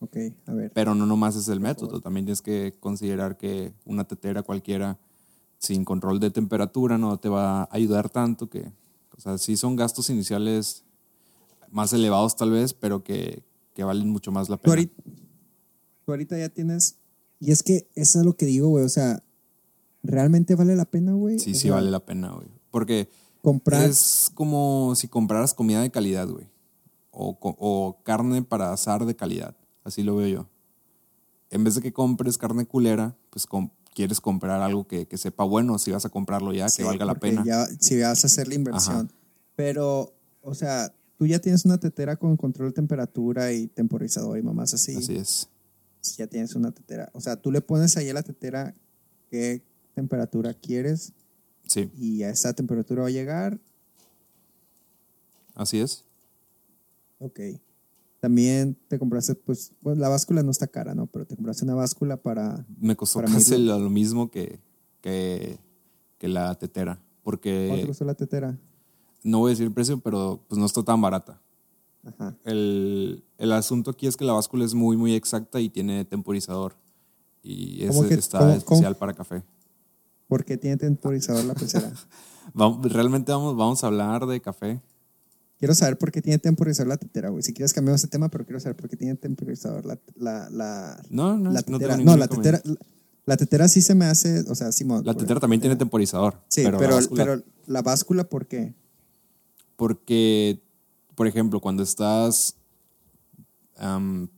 Ok, 0.00 0.16
a 0.46 0.52
ver. 0.52 0.70
Pero 0.74 0.94
no 0.94 1.06
nomás 1.06 1.36
es 1.36 1.48
el 1.48 1.60
método, 1.60 2.00
también 2.00 2.26
tienes 2.26 2.42
que 2.42 2.74
considerar 2.80 3.36
que 3.36 3.72
una 3.84 4.04
tetera 4.04 4.42
cualquiera 4.42 4.98
sin 5.58 5.84
control 5.84 6.20
de 6.20 6.30
temperatura 6.30 6.98
no 6.98 7.16
te 7.18 7.28
va 7.30 7.62
a 7.62 7.68
ayudar 7.70 8.10
tanto 8.10 8.50
que, 8.50 8.70
o 9.16 9.20
sea, 9.20 9.38
sí 9.38 9.56
son 9.56 9.76
gastos 9.76 10.10
iniciales 10.10 10.84
más 11.70 11.92
elevados 11.94 12.36
tal 12.36 12.50
vez, 12.50 12.74
pero 12.74 13.02
que, 13.02 13.42
que 13.72 13.82
valen 13.84 14.10
mucho 14.10 14.30
más 14.30 14.48
la 14.50 14.56
Tú 14.56 14.62
pena. 14.64 14.72
ahorita, 14.72 15.02
tú 16.04 16.12
ahorita 16.12 16.38
ya 16.38 16.48
tienes. 16.50 16.96
Y 17.40 17.50
es 17.50 17.62
que 17.62 17.88
eso 17.94 18.18
es 18.20 18.24
lo 18.26 18.36
que 18.36 18.46
digo, 18.46 18.68
güey. 18.68 18.84
O 18.84 18.88
sea, 18.88 19.22
¿realmente 20.02 20.54
vale 20.54 20.76
la 20.76 20.84
pena, 20.84 21.14
güey? 21.14 21.38
Sí, 21.38 21.52
O 21.52 21.54
sí 21.54 21.60
sea, 21.60 21.74
vale 21.74 21.90
la 21.90 22.04
pena, 22.04 22.30
güey. 22.32 22.48
Porque 22.70 23.08
Comprar. 23.44 23.84
es 23.84 24.30
como 24.32 24.94
si 24.96 25.06
compraras 25.06 25.52
comida 25.52 25.82
de 25.82 25.90
calidad, 25.90 26.26
güey. 26.26 26.48
O, 27.10 27.38
o 27.40 28.02
carne 28.02 28.42
para 28.42 28.72
asar 28.72 29.04
de 29.04 29.14
calidad. 29.14 29.54
Así 29.84 30.02
lo 30.02 30.16
veo 30.16 30.28
yo. 30.28 30.48
En 31.50 31.62
vez 31.62 31.74
de 31.74 31.82
que 31.82 31.92
compres 31.92 32.38
carne 32.38 32.64
culera, 32.64 33.14
pues 33.28 33.46
quieres 33.94 34.22
comprar 34.22 34.62
algo 34.62 34.88
que, 34.88 35.06
que 35.06 35.18
sepa 35.18 35.44
bueno, 35.44 35.78
si 35.78 35.90
vas 35.90 36.06
a 36.06 36.08
comprarlo 36.08 36.54
ya, 36.54 36.70
Sí, 36.70 36.78
que 36.78 36.84
valga 36.84 37.04
la 37.04 37.16
pena. 37.16 37.44
Ya, 37.46 37.66
si 37.78 38.00
vas 38.00 38.24
a 38.24 38.28
hacer 38.28 38.48
la 38.48 38.54
inversión. 38.54 38.96
Ajá. 38.96 39.08
Pero, 39.54 40.14
o 40.40 40.54
sea, 40.54 40.92
tú 41.18 41.26
ya 41.26 41.38
tienes 41.38 41.66
una 41.66 41.78
tetera 41.78 42.16
con 42.16 42.38
control 42.38 42.70
de 42.70 42.74
temperatura 42.76 43.52
y 43.52 43.68
temporizador 43.68 44.38
y 44.38 44.42
mamás 44.42 44.72
así. 44.72 44.96
Así 44.96 45.16
es. 45.16 45.48
Ya 46.16 46.26
tienes 46.26 46.54
una 46.54 46.72
tetera. 46.72 47.10
O 47.12 47.20
sea, 47.20 47.36
tú 47.36 47.52
le 47.52 47.60
pones 47.60 47.96
ahí 47.98 48.08
a 48.08 48.14
la 48.14 48.22
tetera 48.22 48.74
qué 49.30 49.62
temperatura 49.94 50.54
quieres 50.54 51.12
Sí, 51.66 51.90
y 51.98 52.22
a 52.22 52.30
esa 52.30 52.52
temperatura 52.52 53.02
va 53.02 53.08
a 53.08 53.12
llegar. 53.12 53.58
así 55.54 55.78
es. 55.80 56.04
Ok. 57.18 57.40
También 58.20 58.76
te 58.88 58.98
compraste, 58.98 59.34
pues, 59.34 59.72
bueno, 59.82 60.00
la 60.00 60.08
báscula 60.08 60.42
no 60.42 60.50
está 60.50 60.66
cara, 60.66 60.94
¿no? 60.94 61.06
Pero 61.06 61.26
te 61.26 61.36
compraste 61.36 61.64
una 61.64 61.74
báscula 61.74 62.16
para... 62.16 62.64
Me 62.80 62.96
costó 62.96 63.20
Para 63.20 63.32
casi 63.32 63.58
lo, 63.58 63.78
lo 63.78 63.90
mismo 63.90 64.30
que, 64.30 64.60
que, 65.02 65.58
que 66.18 66.28
la 66.28 66.54
tetera. 66.54 66.94
¿Cuánto 67.22 67.40
te 67.42 67.68
Porque 67.68 67.84
costó 67.86 68.04
la 68.04 68.14
tetera? 68.14 68.58
no 69.22 69.38
voy 69.40 69.50
a 69.50 69.52
decir 69.52 69.66
el 69.66 69.72
precio, 69.72 70.00
pero 70.00 70.40
pues 70.48 70.58
no 70.58 70.66
está 70.66 70.82
tan 70.82 71.00
barata. 71.00 71.40
Ajá. 72.04 72.36
El, 72.44 73.24
el 73.38 73.52
asunto 73.52 73.90
aquí 73.90 74.06
es 74.06 74.16
que 74.16 74.24
la 74.24 74.34
báscula 74.34 74.64
es 74.64 74.74
muy, 74.74 74.96
muy 74.96 75.14
exacta 75.14 75.60
y 75.60 75.68
tiene 75.70 76.04
temporizador. 76.04 76.74
Y 77.42 77.86
¿Cómo 77.86 78.00
ese 78.04 78.08
que- 78.14 78.20
está 78.20 78.38
cómo- 78.38 78.52
especial 78.52 78.96
para 78.96 79.12
café. 79.14 79.42
¿Por 80.28 80.44
qué 80.44 80.56
tiene 80.56 80.76
temporizador 80.76 81.44
la 81.44 81.54
pecera? 81.54 81.92
Vamos- 82.54 82.92
realmente 82.92 83.32
vamos, 83.32 83.56
vamos 83.56 83.82
a 83.82 83.86
hablar 83.86 84.26
de 84.26 84.40
café. 84.40 84.80
quiero 85.58 85.74
saber 85.74 85.96
por 85.96 86.12
qué 86.12 86.20
tiene 86.20 86.38
temporizador 86.38 86.88
la 86.88 86.96
tetera, 86.98 87.30
güey. 87.30 87.42
Si 87.42 87.54
quieres 87.54 87.72
cambiamos 87.72 88.02
de 88.02 88.08
tema, 88.08 88.28
pero 88.28 88.44
quiero 88.44 88.60
saber 88.60 88.76
por 88.76 88.88
qué 88.90 88.96
tiene 88.96 89.14
temporizador 89.14 89.86
la, 89.86 89.98
la, 90.16 90.50
la, 90.50 91.02
No, 91.08 91.38
no, 91.38 91.50
la 91.50 91.62
no 91.66 91.78
tetera. 91.78 91.96
ningún 91.96 92.12
No, 92.12 92.18
la 92.18 92.28
tetera, 92.28 92.60
la, 92.64 92.74
la 93.24 93.36
tetera 93.38 93.66
sí 93.68 93.80
se 93.80 93.94
me 93.94 94.04
hace, 94.04 94.40
o 94.48 94.54
sea, 94.54 94.72
Simón. 94.72 95.04
La 95.06 95.14
tetera 95.14 95.40
también 95.40 95.60
tiene 95.62 95.76
temporizador. 95.76 96.38
Sí, 96.48 96.62
pero, 96.64 96.76
pero, 96.78 96.90
la 97.00 97.08
pero, 97.08 97.16
báscula- 97.32 97.44
la 97.66 97.82
báscula, 97.82 98.24
¿por 98.24 98.46
qué? 98.46 98.74
Porque, 99.76 100.60
por 101.14 101.26
ejemplo, 101.26 101.60
cuando 101.60 101.82
estás 101.82 102.56
al- 103.76 104.28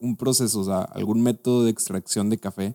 un 0.00 0.16
proceso, 0.16 0.60
o 0.60 0.64
sea, 0.64 0.82
algún 0.82 1.22
método 1.22 1.64
de 1.64 1.70
extracción 1.70 2.30
de 2.30 2.38
café, 2.38 2.74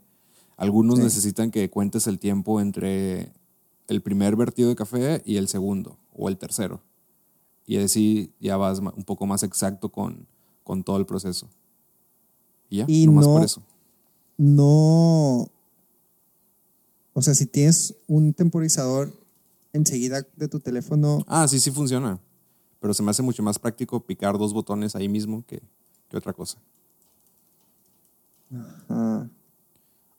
algunos 0.57 0.97
Sí. 0.97 1.03
necesitan 1.03 1.51
que 1.51 1.69
cuentes 1.69 2.07
el 2.07 2.19
tiempo 2.19 2.59
entre 2.59 3.31
el 3.87 4.01
primer 4.01 4.35
vertido 4.35 4.69
de 4.69 4.75
café 4.75 5.21
y 5.25 5.37
el 5.37 5.47
segundo 5.47 5.97
o 6.13 6.27
el 6.29 6.37
tercero. 6.37 6.81
Y 7.65 7.77
así 7.77 8.33
ya 8.39 8.57
vas 8.57 8.79
un 8.79 9.03
poco 9.03 9.25
más 9.25 9.43
exacto 9.43 9.89
con, 9.89 10.27
con 10.63 10.83
todo 10.83 10.97
el 10.97 11.05
proceso. 11.05 11.47
Y 12.69 12.77
ya, 12.77 12.85
Y 12.87 13.05
nomás 13.05 13.25
no- 13.27 13.33
por 13.33 13.43
eso. 13.45 13.61
no. 14.37 15.49
O 17.13 17.21
sea, 17.21 17.33
si 17.33 17.45
tienes 17.45 17.95
un 18.07 18.33
temporizador 18.33 19.11
enseguida 19.73 20.21
de 20.35 20.47
tu 20.47 20.59
teléfono, 20.59 21.23
Ah, 21.27 21.47
sí, 21.47 21.59
sí 21.59 21.71
funciona. 21.71 22.19
Pero 22.79 22.93
se 22.93 23.01
me 23.03 23.09
hace 23.11 23.23
mucho 23.23 23.41
más 23.41 23.57
práctico 23.57 23.99
picar 23.99 24.37
dos 24.37 24.53
botones 24.53 24.95
ahí 24.95 25.09
mismo 25.09 25.43
que, 25.47 25.61
que 26.09 26.17
otra 26.17 26.31
cosa. 26.33 26.59
O 28.89 29.27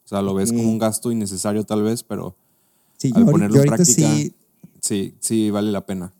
sea, 0.09 0.21
lo 0.21 0.33
ves 0.33 0.51
como 0.51 0.69
un 0.69 0.77
gasto 0.79 1.11
innecesario 1.11 1.63
tal 1.63 1.83
vez, 1.83 2.03
pero 2.03 2.35
sí, 2.97 3.11
al 3.15 3.25
yo, 3.25 3.31
ponerlo 3.31 3.55
yo 3.57 3.61
en 3.61 3.67
práctica, 3.67 4.09
sí. 4.15 4.33
sí, 4.81 5.15
sí 5.19 5.51
vale 5.51 5.71
la 5.71 5.85
pena. 5.85 6.11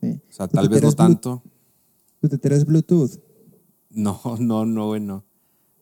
sí. 0.00 0.20
O 0.28 0.32
sea, 0.32 0.48
¿Tu 0.48 0.56
tal 0.56 0.68
vez 0.68 0.82
no 0.82 0.92
tanto. 0.92 1.42
¿Tu 2.20 2.28
tetera 2.28 2.56
es 2.56 2.64
Bluetooth? 2.66 3.12
No, 3.90 4.20
no, 4.40 4.64
no, 4.66 4.86
güey, 4.88 5.00
no. 5.00 5.24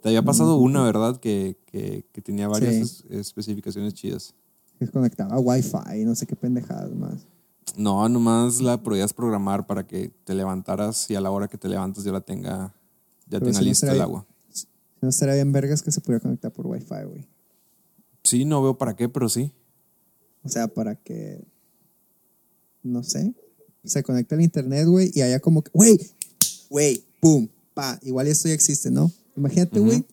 Te 0.02 0.10
había 0.10 0.22
pasado 0.22 0.56
una, 0.58 0.84
¿verdad? 0.84 1.18
Que, 1.18 1.56
que, 1.66 2.04
que 2.12 2.20
tenía 2.22 2.46
varias 2.48 2.74
es- 2.74 3.04
especificaciones 3.10 3.94
chidas. 3.94 4.34
Es 4.78 4.90
conectaba 4.90 5.34
a 5.34 5.40
Wi-Fi, 5.40 6.04
no 6.04 6.14
sé 6.14 6.26
qué 6.26 6.36
pendejadas 6.36 6.94
más. 6.94 7.26
No, 7.76 8.08
nomás 8.08 8.60
la 8.60 8.80
podías 8.82 9.12
programar 9.12 9.66
para 9.66 9.86
que 9.86 10.10
te 10.24 10.34
levantaras 10.34 11.10
y 11.10 11.14
a 11.16 11.20
la 11.20 11.30
hora 11.30 11.48
que 11.48 11.58
te 11.58 11.68
levantas 11.68 12.04
ya 12.04 12.12
la 12.12 12.20
tenga, 12.20 12.74
ya 13.26 13.38
Pero 13.40 13.46
tenga 13.46 13.58
si 13.58 13.64
no 13.64 13.68
lista 13.70 13.92
el 13.92 14.00
agua. 14.00 14.26
No 15.01 15.09
estaría 15.09 15.34
bien 15.34 15.53
vergas 15.53 15.82
que 15.82 15.92
se 15.92 16.01
pudiera 16.01 16.20
conectar 16.20 16.53
por 16.53 16.66
Wi-Fi, 16.66 17.05
güey. 17.07 17.26
Sí, 18.22 18.44
no 18.44 18.62
veo 18.62 18.76
para 18.78 18.97
qué, 18.97 19.09
pero 19.09 19.28
sí. 19.28 19.53
O 20.42 20.49
sea, 20.49 20.68
para 20.68 20.97
que. 20.97 21.44
No 22.82 23.03
sé. 23.03 23.34
Se 23.84 24.03
conecta 24.03 24.34
al 24.34 24.42
internet, 24.42 24.86
güey, 24.86 25.11
y 25.14 25.20
haya 25.22 25.38
como 25.40 25.62
que. 25.62 25.70
¡Güey! 25.72 25.99
¡Güey! 26.70 27.05
¡Pum! 27.20 27.49
¡Pa! 27.74 27.99
Igual 28.03 28.26
esto 28.26 28.49
ya 28.49 28.55
existe, 28.55 28.90
¿no? 28.90 29.12
Imagínate, 29.36 29.78
güey, 29.80 30.05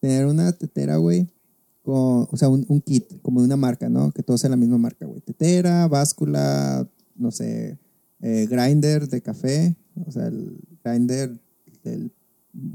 tener 0.00 0.26
una 0.26 0.52
tetera, 0.52 0.96
güey, 0.96 1.28
con. 1.82 2.28
O 2.30 2.36
sea, 2.36 2.48
un, 2.48 2.66
un 2.68 2.80
kit, 2.80 3.20
como 3.22 3.40
de 3.40 3.46
una 3.46 3.56
marca, 3.56 3.88
¿no? 3.88 4.10
Que 4.12 4.22
todo 4.22 4.36
sea 4.36 4.50
la 4.50 4.56
misma 4.56 4.76
marca, 4.76 5.06
güey. 5.06 5.20
Tetera, 5.20 5.86
báscula, 5.88 6.86
no 7.14 7.30
sé. 7.30 7.78
eh, 8.20 8.46
grinder 8.50 9.08
de 9.08 9.20
café. 9.22 9.76
O 10.06 10.10
sea, 10.12 10.26
el 10.26 10.58
grinder 10.84 11.38
del. 11.84 12.12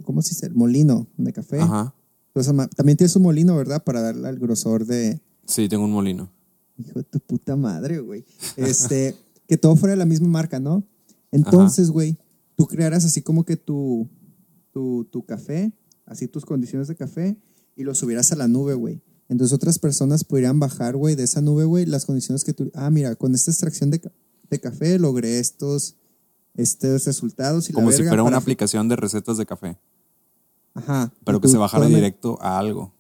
¿Cómo 0.04 0.22
se 0.22 0.30
dice? 0.30 0.48
El 0.48 0.56
molino 0.56 1.08
de 1.18 1.34
café. 1.34 1.60
Ajá. 1.60 1.94
Entonces, 2.34 2.70
también 2.76 2.98
tienes 2.98 3.16
un 3.16 3.24
molino, 3.24 3.56
¿verdad? 3.58 3.84
Para 3.84 4.02
darle 4.02 4.28
al 4.28 4.40
grosor 4.40 4.86
de. 4.86 5.20
Sí, 5.46 5.68
tengo 5.68 5.86
un 5.86 5.92
molino. 5.92 6.32
Hijo 6.78 7.00
de 7.00 7.04
tu 7.04 7.20
puta 7.20 7.56
madre, 7.56 8.00
güey. 8.00 8.26
Este, 8.56 9.16
que 9.48 9.58
todo 9.58 9.76
fuera 9.76 9.92
de 9.92 9.98
la 9.98 10.06
misma 10.06 10.28
marca, 10.28 10.60
¿no? 10.60 10.84
Entonces, 11.32 11.92
güey, 11.92 12.18
tú 12.56 12.68
crearas 12.68 13.06
así 13.06 13.22
como 13.22 13.44
que 13.44 13.58
tu, 13.58 14.08
tu, 14.72 15.06
tu 15.12 15.26
café, 15.26 15.74
así 16.06 16.28
tus 16.28 16.46
condiciones 16.46 16.88
de 16.88 16.96
café, 16.96 17.38
y 17.76 17.84
lo 17.84 17.96
subieras 17.96 18.32
a 18.32 18.36
la 18.36 18.48
nube, 18.48 18.74
güey. 18.74 19.02
Entonces 19.28 19.54
otras 19.54 19.80
personas 19.80 20.24
podrían 20.24 20.60
bajar, 20.60 20.98
güey, 20.98 21.16
de 21.16 21.24
esa 21.24 21.42
nube, 21.42 21.64
güey, 21.64 21.86
las 21.86 22.06
condiciones 22.06 22.44
que 22.44 22.54
tú... 22.54 22.70
Ah, 22.74 22.90
mira, 22.90 23.16
con 23.16 23.34
esta 23.34 23.50
extracción 23.50 23.90
de, 23.90 24.02
de 24.50 24.60
café 24.60 25.00
logré 25.00 25.40
estos, 25.40 25.96
estos 26.56 27.06
resultados. 27.06 27.70
Y 27.70 27.74
la 27.74 27.76
Como 27.76 27.92
si 27.92 27.98
verga 27.98 28.10
fuera 28.12 28.24
una 28.24 28.38
aplicación 28.38 28.88
de 28.90 28.96
recetas 28.96 29.38
de 29.38 29.46
café, 29.46 29.78
Ajá. 30.74 31.12
pero 31.26 31.40
que 31.40 31.48
tú 31.48 31.52
se 31.52 31.58
bajara 31.58 31.88
directo 31.88 32.38
a 32.42 32.58
algo. 32.60 32.94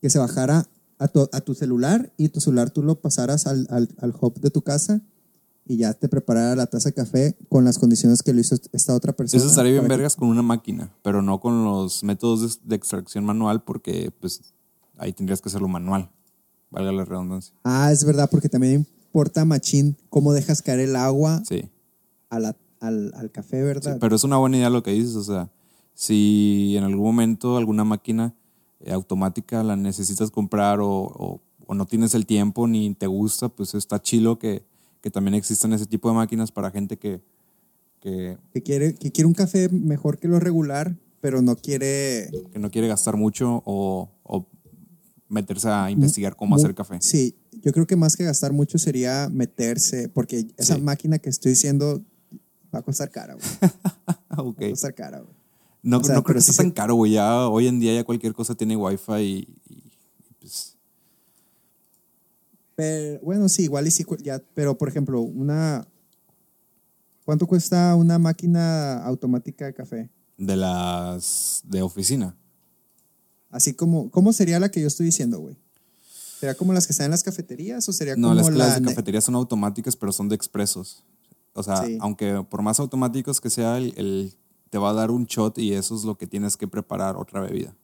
que 0.00 0.10
se 0.10 0.18
bajara 0.18 0.66
a 0.98 1.08
tu, 1.08 1.28
a 1.32 1.40
tu 1.40 1.54
celular 1.54 2.12
y 2.16 2.28
tu 2.28 2.40
celular 2.40 2.70
tú 2.70 2.82
lo 2.82 3.00
pasaras 3.00 3.46
al, 3.46 3.66
al, 3.70 3.88
al 4.00 4.14
hub 4.20 4.38
de 4.40 4.50
tu 4.50 4.62
casa 4.62 5.00
y 5.66 5.78
ya 5.78 5.94
te 5.94 6.08
preparara 6.10 6.54
la 6.56 6.66
taza 6.66 6.90
de 6.90 6.94
café 6.94 7.36
con 7.48 7.64
las 7.64 7.78
condiciones 7.78 8.22
que 8.22 8.32
lo 8.34 8.40
hizo 8.40 8.54
esta 8.72 8.94
otra 8.94 9.14
persona. 9.14 9.38
Eso 9.42 9.48
estaría 9.48 9.72
bien 9.72 9.84
que- 9.84 9.88
vergas 9.88 10.14
con 10.14 10.28
una 10.28 10.42
máquina, 10.42 10.94
pero 11.02 11.22
no 11.22 11.40
con 11.40 11.64
los 11.64 12.04
métodos 12.04 12.60
de, 12.62 12.68
de 12.68 12.76
extracción 12.76 13.24
manual 13.24 13.62
porque 13.64 14.10
pues 14.20 14.54
ahí 14.98 15.12
tendrías 15.14 15.40
que 15.40 15.48
hacerlo 15.48 15.68
manual, 15.68 16.10
valga 16.70 16.92
la 16.92 17.04
redundancia. 17.06 17.54
Ah, 17.64 17.90
es 17.90 18.04
verdad, 18.04 18.28
porque 18.30 18.48
también 18.50 18.86
importa, 19.06 19.44
machín, 19.46 19.96
cómo 20.10 20.32
dejas 20.34 20.60
caer 20.60 20.80
el 20.80 20.96
agua 20.96 21.42
Sí. 21.48 21.68
a 22.28 22.38
la- 22.40 22.56
al, 22.86 23.12
al 23.14 23.30
café, 23.30 23.58
Sí, 23.58 23.62
¿verdad? 23.64 23.98
pero 24.00 24.16
es 24.16 24.24
una 24.24 24.36
buena 24.36 24.56
idea 24.56 24.70
lo 24.70 24.82
que 24.82 24.92
dices, 24.92 25.14
o 25.16 25.24
sea, 25.24 25.50
si 25.94 26.74
en 26.76 26.84
algún 26.84 27.04
momento 27.04 27.56
alguna 27.56 27.84
máquina 27.84 28.34
eh, 28.80 28.92
automática 28.92 29.62
la 29.62 29.76
necesitas 29.76 30.30
comprar 30.30 30.80
o, 30.80 30.88
o- 30.90 31.40
o 31.66 31.74
no 31.74 31.86
tienes 31.86 32.14
el 32.14 32.26
tiempo 32.26 32.66
ni 32.66 32.94
te 32.94 33.06
gusta, 33.06 33.48
pues 33.48 33.74
está 33.74 34.00
chilo 34.02 34.38
que, 34.38 34.64
que 35.00 35.10
también 35.10 35.34
existan 35.34 35.72
ese 35.72 35.86
tipo 35.86 36.08
de 36.10 36.14
máquinas 36.14 36.52
para 36.52 36.70
gente 36.70 36.98
que, 36.98 37.22
que, 38.00 38.36
que, 38.52 38.62
quiere, 38.62 38.94
que 38.94 39.10
quiere 39.12 39.26
un 39.28 39.32
café 39.34 39.68
mejor 39.70 40.18
que 40.18 40.28
lo 40.28 40.38
regular, 40.40 40.96
pero 41.20 41.40
no 41.40 41.56
quiere... 41.56 42.28
que 42.52 42.58
no 42.58 42.70
quiere 42.70 42.88
gastar 42.88 43.16
mucho 43.16 43.62
o, 43.64 44.10
o 44.24 44.46
meterse 45.28 45.68
a 45.68 45.90
investigar 45.90 46.36
cómo 46.36 46.50
mu- 46.50 46.56
hacer 46.56 46.74
café. 46.74 46.98
Sí, 47.00 47.34
yo 47.62 47.72
creo 47.72 47.86
que 47.86 47.96
más 47.96 48.14
que 48.16 48.24
gastar 48.24 48.52
mucho 48.52 48.76
sería 48.76 49.30
meterse, 49.32 50.10
porque 50.10 50.46
esa 50.58 50.74
Sí. 50.74 50.82
máquina 50.82 51.18
que 51.18 51.30
estoy 51.30 51.52
diciendo 51.52 52.02
va 52.74 52.80
a 52.80 52.82
costar 52.82 53.10
cara, 53.10 53.34
güey. 53.34 53.46
Ok. 54.36 54.60
Va 54.62 54.66
a 54.66 54.70
costar 54.70 54.94
cara, 54.94 55.20
güey. 55.20 55.34
No, 55.82 55.98
o 55.98 56.04
sea, 56.04 56.14
no 56.16 56.24
creo 56.24 56.36
que 56.36 56.40
sea 56.42 56.54
tan 56.56 56.66
se- 56.68 56.74
caro, 56.74 56.94
güey. 56.96 57.12
Ya 57.12 57.48
hoy 57.48 57.68
en 57.68 57.78
día 57.78 57.94
ya 57.94 58.04
cualquier 58.04 58.32
cosa 58.34 58.54
tiene 58.54 58.76
wifi 58.76 59.12
y, 59.20 59.48
y, 59.68 59.82
pues 60.40 60.76
Pero, 62.74 63.20
bueno, 63.22 63.48
sí, 63.48 63.64
igual 63.64 63.86
y 63.86 63.90
sí, 63.90 64.04
ya, 64.22 64.42
pero 64.54 64.76
por 64.76 64.88
ejemplo, 64.88 65.20
una... 65.20 65.86
¿Cuánto 67.24 67.46
cuesta 67.46 67.94
una 67.94 68.18
máquina 68.18 69.02
automática 69.04 69.64
de 69.66 69.74
café? 69.74 70.10
de 70.36 70.56
las 70.56 71.62
de 71.64 71.80
oficina. 71.80 72.36
Así 73.50 73.72
como, 73.72 74.10
¿cómo 74.10 74.32
sería 74.32 74.58
la 74.58 74.68
que 74.68 74.80
yo 74.80 74.88
estoy 74.88 75.06
diciendo, 75.06 75.38
güey? 75.38 75.56
¿Sería 76.40 76.56
como 76.56 76.72
las 76.72 76.86
que 76.88 76.92
están 76.92 77.04
en 77.04 77.12
las 77.12 77.22
cafeterías 77.22 77.88
o 77.88 77.92
sería 77.92 78.16
No, 78.16 78.28
como 78.30 78.34
las, 78.34 78.48
las 78.50 78.56
la... 78.68 78.74
de 78.74 78.80
ne- 78.80 78.88
cafetería 78.88 79.20
son 79.20 79.36
automáticas, 79.36 79.94
pero 79.94 80.10
son 80.10 80.28
de 80.28 80.34
expresos. 80.34 81.04
O 81.54 81.62
sea, 81.62 81.76
Sí. 81.84 81.98
aunque 82.00 82.44
por 82.50 82.62
más 82.62 82.80
automáticos 82.80 83.40
que 83.40 83.48
sea, 83.50 83.78
el, 83.78 83.94
el- 83.96 84.34
te 84.70 84.78
va 84.78 84.90
a 84.90 84.94
dar 84.94 85.10
un 85.12 85.24
shot 85.26 85.56
y 85.58 85.72
eso 85.72 85.94
es 85.94 86.02
lo 86.04 86.18
que 86.18 86.26
tienes 86.26 86.56
que 86.56 86.66
preparar 86.66 87.16
otra 87.16 87.40
bebida. 87.40 87.76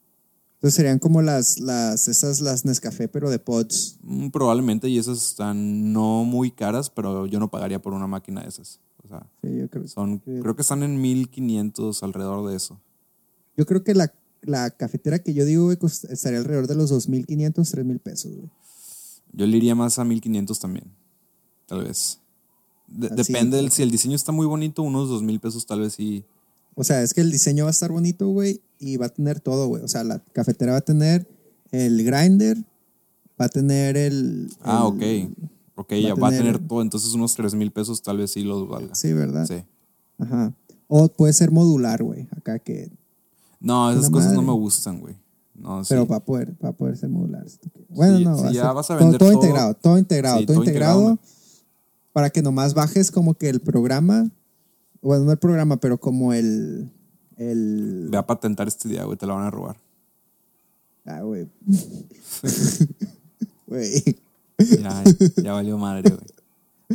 Entonces 0.56 0.74
serían 0.74 0.98
como 0.98 1.22
las, 1.22 1.58
las, 1.60 2.08
esas, 2.08 2.40
las 2.40 2.64
Nescafé, 2.64 3.08
pero 3.08 3.30
de 3.30 3.38
pods. 3.38 3.96
Mm, 4.02 4.28
Probablemente, 4.30 4.88
y 4.88 4.98
esas 4.98 5.24
están 5.24 5.92
no 5.92 6.24
muy 6.24 6.50
caras, 6.50 6.90
pero 6.90 7.26
yo 7.26 7.38
no 7.38 7.48
pagaría 7.50 7.80
por 7.80 7.92
una 7.94 8.06
máquina 8.08 8.42
de 8.42 8.48
esas. 8.48 8.80
O 9.04 9.08
sea, 9.08 9.26
Sí, 9.42 9.56
yo 9.56 9.70
creo, 9.70 9.88
son, 9.88 10.20
Sí. 10.24 10.40
creo 10.42 10.54
que 10.56 10.62
están 10.62 10.82
en 10.82 11.00
1500 11.00 12.02
alrededor 12.02 12.48
de 12.50 12.56
eso. 12.56 12.78
yo 13.56 13.66
creo 13.66 13.84
que 13.84 13.94
la, 13.94 14.12
la 14.42 14.70
cafetera 14.70 15.18
que 15.20 15.32
yo 15.34 15.44
digo, 15.44 15.64
güey, 15.64 15.76
cost- 15.78 16.10
estaría 16.10 16.38
alrededor 16.40 16.66
de 16.66 16.74
los 16.74 16.90
2.500, 16.90 17.70
3.000 17.70 17.98
pesos, 18.00 18.32
güey. 18.36 18.50
Yo 19.32 19.46
le 19.46 19.56
iría 19.56 19.74
más 19.74 19.98
a 19.98 20.04
1500 20.04 20.58
también, 20.58 20.86
tal 21.66 21.84
vez. 21.84 22.19
De- 22.90 23.06
Así, 23.06 23.32
depende, 23.32 23.56
del, 23.56 23.70
si 23.70 23.82
el 23.82 23.90
diseño 23.90 24.16
está 24.16 24.32
muy 24.32 24.46
bonito, 24.46 24.82
unos 24.82 25.08
2000 25.08 25.40
pesos 25.40 25.64
tal 25.66 25.80
vez 25.80 25.94
sí. 25.94 26.24
O 26.74 26.84
sea, 26.84 27.02
es 27.02 27.14
que 27.14 27.20
el 27.20 27.30
diseño 27.30 27.64
va 27.64 27.70
a 27.70 27.72
estar 27.72 27.90
bonito, 27.92 28.28
güey, 28.28 28.60
y 28.78 28.96
va 28.96 29.06
a 29.06 29.08
tener 29.10 29.40
todo, 29.40 29.66
güey. 29.68 29.82
O 29.82 29.88
sea, 29.88 30.04
la 30.04 30.18
cafetera 30.32 30.72
va 30.72 30.78
a 30.78 30.82
tener 30.82 31.26
el 31.72 32.02
grinder, 32.04 32.58
va 33.40 33.46
a 33.46 33.48
tener 33.48 33.96
el... 33.96 34.50
Ah, 34.62 34.86
ok. 34.86 35.02
el- 35.02 35.34
Ok, 35.76 35.92
va 35.92 35.96
ya 35.98 36.14
va 36.14 36.28
a 36.28 36.30
tener- 36.30 36.58
todo, 36.58 36.82
entonces 36.82 37.12
unos 37.14 37.34
3000 37.34 37.70
pesos 37.70 38.02
tal 38.02 38.18
vez 38.18 38.32
sí 38.32 38.42
los 38.42 38.68
valga. 38.68 38.94
Sí, 38.94 39.12
¿verdad? 39.14 39.46
Sí. 39.46 39.62
Ajá. 40.18 40.52
O 40.88 41.08
puede 41.08 41.32
ser 41.32 41.50
modular, 41.50 42.02
güey. 42.02 42.28
Acá 42.36 42.58
que... 42.58 42.90
No, 43.60 43.90
esas 43.90 44.10
cosas 44.10 44.32
no 44.34 44.42
me 44.42 44.52
gustan, 44.52 45.00
güey. 45.00 45.14
No, 45.54 45.82
sí. 45.84 45.88
Pero 45.90 46.06
va 46.06 46.16
a 46.16 46.20
poder, 46.20 46.54
va 46.64 46.70
a 46.70 46.72
poder 46.72 46.96
ser 46.96 47.08
modular. 47.10 47.46
Bueno, 47.90 48.18
Sí, 48.18 48.24
no, 48.24 48.38
sí, 48.38 48.44
a 48.46 48.52
ya 48.52 48.62
ser 48.64 48.74
vas 48.74 48.90
a 48.90 48.94
todo- 48.98 49.04
vender 49.04 49.18
todo, 49.18 49.28
todo. 49.30 49.42
integrado, 49.42 49.74
todo 49.74 49.98
integrado, 49.98 50.38
Sí, 50.40 50.46
todo, 50.46 50.54
todo 50.56 50.64
integrado, 50.64 51.00
integrado. 51.00 51.18
Para 52.12 52.30
que 52.30 52.42
nomás 52.42 52.74
bajes 52.74 53.10
como 53.10 53.34
que 53.34 53.48
el 53.48 53.60
programa, 53.60 54.30
bueno, 55.02 55.24
no 55.24 55.32
el 55.32 55.38
programa, 55.38 55.78
pero 55.78 55.98
como 55.98 56.32
el, 56.32 56.90
el, 57.36 58.08
Ve 58.10 58.18
a 58.18 58.26
patentar 58.26 58.68
este 58.68 58.88
día, 58.88 59.04
güey, 59.04 59.16
te 59.16 59.26
la 59.26 59.34
van 59.34 59.46
a 59.46 59.50
robar. 59.50 59.76
ah, 61.06 61.22
güey, 61.22 61.48
güey, 63.66 64.02
Ya, 64.58 65.04
ya 65.42 65.52
valió 65.52 65.78
madre, 65.78 66.10
güey. 66.10 66.22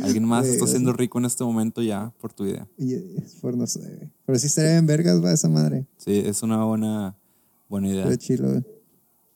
Alguien 0.02 0.24
más 0.24 0.46
está 0.46 0.66
siendo 0.66 0.92
rico 0.92 1.18
en 1.18 1.24
este 1.24 1.42
momento 1.42 1.82
ya 1.82 2.12
por 2.20 2.32
tu 2.32 2.44
idea. 2.44 2.68
Es 2.78 3.34
por 3.40 3.56
no 3.56 3.66
sé, 3.66 4.10
pero 4.26 4.38
sí 4.38 4.46
estaría 4.46 4.76
en 4.76 4.86
vergas, 4.86 5.24
va, 5.24 5.32
esa 5.32 5.48
madre, 5.48 5.86
Sí, 5.96 6.22
es 6.24 6.42
una 6.42 6.62
buena, 6.64 7.16
buena 7.68 7.88
idea. 7.88 8.00
estaría 8.00 8.18
chilo, 8.18 8.48
güey. 8.50 8.64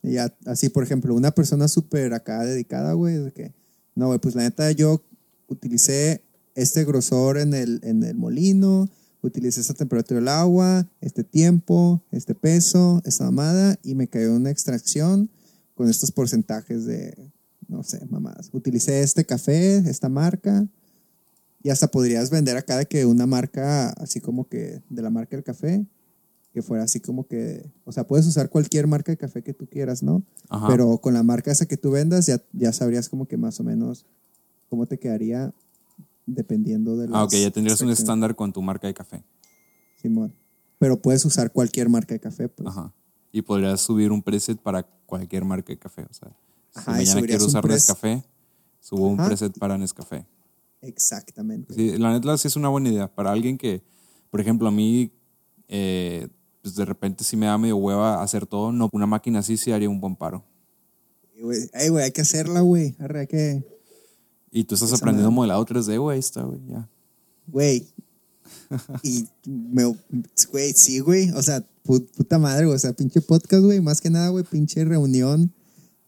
Y 0.03 0.13
ya, 0.13 0.35
así, 0.47 0.69
por 0.69 0.83
ejemplo, 0.83 1.15
una 1.15 1.31
persona 1.31 1.67
súper 1.67 2.13
acá 2.15 2.45
dedicada, 2.45 2.93
güey, 2.93 3.17
de 3.17 3.33
que, 3.33 3.55
no, 3.95 4.09
güey, 4.09 4.19
pues 4.19 4.35
la 4.35 4.43
neta 4.43 4.71
yo 4.73 5.03
utilicé 5.51 6.23
este 6.55 6.85
grosor 6.85 7.39
en 7.39 7.53
el, 7.55 7.81
en 7.83 8.03
el 8.03 8.17
molino, 8.17 8.89
utilicé 9.23 9.61
esta 9.61 9.75
temperatura 9.75 10.21
del 10.21 10.29
agua, 10.29 10.89
este 11.01 11.25
tiempo, 11.25 12.03
este 12.11 12.35
peso, 12.35 13.03
esta 13.05 13.25
mamada, 13.25 13.79
y 13.83 13.95
me 13.95 14.09
cayó 14.09 14.35
una 14.35 14.51
extracción 14.51 15.31
con 15.75 15.89
estos 15.89 16.11
porcentajes 16.13 16.87
de, 16.87 17.31
no 17.69 17.83
sé, 17.83 18.05
mamadas. 18.07 18.51
Utilicé 18.53 19.03
este 19.03 19.25
café, 19.25 19.77
esta 19.79 20.09
marca. 20.09 20.67
Y 21.63 21.69
hasta 21.69 21.89
podrías 21.89 22.31
vender 22.31 22.57
acá 22.57 22.79
de 22.79 22.87
que 22.87 23.05
una 23.05 23.27
marca, 23.27 23.91
así 23.91 24.21
como 24.21 24.49
que 24.49 24.81
de 24.89 25.03
la 25.03 25.11
marca 25.11 25.37
del 25.37 25.45
café, 25.45 25.85
que 26.55 26.63
fuera 26.63 26.85
así 26.85 27.01
como 27.01 27.27
que, 27.27 27.71
o 27.85 27.93
sea, 27.93 28.07
puedes 28.07 28.27
usar 28.27 28.49
cualquier 28.49 28.87
marca 28.87 29.13
de 29.13 29.19
café 29.19 29.43
que 29.43 29.53
tú 29.53 29.67
quieras, 29.69 30.03
¿no? 30.03 30.25
Ajá. 30.49 30.69
Pero 30.69 30.99
con 30.99 31.13
la 31.13 31.23
marca 31.23 31.53
esa 31.53 31.67
que 31.67 31.77
tú 31.77 31.91
vendas, 31.91 32.27
ya, 32.27 32.43
ya 32.53 32.73
sabrías 32.73 33.11
como 33.11 33.27
que 33.29 33.37
más 33.37 33.61
o 33.61 33.65
menos 33.65 34.07
cómo 34.71 34.87
te 34.87 34.99
quedaría 34.99 35.53
dependiendo 36.25 36.97
de 36.97 37.09
Ah, 37.13 37.25
ok, 37.25 37.33
ya 37.33 37.51
tendrías 37.51 37.81
un 37.83 37.91
estándar 37.91 38.35
con 38.37 38.53
tu 38.53 38.63
marca 38.63 38.87
de 38.87 38.95
café. 38.95 39.23
Simón. 40.01 40.35
Pero 40.79 41.03
puedes 41.03 41.25
usar 41.25 41.53
cualquier 41.53 41.91
marca 41.91 42.15
de 42.15 42.21
café, 42.21 42.49
pues. 42.49 42.69
Ajá. 42.69 42.95
Y 43.33 43.43
podrías 43.43 43.81
subir 43.81 44.13
un 44.13 44.23
preset 44.23 44.59
para 44.59 44.85
cualquier 45.05 45.45
marca 45.45 45.73
de 45.73 45.79
café. 45.79 46.07
O 46.09 46.15
sea, 46.15 46.29
si 46.73 46.79
Ajá, 46.79 46.93
mañana 46.93 47.23
quiero 47.23 47.45
usar 47.45 47.67
Nescafé, 47.67 48.25
subo 48.79 49.09
un 49.09 49.17
preset 49.17 49.59
para 49.59 49.77
Nescafé. 49.77 50.25
Exactamente. 50.81 51.75
Sí, 51.75 51.99
la 51.99 52.13
neta 52.13 52.39
sí 52.39 52.49
es 52.49 52.57
una 52.57 52.69
buena 52.69 52.89
idea. 52.89 53.15
Para 53.15 53.33
alguien 53.33 53.59
que, 53.59 53.83
por 54.31 54.41
ejemplo, 54.41 54.69
a 54.69 54.71
mí, 54.71 55.13
eh, 55.69 56.29
pues 56.63 56.77
de 56.77 56.85
repente 56.85 57.25
sí 57.25 57.37
me 57.37 57.47
da 57.47 57.59
medio 57.59 57.77
hueva 57.77 58.23
hacer 58.23 58.47
todo, 58.47 58.73
no, 58.73 58.89
una 58.93 59.07
máquina 59.07 59.41
así 59.41 59.57
sí 59.57 59.73
haría 59.73 59.91
un 59.91 60.01
buen 60.01 60.17
paro. 60.17 60.45
Ey, 61.73 61.89
güey, 61.89 62.05
hay 62.05 62.13
que 62.13 62.21
hacerla, 62.21 62.61
güey. 62.61 62.95
Arre, 62.99 63.21
hay 63.21 63.27
que. 63.27 63.80
Y 64.53 64.65
tú 64.65 64.75
estás 64.75 64.93
aprendiendo 64.93 65.31
modelado 65.31 65.65
3D, 65.65 65.99
güey, 66.01 66.19
está, 66.19 66.43
güey, 66.43 66.61
ya. 66.69 66.89
Güey. 67.47 67.87
Y 69.03 69.27
me. 69.47 69.85
Güey, 70.51 70.73
sí, 70.73 70.99
güey. 71.01 71.31
O 71.31 71.43
sea, 71.43 71.65
pu- 71.85 72.07
puta 72.17 72.39
madre, 72.39 72.65
güey. 72.67 72.77
O 72.77 72.79
sea, 72.79 72.93
pinche 72.93 73.21
podcast, 73.21 73.63
güey. 73.65 73.81
Más 73.81 74.01
que 74.01 74.11
nada, 74.11 74.29
güey, 74.29 74.45
pinche 74.45 74.85
reunión 74.85 75.53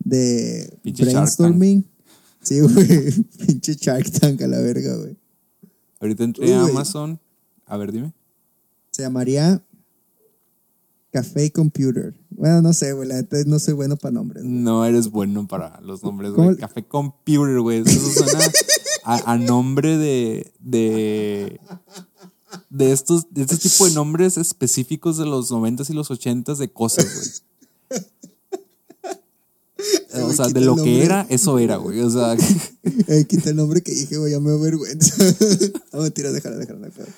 de 0.00 0.76
Pinche 0.82 1.04
brainstorming. 1.04 1.84
Sí, 2.40 2.60
güey. 2.60 3.12
pinche 3.46 3.74
Shark 3.74 4.10
Tank 4.12 4.42
a 4.42 4.48
la 4.48 4.58
verga, 4.58 4.96
güey. 4.96 5.16
Ahorita 6.00 6.24
entré 6.24 6.46
Uy, 6.46 6.52
a. 6.52 6.62
Amazon. 6.64 7.20
A 7.66 7.76
ver, 7.76 7.92
dime. 7.92 8.12
Se 8.90 9.02
llamaría 9.02 9.62
Café 11.12 11.52
Computer. 11.52 12.14
Bueno, 12.30 12.62
no 12.62 12.72
sé, 12.72 12.92
güey. 12.94 13.06
La 13.06 13.16
neta 13.16 13.36
no 13.46 13.58
soy 13.58 13.74
bueno 13.74 13.96
para 13.96 14.12
nombres. 14.12 14.42
güey. 14.42 14.54
No 14.54 14.84
eres 14.84 15.10
bueno 15.10 15.46
para 15.46 15.78
los 15.82 16.02
nombres, 16.02 16.32
¿Cómo 16.32 16.46
güey. 16.46 16.56
Café 16.56 16.84
Computer, 16.84 17.60
güey. 17.60 17.82
Eso 17.86 18.10
suena 18.10 18.38
a, 19.04 19.32
a 19.32 19.36
nombre 19.38 19.98
de, 19.98 20.52
de. 20.60 21.60
De 22.70 22.92
estos, 22.92 23.26
de 23.32 23.42
este 23.42 23.56
tipo 23.58 23.86
de 23.86 23.92
nombres 23.94 24.36
específicos 24.38 25.18
de 25.18 25.26
los 25.26 25.50
90s 25.50 25.90
y 25.90 25.92
los 25.92 26.10
80s 26.10 26.56
de 26.56 26.70
cosas, 26.72 27.06
güey. 27.90 28.00
O 30.14 30.32
sea, 30.32 30.46
de 30.48 30.60
lo 30.60 30.76
que 30.76 31.04
era, 31.04 31.26
eso 31.30 31.58
era, 31.58 31.76
güey. 31.76 32.00
O 32.00 32.10
sea, 32.10 32.36
quita 33.28 33.50
el 33.50 33.56
nombre 33.56 33.82
que 33.82 33.92
dije, 33.92 34.16
güey. 34.16 34.30
Ya 34.32 34.40
me 34.40 34.50
da 34.50 34.56
vergüenza. 34.58 35.16
no, 35.92 36.02
mentira, 36.02 36.30
déjala, 36.30 36.56
déjala. 36.56 36.86
déjala. 36.86 37.08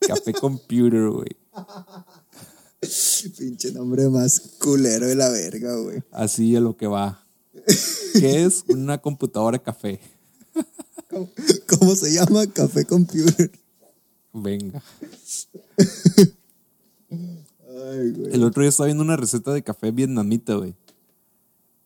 Café 0.00 0.32
Computer, 0.32 1.08
güey. 1.10 1.36
Pinche 3.38 3.72
nombre 3.72 4.08
más 4.08 4.40
culero 4.58 5.06
de 5.06 5.14
la 5.14 5.28
verga, 5.28 5.76
güey. 5.76 6.02
Así 6.10 6.54
a 6.56 6.60
lo 6.60 6.76
que 6.76 6.86
va. 6.86 7.24
¿Qué 8.12 8.44
es 8.44 8.64
una 8.68 8.98
computadora 8.98 9.58
café? 9.58 10.00
¿Cómo, 11.10 11.30
cómo 11.66 11.94
se 11.94 12.12
llama? 12.12 12.46
Café 12.46 12.84
Computer. 12.84 13.50
Venga. 14.32 14.82
Ay, 17.10 18.10
güey. 18.10 18.34
El 18.34 18.44
otro 18.44 18.62
día 18.62 18.68
estaba 18.68 18.86
viendo 18.86 19.02
una 19.02 19.16
receta 19.16 19.52
de 19.52 19.62
café 19.62 19.90
vietnamita, 19.90 20.54
güey. 20.54 20.74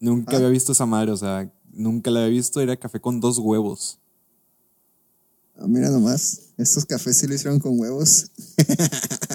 Nunca 0.01 0.37
había 0.37 0.49
visto 0.49 0.73
esa 0.73 0.87
madre, 0.87 1.13
o 1.13 1.17
sea, 1.17 1.53
nunca 1.73 2.11
la 2.11 2.21
había 2.21 2.33
visto. 2.33 2.61
Era 2.61 2.77
café 2.77 3.01
con 3.01 3.21
dos 3.21 3.39
huevos. 3.39 3.99
Ah, 5.57 5.67
mira 5.69 5.91
nomás. 5.91 6.53
Estos 6.57 6.87
cafés 6.87 7.19
sí 7.19 7.27
lo 7.27 7.35
hicieron 7.35 7.61
con 7.61 7.79
huevos. 7.79 8.31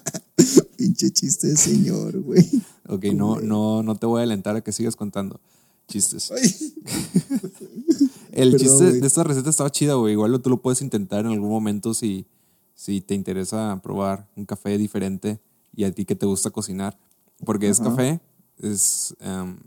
Pinche 0.85 1.09
chiste 1.09 1.47
de 1.47 1.57
señor, 1.57 2.21
güey. 2.21 2.47
Ok, 2.87 3.05
no, 3.05 3.41
no, 3.41 3.81
no 3.81 3.95
te 3.95 4.05
voy 4.05 4.19
a 4.19 4.23
alentar 4.23 4.55
a 4.55 4.61
que 4.61 4.71
sigas 4.71 4.95
contando 4.95 5.39
chistes. 5.87 6.31
El 8.31 8.51
Perdón, 8.51 8.59
chiste 8.59 8.91
de 8.99 9.07
esta 9.07 9.23
receta 9.23 9.49
estaba 9.49 9.71
chida, 9.71 9.95
güey. 9.95 10.13
Igual 10.13 10.39
tú 10.43 10.51
lo 10.51 10.61
puedes 10.61 10.83
intentar 10.83 11.25
en 11.25 11.31
algún 11.31 11.49
momento 11.49 11.95
si, 11.95 12.27
si 12.75 13.01
te 13.01 13.15
interesa 13.15 13.79
probar 13.81 14.29
un 14.35 14.45
café 14.45 14.77
diferente 14.77 15.39
y 15.75 15.85
a 15.85 15.91
ti 15.91 16.05
que 16.05 16.15
te 16.15 16.27
gusta 16.27 16.51
cocinar. 16.51 16.99
Porque 17.43 17.67
es 17.67 17.79
café, 17.79 18.21
es 18.59 19.15
em, 19.21 19.57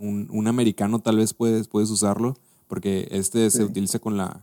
un, 0.00 0.28
un 0.30 0.46
americano 0.46 0.98
tal 0.98 1.18
vez 1.18 1.34
puedes, 1.34 1.68
puedes 1.68 1.90
usarlo, 1.90 2.38
porque 2.68 3.06
este 3.10 3.50
se 3.50 3.64
utiliza 3.64 3.98
con 3.98 4.16
la, 4.16 4.40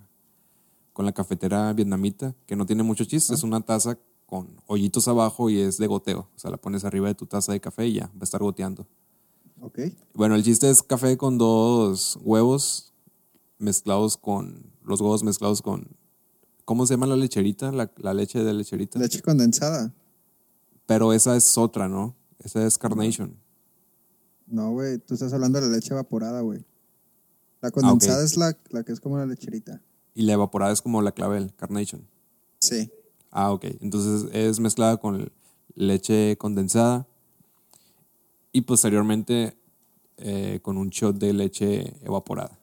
con 0.93 1.03
la 1.03 1.13
cafetera 1.13 1.73
vietnamita, 1.73 2.35
que 2.45 2.55
no 2.55 2.67
tiene 2.67 2.83
mucho 2.83 3.05
chiste. 3.05 3.33
Es 3.33 3.41
una 3.41 3.61
taza 3.61 3.97
con 4.31 4.47
hoyitos 4.65 5.09
abajo 5.09 5.49
y 5.49 5.59
es 5.59 5.77
de 5.77 5.87
goteo. 5.87 6.19
O 6.33 6.39
sea, 6.39 6.49
la 6.49 6.55
pones 6.55 6.85
arriba 6.85 7.09
de 7.09 7.15
tu 7.15 7.25
taza 7.25 7.51
de 7.51 7.59
café 7.59 7.87
y 7.87 7.95
ya, 7.95 8.05
va 8.05 8.21
a 8.21 8.23
estar 8.23 8.41
goteando. 8.41 8.87
Ok. 9.59 9.79
Bueno, 10.13 10.35
el 10.35 10.43
chiste 10.43 10.69
es 10.69 10.81
café 10.81 11.17
con 11.17 11.37
dos 11.37 12.17
huevos 12.23 12.93
mezclados 13.57 14.15
con. 14.15 14.71
Los 14.85 15.01
huevos 15.01 15.25
mezclados 15.25 15.61
con. 15.61 15.85
¿Cómo 16.63 16.85
se 16.85 16.93
llama 16.93 17.07
la 17.07 17.17
lecherita? 17.17 17.73
La, 17.73 17.91
la 17.97 18.13
leche 18.13 18.41
de 18.41 18.53
lecherita. 18.53 18.99
Leche 18.99 19.21
condensada. 19.21 19.93
Pero 20.85 21.11
esa 21.11 21.35
es 21.35 21.57
otra, 21.57 21.89
¿no? 21.89 22.15
Esa 22.39 22.65
es 22.65 22.77
Carnation. 22.77 23.35
No, 24.47 24.71
güey. 24.71 24.97
Tú 24.99 25.15
estás 25.15 25.33
hablando 25.33 25.59
de 25.59 25.67
la 25.67 25.75
leche 25.75 25.93
evaporada, 25.93 26.39
güey. 26.39 26.63
La 27.59 27.69
condensada 27.69 28.19
ok. 28.19 28.23
es 28.23 28.37
la, 28.37 28.57
la 28.69 28.83
que 28.83 28.93
es 28.93 29.01
como 29.01 29.17
la 29.17 29.25
lecherita. 29.25 29.81
Y 30.15 30.21
la 30.21 30.33
evaporada 30.33 30.71
es 30.71 30.81
como 30.81 31.01
la 31.01 31.11
clavel, 31.11 31.53
Carnation. 31.57 32.07
Sí. 32.59 32.89
Ah, 33.31 33.51
ok. 33.51 33.65
Entonces 33.81 34.29
es 34.33 34.59
mezclada 34.59 34.97
con 34.97 35.31
leche 35.75 36.37
condensada. 36.37 37.07
Y 38.51 38.61
posteriormente 38.61 39.55
eh, 40.17 40.59
con 40.61 40.77
un 40.77 40.89
shot 40.89 41.17
de 41.17 41.33
leche 41.33 41.93
evaporada. 42.03 42.59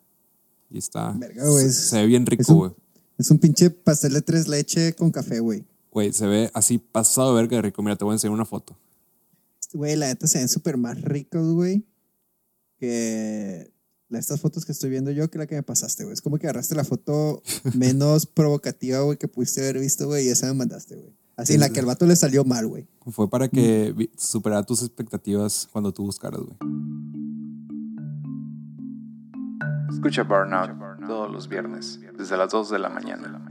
Y 0.71 0.79
está. 0.79 1.13
Verga, 1.13 1.49
güey, 1.49 1.65
se, 1.65 1.69
es- 1.71 1.89
se 1.89 1.97
ve 1.97 2.07
bien 2.07 2.27
rico, 2.27 2.55
güey. 2.55 2.71
Es 3.17 3.31
un 3.31 3.39
pinche 3.39 3.71
pastel 3.71 4.13
de 4.13 4.23
tres 4.23 4.47
leche 4.47 4.93
con 4.95 5.11
café, 5.11 5.41
güey. 5.41 5.65
Güey, 5.91 6.13
se 6.13 6.27
ve 6.27 6.51
así 6.55 6.79
pasado 6.79 7.31
de 7.35 7.41
verga 7.43 7.57
de 7.57 7.63
rico. 7.63 7.83
Mira, 7.83 7.97
te 7.97 8.05
voy 8.05 8.13
a 8.13 8.15
enseñar 8.17 8.35
una 8.35 8.45
foto. 8.45 8.77
Güey, 9.73 9.97
la 9.97 10.07
neta 10.07 10.27
se 10.27 10.39
ven 10.39 10.49
súper 10.49 10.77
más 10.77 11.01
ricos, 11.01 11.53
güey. 11.55 11.85
Que 12.79 13.73
estas 14.11 14.41
fotos 14.41 14.65
que 14.65 14.73
estoy 14.73 14.91
viendo 14.91 15.11
yo, 15.11 15.31
que 15.31 15.39
la 15.39 15.47
que 15.47 15.55
me 15.55 15.63
pasaste, 15.63 16.05
güey. 16.05 16.15
Es 16.15 16.23
como 16.23 16.39
que 16.39 16.47
agarraste 16.47 16.75
la 16.75 16.85
foto 16.85 17.43
menos 17.75 18.27
provocativa, 18.35 19.01
güey, 19.01 19.19
que 19.19 19.29
pudiste 19.29 19.61
haber 19.61 19.81
visto, 19.81 20.07
güey, 20.07 20.27
y 20.27 20.31
esa 20.31 20.47
me 20.47 20.55
mandaste, 20.55 20.97
güey. 20.97 21.15
Así, 21.37 21.55
en 21.55 21.61
la 21.61 21.69
que 21.69 21.79
el 21.79 21.87
vato 21.87 22.05
le 22.05 22.17
salió 22.17 22.45
mal, 22.45 22.67
güey. 22.67 22.89
Fue 23.07 23.31
para 23.31 23.49
que 23.49 24.11
superara 24.17 24.65
tus 24.65 24.83
expectativas 24.83 25.69
cuando 25.71 25.93
tú 25.93 26.03
buscaras, 26.03 26.41
güey. 26.41 26.57
Escucha 29.91 30.25
Burnout 30.25 31.07
todos 31.07 31.31
los 31.31 31.49
viernes, 31.49 32.01
desde 32.17 32.37
las 32.37 32.51
2 32.51 32.71
de 32.71 32.79
la 32.79 32.89
mañana. 32.89 33.45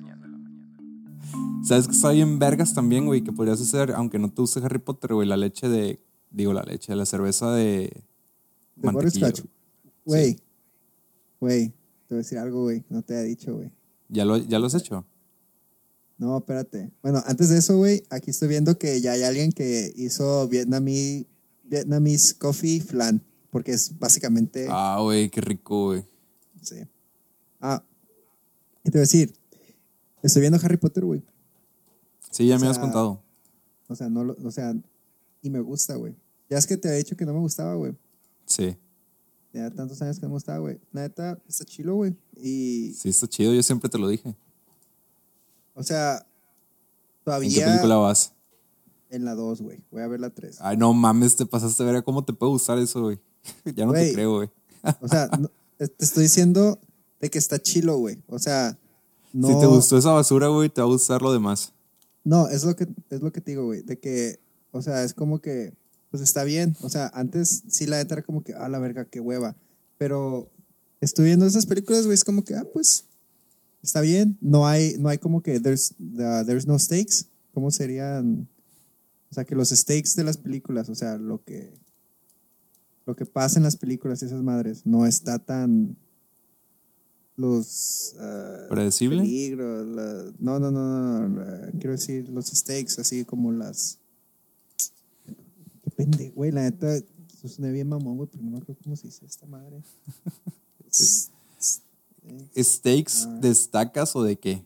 ¿Sabes 1.63 1.87
que 1.87 1.93
está 1.93 2.11
bien 2.11 2.39
vergas 2.39 2.73
también, 2.73 3.05
güey? 3.05 3.23
Que 3.23 3.31
podrías 3.31 3.59
hacer, 3.59 3.91
aunque 3.91 4.19
no 4.19 4.29
te 4.29 4.41
guste 4.41 4.61
Harry 4.63 4.79
Potter, 4.79 5.13
güey, 5.13 5.27
la 5.27 5.37
leche 5.37 5.67
de... 5.67 5.99
Digo, 6.29 6.53
la 6.53 6.63
leche, 6.63 6.95
la 6.95 7.05
cerveza 7.05 7.51
de... 7.51 8.03
De 8.75 8.91
mantequilla, 8.91 9.27
butterscotch. 9.27 9.51
güey. 10.05 10.23
Güey, 10.23 10.39
güey, 11.39 11.69
te 12.07 12.15
voy 12.15 12.17
a 12.17 12.23
decir 12.23 12.37
algo, 12.37 12.63
güey. 12.63 12.83
No 12.89 13.01
te 13.01 13.13
he 13.15 13.23
dicho, 13.23 13.55
güey. 13.55 13.71
¿Ya 14.09 14.25
lo, 14.25 14.37
¿Ya 14.37 14.59
lo 14.59 14.67
has 14.67 14.75
hecho? 14.75 15.05
No, 16.17 16.37
espérate. 16.37 16.91
Bueno, 17.03 17.21
antes 17.25 17.49
de 17.49 17.57
eso, 17.57 17.77
güey, 17.77 18.03
aquí 18.09 18.31
estoy 18.31 18.47
viendo 18.47 18.77
que 18.77 19.01
ya 19.01 19.11
hay 19.11 19.23
alguien 19.23 19.51
que 19.51 19.93
hizo 19.95 20.47
Vietnamese, 20.47 21.27
Vietnamese 21.63 22.37
Coffee 22.37 22.81
Flan. 22.81 23.21
Porque 23.51 23.71
es 23.71 23.97
básicamente. 23.97 24.67
Ah, 24.69 24.99
güey, 25.01 25.29
qué 25.29 25.41
rico, 25.41 25.87
güey. 25.87 26.03
Sí. 26.61 26.75
Ah, 27.61 27.83
¿qué 28.83 28.91
te 28.91 28.97
voy 28.97 28.99
a 28.99 29.01
decir? 29.01 29.33
Estoy 30.21 30.41
viendo 30.41 30.59
Harry 30.61 30.77
Potter, 30.77 31.05
güey. 31.05 31.23
Sí, 32.29 32.47
ya 32.47 32.55
O 32.55 32.59
me 32.59 32.65
sea, 32.65 32.71
has 32.71 32.79
contado. 32.79 33.23
O 33.87 33.95
sea, 33.95 34.09
no 34.09 34.35
o 34.43 34.51
sea, 34.51 34.75
y 35.41 35.49
me 35.49 35.59
gusta, 35.59 35.95
güey. 35.95 36.15
Ya 36.49 36.57
es 36.57 36.67
que 36.67 36.77
te 36.77 36.87
había 36.87 36.97
dicho 36.99 37.15
que 37.15 37.25
no 37.25 37.33
me 37.33 37.39
gustaba, 37.39 37.75
güey. 37.75 37.95
Sí. 38.45 38.75
Ya 39.57 39.71
tantos 39.71 39.99
años 40.03 40.17
que 40.17 40.21
no 40.23 40.29
me 40.29 40.33
gustaba, 40.35 40.59
güey. 40.59 40.79
Neta, 40.91 41.39
está 41.47 41.65
chilo, 41.65 41.95
güey. 41.95 42.15
Y, 42.35 42.93
Sí, 42.93 43.09
está 43.09 43.27
chido, 43.27 43.53
yo 43.53 43.63
siempre 43.63 43.89
te 43.89 43.97
lo 43.97 44.07
dije. 44.07 44.35
o 45.73 45.81
sea, 45.83 46.17
¿En 46.17 46.19
qué 46.19 46.25
todavía 47.23 47.65
película 47.65 47.95
vas? 47.95 48.33
en 49.09 49.25
la 49.25 49.35
2, 49.35 49.61
güey. 49.61 49.79
Voy 49.89 50.01
a 50.01 50.07
ver 50.07 50.19
la 50.19 50.29
3. 50.29 50.57
Ay, 50.61 50.77
no 50.77 50.93
mames, 50.93 51.35
te 51.35 51.45
pasaste 51.45 51.81
a 51.81 51.85
ver 51.87 52.03
cómo 52.03 52.23
te 52.23 52.33
puede 52.33 52.51
gustar 52.51 52.77
eso, 52.77 53.01
güey. 53.01 53.19
ya 53.75 53.85
no 53.85 53.93
te 53.93 54.13
creo, 54.13 54.35
güey. 54.35 54.49
O 55.01 55.07
sea, 55.07 55.27
no- 55.39 55.49
te 55.77 55.85
estoy 56.05 56.23
diciendo 56.23 56.79
de 57.19 57.29
que 57.29 57.37
está 57.39 57.57
chilo, 57.59 57.97
güey. 57.97 58.21
O 58.27 58.37
sea, 58.37 58.77
no. 59.33 59.47
Si 59.47 59.59
te 59.59 59.65
gustó 59.65 59.97
esa 59.97 60.11
basura, 60.11 60.47
güey, 60.49 60.69
te 60.69 60.81
va 60.81 60.87
a 60.87 60.91
gustar 60.91 61.21
lo 61.21 61.31
demás. 61.33 61.73
No, 62.23 62.47
es 62.49 62.63
lo 62.63 62.75
que, 62.75 62.87
es 63.09 63.21
lo 63.21 63.31
que 63.31 63.41
te 63.41 63.51
digo, 63.51 63.65
güey. 63.65 63.81
De 63.81 63.97
que, 63.97 64.39
o 64.71 64.81
sea, 64.81 65.03
es 65.03 65.13
como 65.13 65.39
que, 65.39 65.73
pues 66.17 66.29
está 66.29 66.43
bien. 66.43 66.75
O 66.81 66.89
sea, 66.89 67.11
antes 67.13 67.63
sí 67.67 67.85
la 67.85 67.97
neta 67.97 68.15
era 68.15 68.23
como 68.23 68.43
que, 68.43 68.53
ah, 68.53 68.67
la 68.69 68.79
verga, 68.79 69.05
qué 69.05 69.19
hueva. 69.19 69.55
Pero 69.97 70.49
estoy 71.01 71.25
viendo 71.25 71.45
esas 71.45 71.65
películas, 71.65 72.05
güey, 72.05 72.15
es 72.15 72.23
como 72.23 72.43
que, 72.43 72.55
ah, 72.55 72.65
pues, 72.73 73.05
está 73.83 74.01
bien. 74.01 74.37
No 74.41 74.67
hay, 74.67 74.95
no 74.99 75.09
hay 75.09 75.17
como 75.17 75.41
que 75.41 75.59
there's, 75.59 75.93
the- 75.97 76.43
there's 76.45 76.65
no 76.67 76.77
stakes. 76.79 77.25
¿Cómo 77.53 77.71
serían? 77.71 78.47
O 79.29 79.33
sea, 79.33 79.45
que 79.45 79.55
los 79.55 79.69
stakes 79.69 80.15
de 80.15 80.23
las 80.23 80.37
películas, 80.37 80.89
o 80.89 80.95
sea, 80.95 81.17
lo 81.17 81.43
que, 81.43 81.73
lo 83.05 83.15
que 83.15 83.25
pasa 83.25 83.57
en 83.59 83.63
las 83.63 83.75
películas 83.75 84.21
y 84.21 84.25
esas 84.25 84.41
madres, 84.41 84.85
no 84.85 85.05
está 85.05 85.37
tan 85.39 85.95
los 87.35 88.15
ah, 88.19 88.65
¿Predecible? 88.69 89.21
peligros, 89.21 89.87
la- 89.87 90.31
no, 90.39 90.59
no, 90.59 90.71
no, 90.71 91.19
no, 91.19 91.29
no, 91.29 91.71
quiero 91.73 91.91
decir 91.91 92.27
los 92.29 92.47
stakes, 92.47 92.99
así 92.99 93.23
como 93.25 93.51
las 93.51 93.99
pendejo, 95.97 96.35
güey, 96.35 96.51
la 96.51 96.61
neta, 96.61 96.95
eso 96.95 97.47
suena 97.49 97.69
bien 97.71 97.89
mamón, 97.89 98.15
güey, 98.17 98.29
pero 98.31 98.41
no 98.43 98.51
me 98.51 98.57
acuerdo 98.59 98.79
cómo 98.83 98.95
se 98.95 99.07
dice 99.07 99.25
esta 99.25 99.45
madre. 99.47 99.81
S- 100.89 101.29
s- 101.59 101.81
eh, 102.23 102.63
¿Steaks 102.63 103.25
Ah. 103.25 103.37
destacas 103.41 104.15
o 104.15 104.23
de 104.23 104.37
qué? 104.37 104.63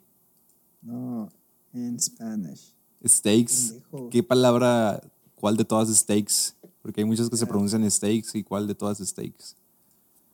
no, 0.84 1.32
en 1.74 2.00
Spanish. 2.00 2.74
Steaks. 3.04 3.72
Pendejo. 3.72 4.10
¿Qué 4.10 4.22
palabra, 4.24 5.02
cuál 5.36 5.58
de 5.58 5.66
todas 5.66 5.90
steaks? 5.96 6.56
Porque 6.82 7.02
hay 7.02 7.06
muchas 7.06 7.30
que 7.30 7.38
se 7.38 7.46
pronuncian 7.48 7.90
steaks 7.90 8.36
y 8.36 8.44
cuál 8.44 8.68
de 8.68 8.76
todas 8.76 8.98
steaks. 9.00 9.56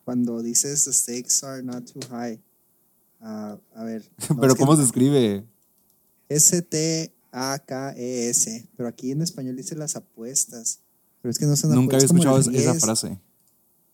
Cuando 0.04 0.42
dices 0.42 0.84
the 0.84 0.92
stakes 0.92 1.42
are 1.44 1.62
not 1.62 1.84
too 1.90 2.00
high. 2.10 2.38
ah, 3.20 3.58
a 3.74 3.84
ver. 3.84 4.02
no, 4.30 4.36
Pero 4.40 4.48
es 4.48 4.54
que 4.54 4.58
¿cómo 4.60 4.76
se 4.76 4.82
escribe? 4.84 5.44
S-T-A-K-E-S. 7.30 8.50
E 8.56 8.68
Pero 8.76 8.88
aquí 8.88 9.10
en 9.10 9.22
español 9.22 9.56
dice 9.56 9.74
las 9.74 9.96
apuestas. 9.96 10.80
Pero 11.28 11.32
es 11.32 11.38
que 11.40 11.44
no 11.44 11.56
son 11.56 11.74
Nunca 11.74 11.96
había 11.96 12.06
escuchado 12.06 12.38
esa- 12.38 12.72
frase. 12.76 13.20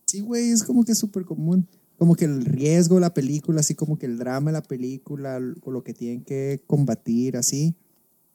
Sí, 0.05 0.21
güey, 0.21 0.51
es 0.51 0.63
como 0.63 0.85
que 0.85 0.95
súper 0.95 1.25
común. 1.25 1.67
Como 1.97 2.15
que 2.15 2.23
el 2.23 2.45
riesgo 2.45 2.95
de 2.95 3.01
la 3.01 3.13
película, 3.13 3.59
así 3.59 3.75
como 3.75 3.97
que 3.99 4.05
el 4.05 4.17
drama 4.17 4.51
de 4.51 4.53
la 4.53 4.63
película, 4.63 5.37
con 5.59 5.73
lo 5.73 5.83
que 5.83 5.93
tienen 5.93 6.23
que 6.23 6.63
combatir, 6.65 7.35
así. 7.35 7.75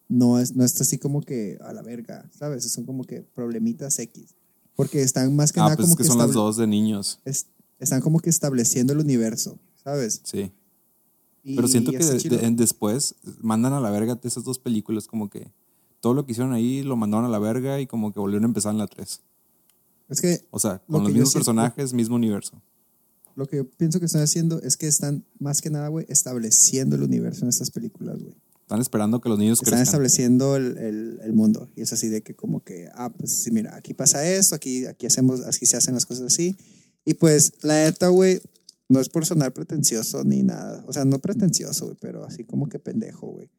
No, 0.07 0.38
es, 0.38 0.55
no 0.55 0.64
está 0.66 0.82
así 0.82 0.98
como 0.98 1.22
que 1.22 1.57
a 1.62 1.72
la 1.72 1.80
verga, 1.80 2.28
¿sabes? 2.38 2.70
Son 2.70 2.84
como 2.84 3.05
que 3.05 3.22
problemitas 3.22 3.98
X. 3.98 4.34
Porque 4.76 5.01
están 5.01 5.34
más 5.34 5.51
que 5.51 5.61
Ah, 5.61 5.64
nada 5.64 5.76
pues 5.76 5.86
como 5.86 5.94
es 5.94 5.96
que 5.98 6.05
son 6.05 6.18
las 6.18 6.32
dos 6.34 6.59
de 6.59 6.66
niños. 6.66 7.20
es- 7.24 7.46
están 7.78 8.03
como 8.03 8.20
que 8.20 8.28
estableciendo 8.28 8.92
el 8.92 8.98
universo, 8.98 9.59
¿sabes? 9.82 10.20
Sí. 10.24 10.53
Y 11.42 11.57
Pero 11.57 11.68
siento 11.68 11.90
que 11.92 12.05
de- 12.05 12.18
de- 12.18 12.51
después 12.51 13.14
mandan 13.40 13.72
a 13.72 13.80
la 13.80 13.90
verga 13.90 14.20
esas 14.24 14.44
dos 14.44 14.59
películas, 14.59 15.07
como 15.07 15.30
que 15.30 15.51
todo 16.01 16.14
lo 16.14 16.24
que 16.26 16.32
hicieron 16.32 16.53
ahí 16.53 16.82
lo 16.82 16.96
mandaron 16.96 17.26
a 17.26 17.28
la 17.28 17.38
verga 17.38 17.80
y 17.80 17.86
como 17.86 18.12
que 18.12 18.20
volvieron 18.20 18.44
a 18.44 18.48
empezar 18.48 18.72
en 18.72 18.78
la 18.78 18.86
3. 18.86 19.20
Es 20.09 20.20
que 20.20 20.40
O 20.51 20.59
sea, 20.59 20.82
Lo 20.88 20.94
con 20.94 21.03
los 21.05 21.09
que 21.09 21.12
yo 21.12 21.18
mismos 21.20 21.34
personajes, 21.34 21.92
mismo 21.92 22.16
universo. 22.16 22.61
lo 23.36 23.46
que 23.46 23.57
yo 23.59 23.68
pienso 23.70 24.01
que 24.01 24.07
están 24.07 24.22
haciendo 24.22 24.61
es 24.62 24.76
que 24.76 24.86
están 24.88 25.24
más 25.38 25.61
que 25.61 25.70
nada, 25.70 25.88
güey, 25.88 26.05
estableciendo 26.09 26.96
el 26.96 27.03
universo 27.03 27.44
en 27.44 27.48
estas 27.51 27.70
películas, 27.70 28.18
güey. 28.20 28.34
Están 28.62 28.80
esperando 28.80 29.20
que 29.20 29.28
los 29.28 29.38
niños 29.38 29.59
Están 29.59 29.66
crezcan. 29.78 29.82
estableciendo 29.82 30.57
el, 30.57 30.78
el- 30.78 31.20
el 31.24 31.32
mundo. 31.32 31.68
Y 31.76 31.82
es 31.82 31.92
así 31.92 32.09
de 32.09 32.22
que 32.22 32.34
como 32.34 32.62
que, 32.62 32.88
ah, 32.94 33.11
pues 33.11 33.42
sí, 33.42 33.51
mira, 33.51 33.74
aquí 33.76 33.94
pasa 33.94 34.24
esto, 34.28 34.55
aquí, 34.55 34.86
aquí 34.86 35.07
hacemos, 35.07 35.44
aquí 35.44 35.66
se 35.66 35.76
hacen 35.76 35.94
las 35.94 36.07
cosas 36.07 36.26
así. 36.32 36.57
Y 37.05 37.14
pues, 37.14 37.53
la 37.62 37.84
neta, 37.84 38.09
güey, 38.09 38.40
no 38.88 39.01
es 39.01 39.09
por 39.09 39.26
sonar 39.26 39.53
pretencioso 39.53 40.22
ni 40.24 40.42
nada. 40.42 40.84
O 40.86 40.92
sea, 40.92 41.05
no 41.05 41.18
pretencioso, 41.18 41.86
güey, 41.86 41.96
pero 42.01 42.24
así 42.24 42.44
como 42.44 42.68
que 42.68 42.78
pendejo, 42.78 43.26
güey. 43.28 43.51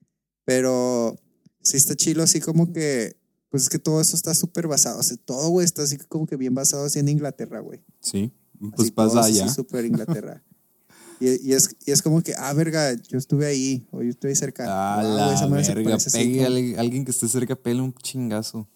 Pero 0.46 1.18
sí 1.62 1.78
está 1.78 1.96
chilo, 1.96 2.24
así 2.24 2.40
como 2.40 2.72
que, 2.74 3.16
pues 3.50 3.64
es 3.64 3.70
que 3.70 3.80
todo 3.80 4.00
eso 4.02 4.16
está 4.16 4.34
súper 4.34 4.68
basado. 4.68 5.00
O 5.00 5.04
sea, 5.04 5.18
todo, 5.18 5.50
güey, 5.50 5.66
está 5.66 5.84
así 5.84 5.98
como 5.98 6.26
que 6.26 6.36
bien 6.38 6.54
basado 6.56 6.86
así 6.86 7.00
en 7.00 7.10
Inglaterra, 7.10 7.60
güey. 7.60 7.82
Sí. 8.00 8.32
Pues 8.60 8.74
Así 8.82 8.92
pasa 8.92 9.24
allá. 9.24 9.50
súper 9.50 9.86
Inglaterra. 9.86 10.44
y, 11.20 11.50
y 11.50 11.54
es, 11.54 11.76
y 11.86 11.92
es 11.92 12.02
como 12.02 12.22
que, 12.22 12.34
ah, 12.38 12.54
verga, 12.54 12.94
yo 12.94 13.18
estuve 13.18 13.46
ahí, 13.48 13.88
o 13.92 14.02
yo 14.04 14.10
estuve 14.10 14.36
cerca. 14.36 14.66
A 15.00 15.04
Wow, 15.04 15.16
la 15.18 15.34
esa 15.34 15.48
madre 15.48 15.64
se 15.66 15.74
verga, 15.74 15.96
así 15.96 16.10
pegue 16.12 16.44
a 16.44 16.48
alguien- 16.48 16.80
alguien 16.80 17.06
que 17.06 17.12
esté 17.12 17.28
cerca, 17.28 17.56
pele 17.56 17.82
un 17.82 17.94
chingazo 17.94 18.68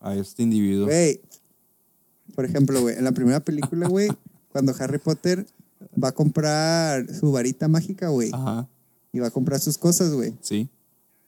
a 0.00 0.14
este 0.14 0.42
individuo. 0.44 0.86
Güey, 0.86 1.20
por 2.34 2.44
ejemplo, 2.44 2.80
güey, 2.80 2.96
en 2.96 3.04
la 3.04 3.12
primera 3.12 3.40
película, 3.40 3.88
güey, 3.88 4.08
cuando 4.52 4.72
Harry 4.78 4.98
Potter 4.98 5.44
va 6.02 6.08
a 6.08 6.12
comprar 6.12 7.12
su 7.14 7.32
varita 7.32 7.66
mágica, 7.68 8.08
güey, 8.08 8.30
Ajá, 8.32 8.68
y 9.12 9.18
va 9.18 9.26
a 9.26 9.30
comprar 9.32 9.58
sus 9.60 9.76
cosas, 9.76 10.12
güey. 10.12 10.34
sí. 10.40 10.68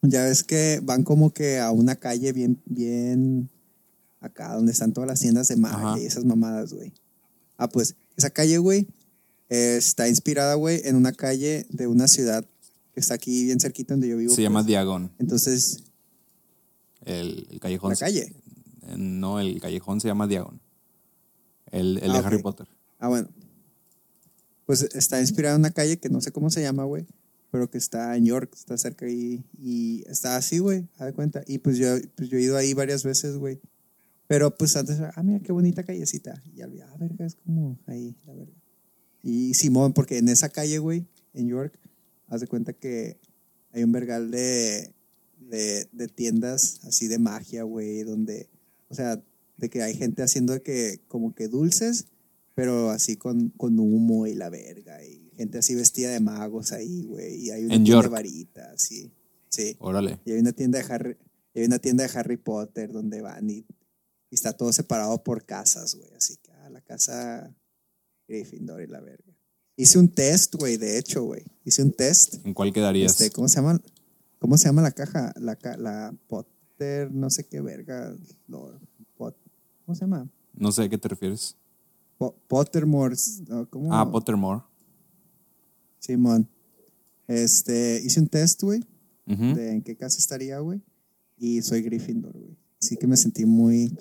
Ya 0.03 0.25
ves 0.25 0.43
que 0.45 0.81
van 0.83 1.05
como 1.05 1.31
que 1.33 1.59
a 1.59 1.71
una 1.71 1.97
calle 1.97 2.33
bien, 2.33 2.61
bien 2.65 3.51
acá, 4.21 4.55
donde 4.55 4.73
están 4.73 4.93
todas 4.93 5.09
las 5.09 5.21
tiendas 5.21 5.49
de 5.49 5.57
Ajá. 5.67 5.99
y 5.99 6.05
esas 6.07 6.25
mamadas, 6.25 6.73
güey. 6.73 6.93
Ah, 7.59 7.69
pues, 7.69 7.97
esa 8.17 8.31
calle, 8.31 8.57
güey, 8.59 8.87
eh, 9.51 9.77
está 9.79 10.09
inspirada, 10.09 10.55
güey, 10.55 10.81
en 10.85 10.97
una 10.97 11.13
calle 11.13 11.67
de 11.71 11.87
una 11.87 12.09
ciudad 12.09 12.45
que 12.95 13.01
está 13.01 13.15
aquí 13.15 13.45
bien 13.45 13.61
cerquita 13.61 13.93
donde 13.95 14.09
yo 14.09 14.17
vivo. 14.17 14.35
Se 14.35 14.43
llama 14.43 14.61
pues. 14.61 14.67
Diagon. 14.69 15.11
Entonces, 15.19 15.85
El, 17.05 17.47
el 17.51 17.61
callejón. 17.61 17.91
la 17.91 17.97
calle. 17.97 18.35
Eh, 18.89 18.97
No, 18.97 19.39
el 19.41 19.61
callejón 19.61 20.01
se 20.01 20.09
llama 20.09 20.27
Diagon. 20.27 20.61
El, 21.71 21.99
el 22.03 22.11
Ah, 22.11 22.21
de. 22.21 22.27
Harry 22.27 22.43
Potter. 22.43 22.67
Ah, 22.99 23.09
bueno. 23.09 23.29
Pues 24.67 24.83
está 24.95 25.21
inspirada 25.21 25.57
en 25.57 25.61
una 25.63 25.71
calle 25.73 25.99
que 25.99 26.09
no 26.09 26.21
sé 26.21 26.33
cómo 26.33 26.49
se 26.51 26.63
llama, 26.63 26.85
güey, 26.85 27.05
pero 27.51 27.71
que 27.71 27.79
está 27.79 28.17
en 28.17 28.25
York, 28.25 28.53
está 28.55 28.77
cerca 28.79 29.07
ahí, 29.07 29.45
y 29.59 30.05
está 30.09 30.37
así, 30.37 30.59
güey, 30.59 30.89
haz 30.99 31.07
de 31.07 31.13
cuenta. 31.13 31.43
Y 31.47 31.59
pues 31.59 31.79
yo, 31.79 31.89
pues 32.15 32.29
yo 32.29 32.39
he 32.39 32.43
ido 32.43 32.57
ahí 32.57 32.75
varias 32.75 33.05
veces, 33.05 33.37
güey. 33.37 33.61
Pero 34.27 34.55
pues 34.55 34.77
antes, 34.77 35.01
ah, 35.01 35.23
mira 35.23 35.41
qué 35.41 35.51
bonita 35.51 35.83
callecita. 35.83 36.41
Y 36.53 36.59
ya, 36.59 36.67
ah, 36.67 36.97
verga, 36.99 37.27
es 37.27 37.35
como 37.35 37.79
ahí, 37.87 38.17
la 38.27 38.35
verga. 38.35 38.53
Y 39.23 39.55
Simón, 39.55 39.93
porque 39.93 40.19
en 40.19 40.29
esa 40.29 40.49
calle, 40.49 40.79
güey, 40.79 41.07
en 41.35 41.49
York, 41.49 41.79
haz 42.29 42.41
de 42.41 42.47
cuenta 42.47 42.73
que 42.73 43.19
hay 43.73 43.83
un 43.83 43.93
vergal 43.93 44.31
de, 44.31 44.95
de, 45.39 45.89
de 45.93 46.09
tiendas 46.09 46.81
así 46.85 47.09
de 47.09 47.19
magia, 47.19 47.65
güey, 47.65 48.05
donde, 48.05 48.49
o 48.89 48.95
sea, 48.95 49.21
de 49.57 49.69
que 49.69 49.83
hay 49.83 49.95
gente 49.95 50.23
haciendo 50.23 50.63
que 50.63 51.01
como 51.09 51.35
que 51.35 51.49
dulces, 51.49 52.07
pero 52.61 52.91
así 52.91 53.17
con, 53.17 53.49
con 53.57 53.79
humo 53.79 54.27
y 54.27 54.35
la 54.35 54.51
verga, 54.51 55.03
y 55.03 55.31
gente 55.37 55.57
así 55.59 55.75
vestida 55.75 56.11
de 56.11 56.21
magos 56.21 56.73
ahí, 56.73 57.05
güey, 57.05 57.37
y 57.47 57.51
hay 57.51 57.65
una 57.65 57.75
En 57.75 57.85
tienda 57.85 58.03
York. 58.03 58.09
de 58.09 58.13
varitas, 58.13 58.83
sí, 58.83 59.11
sí. 59.49 59.77
Órale. 59.79 60.21
Y 60.27 60.33
hay 60.33 60.41
una 60.41 60.53
tienda 60.53 60.79
de 60.79 60.93
Harry, 60.93 61.17
hay 61.55 61.65
una 61.65 61.79
tienda 61.79 62.07
de 62.07 62.19
Harry 62.19 62.37
Potter 62.37 62.93
donde 62.93 63.23
van 63.23 63.49
y, 63.49 63.59
y 63.59 64.35
está 64.35 64.53
todo 64.53 64.73
separado 64.75 65.23
por 65.25 65.45
casas, 65.47 65.95
güey. 65.95 66.13
Así 66.15 66.37
que 66.37 66.53
ah, 66.53 66.69
la 66.69 66.83
casa 66.83 67.55
Gryffindor 68.29 68.83
y 68.83 68.87
la 68.89 69.01
verga. 69.01 69.33
Hice 69.77 69.99
un 69.99 70.09
test, 70.09 70.55
güey, 70.57 70.77
de 70.77 70.99
hecho, 70.99 71.23
güey. 71.25 71.43
Hice 71.65 71.83
un 71.83 71.93
test. 71.93 72.35
¿En 72.45 72.53
cuál 72.53 72.73
quedarías? 72.75 73.13
Este, 73.13 73.31
¿cómo 73.31 73.49
se 73.49 73.57
llama? 73.57 73.81
¿Cómo 74.39 74.59
se 74.59 74.67
llama 74.67 74.83
la 74.83 74.93
caja? 74.93 75.33
La, 75.37 75.57
la 75.79 76.15
Potter, 76.29 77.11
no 77.11 77.31
sé 77.31 77.45
qué 77.45 77.63
verga. 77.63 78.15
lo- 78.49 78.79
Pot- 79.17 79.37
¿Cómo 79.87 79.95
se 79.95 80.03
llama? 80.03 80.29
No 80.53 80.71
sé 80.73 80.83
a 80.83 80.89
qué 80.91 80.99
te 80.99 81.09
refieres. 81.09 81.57
Po- 82.21 82.37
Pottermore. 82.49 83.17
¿Cómo? 83.71 83.95
Ah, 83.95 84.11
Pottermore. 84.11 84.61
Simón. 85.99 86.47
Este, 87.27 88.03
hice 88.05 88.21
un 88.21 88.29
test, 88.29 88.63
güey. 88.63 88.85
De 89.25 89.71
en 89.73 89.83
qué 89.83 89.97
casa 89.97 90.19
estaría, 90.19 90.59
güey. 90.59 90.83
Y 91.39 91.63
soy 91.63 91.81
Gryffindor, 91.83 92.33
güey. 92.37 92.59
Así 92.83 92.97
que 92.99 93.07
me 93.07 93.17
sentí 93.17 93.47
muy... 93.47 93.97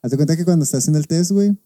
Hazte 0.00 0.16
cuenta 0.16 0.36
que 0.36 0.44
cuando 0.44 0.64
estás 0.64 0.88
en 0.88 0.96
el 0.96 1.06
test, 1.06 1.30
güey, 1.30 1.56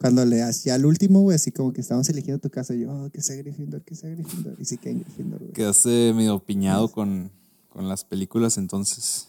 cuando 0.00 0.24
le 0.24 0.38
das 0.38 0.64
ya 0.64 0.74
al 0.76 0.86
último, 0.86 1.20
güey, 1.20 1.34
así 1.34 1.50
como 1.52 1.72
que 1.74 1.82
estábamos 1.82 2.08
eligiendo 2.08 2.40
tu 2.40 2.48
casa, 2.48 2.72
yo, 2.74 2.90
oh, 2.90 3.10
que 3.10 3.20
sea 3.20 3.36
Gryffindor, 3.36 3.82
que 3.82 3.94
sea 3.94 4.08
Gryffindor. 4.10 4.54
Y 4.58 4.64
sí 4.64 4.78
que 4.78 4.88
en 4.90 5.00
Gryffindor, 5.00 5.40
güey. 5.40 5.52
Quedaste 5.52 6.14
medio 6.14 6.38
piñado 6.42 6.90
con, 6.90 7.30
con 7.68 7.88
las 7.88 8.04
películas, 8.04 8.56
entonces. 8.56 9.28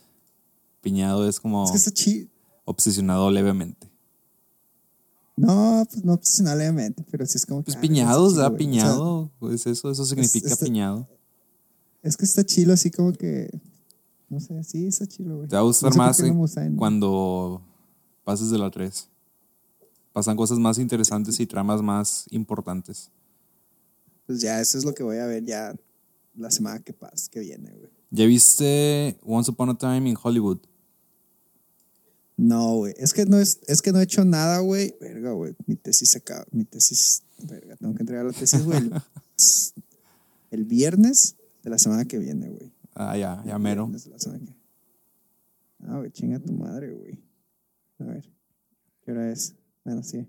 Piñado 0.82 1.28
es 1.28 1.39
como 1.41 1.65
Es 1.65 1.71
que 1.71 1.78
está 1.78 1.91
chido. 1.91 2.28
obsesionado 2.65 3.32
levemente. 3.32 3.89
No, 5.36 5.86
pues 5.89 6.03
no 6.05 6.13
obsesionalmente, 6.13 7.03
pero 7.09 7.25
sí 7.25 7.38
es 7.38 7.45
como. 7.45 7.63
Pues 7.63 7.75
ah, 7.75 7.81
piñado, 7.81 8.27
está 8.29 8.41
da 8.43 8.55
piñado. 8.55 9.31
Pues 9.39 9.65
eso, 9.65 9.89
eso 9.89 10.05
significa 10.05 10.49
este- 10.49 10.65
piñado. 10.65 11.07
es 12.03 12.17
que 12.17 12.25
está 12.25 12.43
chilo 12.43 12.73
así 12.73 12.91
como 12.91 13.13
que... 13.13 13.49
No 14.29 14.39
sé, 14.39 14.63
sí, 14.63 14.88
está 14.88 15.05
chilo, 15.07 15.38
güey. 15.38 15.47
Te 15.47 15.55
va 15.55 15.61
a 15.61 15.65
gustar 15.65 15.89
No 15.89 15.93
sé 15.93 15.97
por 15.97 16.36
más 16.36 16.55
no 16.55 16.61
en- 16.61 16.75
cuando 16.75 17.61
pases 18.23 18.49
de 18.49 18.57
la 18.57 18.69
3. 18.69 19.09
Pasan 20.11 20.36
cosas 20.38 20.59
más 20.59 20.77
interesantes 20.77 21.39
y 21.39 21.47
tramas 21.47 21.81
más 21.81 22.25
importantes. 22.29 23.09
Pues 24.27 24.41
ya, 24.41 24.59
eso 24.61 24.77
es 24.77 24.86
lo 24.86 24.93
que 24.93 25.03
voy 25.03 25.17
a 25.17 25.25
ver 25.25 25.43
ya 25.45 25.75
la 26.36 26.51
semana 26.51 26.79
que 26.79 26.93
pasa, 26.93 27.29
que 27.31 27.39
viene, 27.39 27.71
güey. 27.71 27.89
¿Ya 28.11 28.25
viste 28.25 29.17
Once 29.23 29.49
Upon 29.49 29.69
a 29.71 29.77
Time 29.77 30.09
in 30.09 30.17
Hollywood? 30.21 30.59
No, 32.36 32.77
güey. 32.77 32.93
Es 32.97 33.13
que 33.13 33.25
no 33.25 33.38
es, 33.38 33.59
es 33.67 33.81
que 33.81 33.91
no 33.91 33.99
he 33.99 34.03
hecho 34.03 34.25
nada, 34.25 34.59
güey. 34.59 34.95
Verga, 34.99 35.31
güey. 35.31 35.55
Mi 35.67 35.75
tesis 35.75 36.09
se 36.11 36.17
acaba. 36.17 36.45
Mi 36.51 36.65
tesis. 36.65 37.23
Verga, 37.43 37.75
tengo 37.75 37.93
que 37.95 38.01
entregar 38.03 38.25
la 38.25 38.34
tesis, 38.34 38.63
güey. 38.63 38.77
El, 38.79 38.91
el 40.51 40.65
viernes 40.65 41.36
de 41.63 41.69
la 41.69 41.77
semana 41.77 42.05
que 42.05 42.17
viene, 42.17 42.49
güey. 42.49 42.71
Ah, 42.95 43.17
ya, 43.17 43.43
ya 43.45 43.55
El 43.55 43.61
mero. 43.61 43.84
viernes 43.86 44.05
de 44.05 44.09
la 44.11 44.19
semana 44.19 44.45
que- 44.45 44.55
Ah, 45.86 45.97
güey, 45.97 46.11
chinga 46.11 46.39
tu 46.39 46.53
madre, 46.53 46.91
güey. 46.93 47.19
A 47.99 48.05
ver. 48.05 48.29
¿Qué 49.03 49.11
hora 49.11 49.31
es? 49.31 49.53
Bueno, 49.84 50.01
sí. 50.03 50.25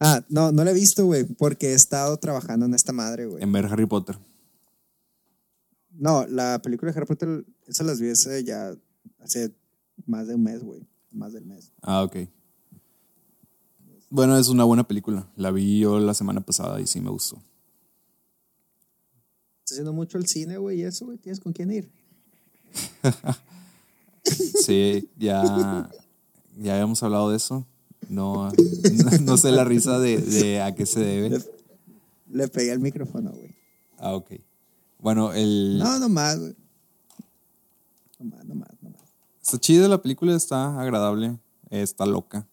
Ah, 0.00 0.24
no, 0.28 0.52
no 0.52 0.64
la 0.64 0.70
he 0.72 0.74
visto, 0.74 1.06
güey, 1.06 1.24
porque 1.24 1.70
he 1.70 1.74
estado 1.74 2.16
trabajando 2.18 2.66
en 2.66 2.74
esta 2.74 2.92
madre, 2.92 3.26
güey. 3.26 3.42
En 3.42 3.52
ver 3.52 3.66
Harry 3.66 3.86
Potter. 3.86 4.18
No, 5.90 6.26
la 6.26 6.60
película 6.62 6.90
de 6.92 6.96
Harry 6.98 7.06
Potter, 7.06 7.44
esa 7.66 7.84
las 7.84 8.00
vi 8.00 8.10
hace 8.10 8.42
ya 8.44 8.74
hace 9.20 9.54
más 10.06 10.26
de 10.26 10.34
un 10.34 10.42
mes, 10.42 10.62
güey. 10.62 10.86
Más 11.12 11.32
del 11.32 11.44
mes. 11.44 11.72
Ah, 11.82 12.02
ok. 12.02 12.16
Bueno, 14.10 14.36
es 14.36 14.48
una 14.48 14.64
buena 14.64 14.86
película. 14.86 15.30
La 15.36 15.50
vi 15.50 15.80
yo 15.80 15.98
la 15.98 16.14
semana 16.14 16.40
pasada 16.40 16.80
y 16.80 16.86
sí 16.86 17.00
me 17.00 17.10
gustó. 17.10 17.36
Estás 19.60 19.72
haciendo 19.72 19.92
mucho 19.92 20.18
el 20.18 20.26
cine, 20.26 20.58
güey, 20.58 20.80
y 20.80 20.82
eso, 20.84 21.06
güey. 21.06 21.18
¿Tienes 21.18 21.40
con 21.40 21.52
quién 21.52 21.70
ir? 21.70 21.90
Sí, 24.24 25.10
ya, 25.18 25.90
ya 26.56 26.74
habíamos 26.74 27.02
hablado 27.02 27.30
de 27.30 27.36
eso. 27.36 27.66
No, 28.08 28.50
no, 28.50 28.52
no 29.22 29.36
sé 29.36 29.50
la 29.50 29.64
risa 29.64 29.98
de, 29.98 30.18
de 30.18 30.62
a 30.62 30.74
qué 30.74 30.86
se 30.86 31.00
debe. 31.00 31.42
Le 32.30 32.48
pegué 32.48 32.70
el 32.70 32.78
micrófono, 32.78 33.32
güey. 33.32 33.54
Ah, 33.98 34.14
ok. 34.14 34.32
Bueno, 34.98 35.32
el... 35.32 35.78
No, 35.78 35.98
nomás, 35.98 36.38
güey. 36.38 36.54
Nomás, 38.20 38.44
nomás. 38.44 38.68
Está 39.42 39.58
chida 39.58 39.88
la 39.88 40.00
película, 40.00 40.36
está 40.36 40.80
agradable, 40.80 41.36
está 41.68 42.06
loca. 42.06 42.46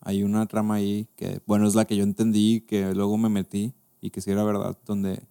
Hay 0.00 0.22
una 0.22 0.44
trama 0.46 0.74
ahí 0.74 1.08
que, 1.16 1.40
bueno, 1.46 1.66
es 1.66 1.74
la 1.74 1.86
que 1.86 1.96
yo 1.96 2.02
entendí, 2.02 2.60
que 2.60 2.94
luego 2.94 3.16
me 3.16 3.30
metí 3.30 3.72
y 4.00 4.10
que 4.10 4.20
sí 4.20 4.30
era 4.30 4.44
verdad, 4.44 4.76
donde 4.84 5.22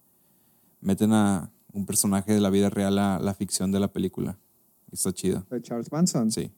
meten 0.79 1.13
a 1.13 1.51
un 1.71 1.85
personaje 1.85 2.33
de 2.33 2.41
la 2.41 2.49
vida 2.49 2.69
real 2.69 2.97
a 2.97 3.19
la 3.19 3.33
ficción 3.35 3.71
de 3.71 3.79
la 3.79 3.93
película. 3.93 4.39
Está 4.91 5.13
chida. 5.13 5.45
De 5.49 5.61
Charles 5.61 5.91
Manson. 5.91 6.31
Sí. 6.31 6.51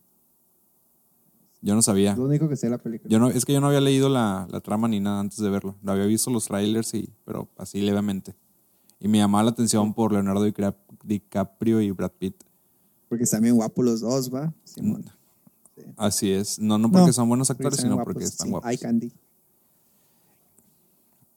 Yo 1.61 1.75
no 1.75 1.81
sabía. 1.81 2.15
Lo 2.15 2.23
único 2.23 2.47
que 2.47 2.55
sé 2.55 2.67
de 2.67 2.71
la 2.71 2.77
película. 2.77 3.09
Yo 3.09 3.19
no, 3.19 3.29
es 3.29 3.43
que 3.43 3.53
yo 3.53 3.59
no 3.59 3.67
había 3.67 3.81
leído 3.81 4.07
la, 4.07 4.47
la 4.49 4.61
trama 4.61 4.88
ni 4.88 5.01
nada 5.01 5.19
antes 5.19 5.39
de 5.39 5.49
verlo. 5.49 5.75
No 5.81 5.91
había 5.91 6.05
visto 6.05 6.31
los 6.31 6.45
trailers, 6.45 6.93
y, 6.93 7.09
pero 7.25 7.49
así 7.57 7.81
levemente. 7.81 8.36
Y 8.99 9.09
me 9.09 9.17
llamaba 9.17 9.43
la 9.43 9.49
atención 9.51 9.93
por 9.93 10.13
Leonardo 10.13 10.45
DiCaprio 11.03 11.81
y 11.81 11.91
Brad 11.91 12.11
Pitt. 12.11 12.43
Porque 13.14 13.26
están 13.26 13.43
bien 13.43 13.53
guapos 13.53 13.86
los 13.86 14.01
dos, 14.01 14.34
¿va? 14.34 14.51
Simón. 14.64 15.05
Así 15.97 16.32
es. 16.32 16.57
No, 16.57 16.80
no 16.80 16.89
porque 16.89 17.05
No, 17.05 17.14
son 17.14 17.30
buenos 17.30 17.51
actores, 17.51 17.80
sino 17.80 17.93
guapos, 17.93 18.11
porque 18.11 18.26
están 18.26 18.47
sí. 18.47 18.51
guapos. 18.51 18.72
Eye 18.72 18.78
candy. 18.80 19.14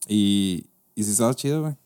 Y, 0.09 0.65
y 0.95 1.05
sí 1.05 1.11
estaba 1.11 1.35
chido, 1.35 1.61
güey. 1.61 1.77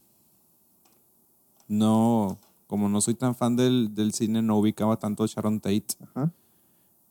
No, 1.67 2.39
como 2.69 2.89
no 2.89 3.01
soy 3.01 3.15
tan 3.15 3.35
fan 3.35 3.57
del, 3.57 3.93
del 3.93 4.15
cine, 4.15 4.43
no 4.43 4.59
ubicaba 4.59 4.97
tanto 4.97 5.25
a 5.25 5.27
Sharon 5.27 5.59
Tate. 5.59 5.87
Ajá. 5.99 6.33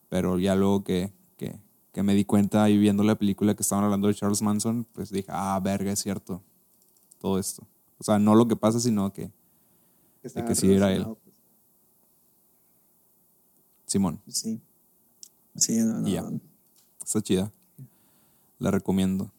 Pero 0.08 0.38
ya 0.38 0.54
luego 0.54 0.82
que, 0.82 1.12
que, 1.36 1.60
que 1.92 2.02
me 2.02 2.14
di 2.14 2.24
cuenta 2.24 2.70
y 2.70 2.78
viendo 2.78 3.02
la 3.02 3.16
película 3.16 3.54
que 3.54 3.62
estaban 3.62 3.84
hablando 3.84 4.08
de 4.08 4.14
Charles 4.14 4.40
Manson, 4.40 4.86
pues 4.94 5.10
dije, 5.10 5.28
ah, 5.28 5.60
verga, 5.62 5.92
es 5.92 5.98
cierto. 5.98 6.42
Todo 7.18 7.38
esto. 7.38 7.62
O 7.98 8.04
sea, 8.04 8.18
no 8.18 8.34
lo 8.34 8.48
que 8.48 8.56
pasa, 8.56 8.80
sino 8.80 9.12
que 9.12 9.30
está 10.22 10.46
que 10.46 10.54
sí 10.54 10.72
era 10.72 10.94
él. 10.94 11.04
pues, 11.04 11.29
Simón, 13.90 14.20
Sí. 14.28 14.60
Sí, 15.56 15.78
no, 15.78 15.98
no. 16.00 16.06
Y 16.08 16.12
ya. 16.12 16.24
está 17.04 17.20
chida. 17.20 17.50
La 18.60 18.70
recomiendo. 18.70 19.32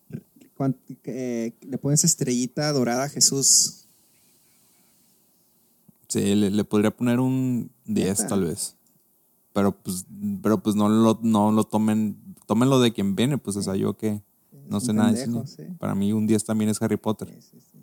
¿Cuánto- 0.57 0.77
eh, 1.05 1.53
le 1.61 1.77
pones 1.77 2.03
estrellita 2.03 2.69
dorada 2.73 3.05
a 3.05 3.09
Jesús. 3.09 3.85
Sí, 6.09 6.35
le, 6.35 6.49
le 6.49 6.63
podría 6.65 6.91
poner 6.91 7.21
un 7.21 7.71
10 7.85 8.17
Neta. 8.19 8.27
tal 8.27 8.43
vez. 8.43 8.75
Pero 9.53 9.71
pues, 9.71 10.05
pero 10.43 10.61
pues 10.61 10.75
no 10.75 10.89
lo, 10.89 11.17
no 11.23 11.53
lo 11.53 11.63
tomen, 11.63 12.17
tómenlo 12.45 12.81
de 12.81 12.91
quien 12.91 13.15
viene, 13.15 13.37
pues 13.37 13.55
o 13.55 13.61
sea, 13.61 13.77
yo 13.77 13.95
que 13.95 14.21
no 14.67 14.81
sé 14.81 14.91
nada 14.91 15.13
de 15.13 15.25
sí. 15.47 15.63
Para 15.79 15.95
mí 15.95 16.11
un 16.11 16.27
10 16.27 16.43
también 16.43 16.69
es 16.69 16.81
Harry 16.81 16.97
Potter. 16.97 17.29
Sí, 17.39 17.41
sí, 17.51 17.59
sí. 17.71 17.77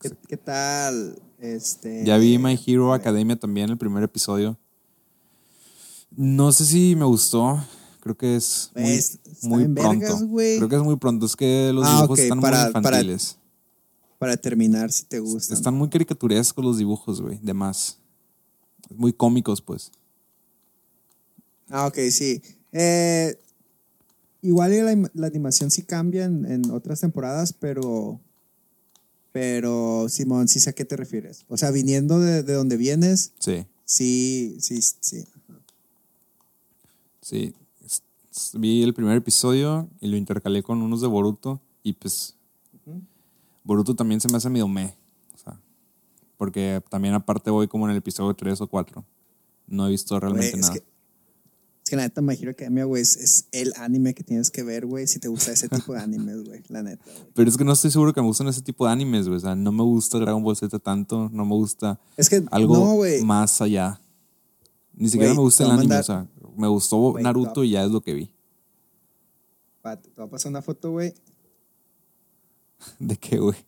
¿Qué, 0.00 0.10
qué 0.28 0.36
tal? 0.36 1.20
Este, 1.42 2.04
Ya 2.04 2.18
vi 2.18 2.38
My 2.38 2.56
Hero 2.66 2.92
Academia 2.94 3.34
también, 3.36 3.68
el 3.68 3.76
primer 3.76 4.04
episodio. 4.04 4.56
No 6.16 6.52
sé 6.52 6.64
si 6.64 6.94
me 6.94 7.04
gustó. 7.04 7.58
Creo 8.00 8.16
que 8.16 8.36
es 8.36 8.70
muy, 8.74 8.82
Pues, 8.84 9.18
muy 9.42 9.64
pronto. 9.68 9.98
vergas. 10.00 10.24
Creo 10.58 10.68
que 10.68 10.76
es 10.76 10.82
muy 10.82 10.96
pronto. 10.96 11.26
Es 11.26 11.34
que 11.36 11.72
los 11.72 11.84
Ah, 11.86 11.96
dibujos 11.96 12.18
están 12.20 12.40
para- 12.40 12.58
muy 12.58 12.66
infantiles. 12.68 13.38
Para 14.18 14.36
terminar, 14.36 14.92
si 14.92 15.04
te 15.04 15.18
gusta. 15.18 15.52
Están 15.54 15.74
muy 15.74 15.88
caricaturescos 15.88 16.64
los 16.64 16.78
dibujos, 16.78 17.20
güey. 17.20 17.38
De 17.42 17.54
más. 17.54 17.98
Muy 18.94 19.12
cómicos, 19.12 19.60
pues. 19.60 19.90
Ah, 21.70 21.86
ok, 21.88 21.98
sí. 22.10 22.40
Eh, 22.70 23.36
igual 24.42 24.70
la, 24.84 24.92
im- 24.92 25.10
la 25.14 25.26
animación 25.26 25.70
sí 25.72 25.82
cambia 25.82 26.24
en, 26.24 26.44
en 26.44 26.70
otras 26.70 27.00
temporadas, 27.00 27.52
pero. 27.52 28.20
Pero, 29.32 30.06
Simón, 30.08 30.46
sí 30.48 30.60
sé 30.60 30.70
a 30.70 30.72
qué 30.74 30.84
te 30.84 30.96
refieres. 30.96 31.44
O 31.48 31.56
sea, 31.56 31.70
viniendo 31.70 32.20
de, 32.20 32.42
de 32.42 32.52
donde 32.52 32.76
vienes, 32.76 33.32
Sí. 33.38 33.66
sí, 33.84 34.56
sí, 34.60 34.80
sí. 35.00 35.24
Sí, 37.20 37.54
vi 38.54 38.82
el 38.82 38.94
primer 38.94 39.16
episodio 39.16 39.88
y 40.00 40.08
lo 40.08 40.16
intercalé 40.16 40.62
con 40.62 40.82
unos 40.82 41.00
de 41.00 41.06
Boruto 41.06 41.60
y 41.82 41.92
pues 41.94 42.34
Boruto 43.64 43.94
también 43.94 44.20
se 44.20 44.28
me 44.28 44.36
hace 44.38 44.50
medio 44.50 44.66
me, 44.66 44.94
o 45.34 45.38
sea, 45.38 45.58
porque 46.36 46.82
también 46.90 47.14
aparte 47.14 47.50
voy 47.50 47.68
como 47.68 47.84
en 47.86 47.92
el 47.92 47.98
episodio 47.98 48.34
3 48.34 48.60
o 48.62 48.66
4. 48.66 49.04
No 49.68 49.86
he 49.86 49.90
visto 49.90 50.18
realmente 50.18 50.56
es 50.56 50.62
nada. 50.62 50.74
que, 50.74 50.82
que 51.92 51.96
la 51.96 52.04
neta, 52.04 52.22
My 52.22 52.32
Hero 52.32 52.52
Academia, 52.52 52.86
güey, 52.86 53.02
es, 53.02 53.16
es 53.18 53.48
el 53.52 53.74
anime 53.76 54.14
que 54.14 54.24
tienes 54.24 54.50
que 54.50 54.62
ver, 54.62 54.86
güey, 54.86 55.06
si 55.06 55.18
te 55.18 55.28
gusta 55.28 55.52
ese 55.52 55.68
tipo 55.68 55.92
de 55.92 56.00
animes, 56.00 56.42
güey, 56.42 56.62
la 56.68 56.82
neta. 56.82 57.04
Pero 57.34 57.50
es 57.50 57.58
que 57.58 57.64
no 57.64 57.72
estoy 57.74 57.90
seguro 57.90 58.14
que 58.14 58.22
me 58.22 58.28
gustan 58.28 58.48
ese 58.48 58.62
tipo 58.62 58.86
de 58.86 58.92
animes, 58.92 59.26
güey. 59.26 59.36
O 59.36 59.40
sea, 59.40 59.54
no 59.54 59.72
me 59.72 59.82
gusta 59.82 60.18
Dragon 60.18 60.42
Ball 60.42 60.56
Z 60.56 60.78
tanto, 60.78 61.28
no 61.30 61.44
me 61.44 61.52
gusta 61.52 62.00
Es 62.16 62.30
que, 62.30 62.42
algo 62.50 62.78
no, 62.78 63.26
más 63.26 63.60
allá. 63.60 64.00
Ni 64.94 65.10
siquiera 65.10 65.34
me 65.34 65.40
gusta 65.40 65.64
el 65.64 65.72
anime, 65.72 65.98
o 65.98 66.02
sea, 66.02 66.26
me 66.56 66.66
gustó 66.66 67.14
Naruto 67.20 67.62
y 67.62 67.72
ya 67.72 67.84
es 67.84 67.90
lo 67.90 68.00
que 68.00 68.14
vi. 68.14 68.32
te 69.82 70.10
voy 70.16 70.26
a 70.28 70.30
pasar 70.30 70.48
una 70.48 70.62
foto, 70.62 70.92
güey, 70.92 71.12
¿De 72.98 73.18
qué, 73.18 73.38
güey? 73.38 73.58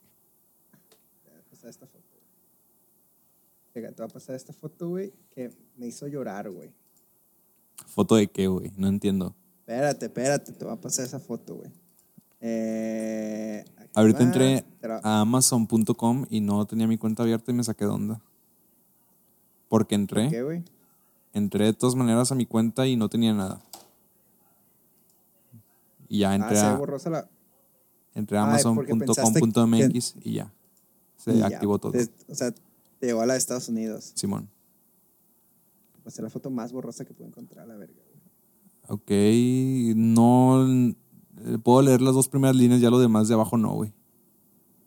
te 1.21 1.31
voy 1.31 1.41
a 1.41 1.51
pasar 1.51 1.69
esta 1.69 1.87
foto. 1.87 2.09
güey. 2.11 2.25
Venga, 3.75 3.89
te 3.91 4.03
voy 4.03 4.11
a 4.11 4.15
pasar 4.15 4.35
esta 4.35 4.55
foto, 4.55 4.89
güey, 4.89 5.13
que 5.35 5.51
me 5.77 5.89
hizo 5.89 6.09
llorar, 6.09 6.51
güey. 6.51 6.73
¿Foto 7.87 8.17
de 8.17 8.27
qué, 8.29 8.47
güey? 8.49 8.73
No 8.77 8.89
entiendo. 8.89 9.35
Espérate, 9.61 10.07
espérate, 10.07 10.53
te 10.53 10.65
voy 10.65 10.75
a 10.75 10.81
pasar 10.81 11.05
esa 11.07 11.19
foto, 11.21 11.57
güey. 11.57 11.71
Eh, 12.41 13.65
Ahorita 13.95 14.19
va, 14.19 14.25
entré 14.25 14.65
a 15.03 15.21
amazon.com 15.21 16.27
y 16.29 16.41
no 16.41 16.67
tenía 16.67 16.87
mi 16.87 16.99
cuenta 16.99 17.23
abierta 17.23 17.51
y 17.51 17.55
me 17.55 17.65
saqué 17.65 17.85
de 17.85 17.91
onda. 17.91 18.21
Porque 19.69 19.95
entré, 19.95 20.29
¿Qué, 20.29 20.43
güey? 20.43 20.63
entré 21.33 21.65
de 21.67 21.73
todas 21.73 21.95
maneras 21.95 22.31
a 22.31 22.35
mi 22.35 22.45
cuenta 22.47 22.87
y 22.87 22.97
no 22.97 23.09
tenía 23.09 23.33
nada. 23.33 23.61
Y 26.09 26.19
ya 26.21 26.33
Ah, 26.33 26.35
entré 26.37 26.57
se 26.57 26.65
a, 26.67 26.75
borrosa 26.77 27.11
la... 27.11 27.29
entré 28.15 28.37
a 28.39 28.43
amazon.com.mx 28.45 30.17
y 30.23 30.35
ya. 30.35 30.53
Se 31.17 31.33
y 31.35 31.39
ya, 31.39 31.47
activó 31.47 31.79
todo. 31.79 31.93
o 32.29 32.35
sea, 32.35 32.53
te 32.53 33.07
llevó 33.07 33.23
a 33.23 33.27
la 33.27 33.33
de 33.35 33.39
Estados 33.39 33.69
Unidos. 33.69 34.13
Simón. 34.15 34.49
Va 36.05 36.09
a 36.09 36.11
ser 36.11 36.25
la 36.25 36.31
foto 36.31 36.51
más 36.51 36.73
borrosa 36.73 37.05
que 37.05 37.15
puedo 37.15 37.29
encontrar, 37.29 37.67
la 37.67 37.77
verga, 37.77 38.03
güey. 38.07 38.21
Ok, 38.89 39.97
no... 39.97 40.67
eh, 40.69 41.59
Puedo 41.63 41.83
leer 41.83 42.03
las 42.03 42.15
dos 42.15 42.29
primeras 42.29 42.55
líneas, 42.57 42.81
ya 42.81 42.91
lo 42.91 42.99
demás 42.99 43.29
de 43.29 43.35
abajo 43.35 43.57
no, 43.57 43.73
güey. 43.75 43.93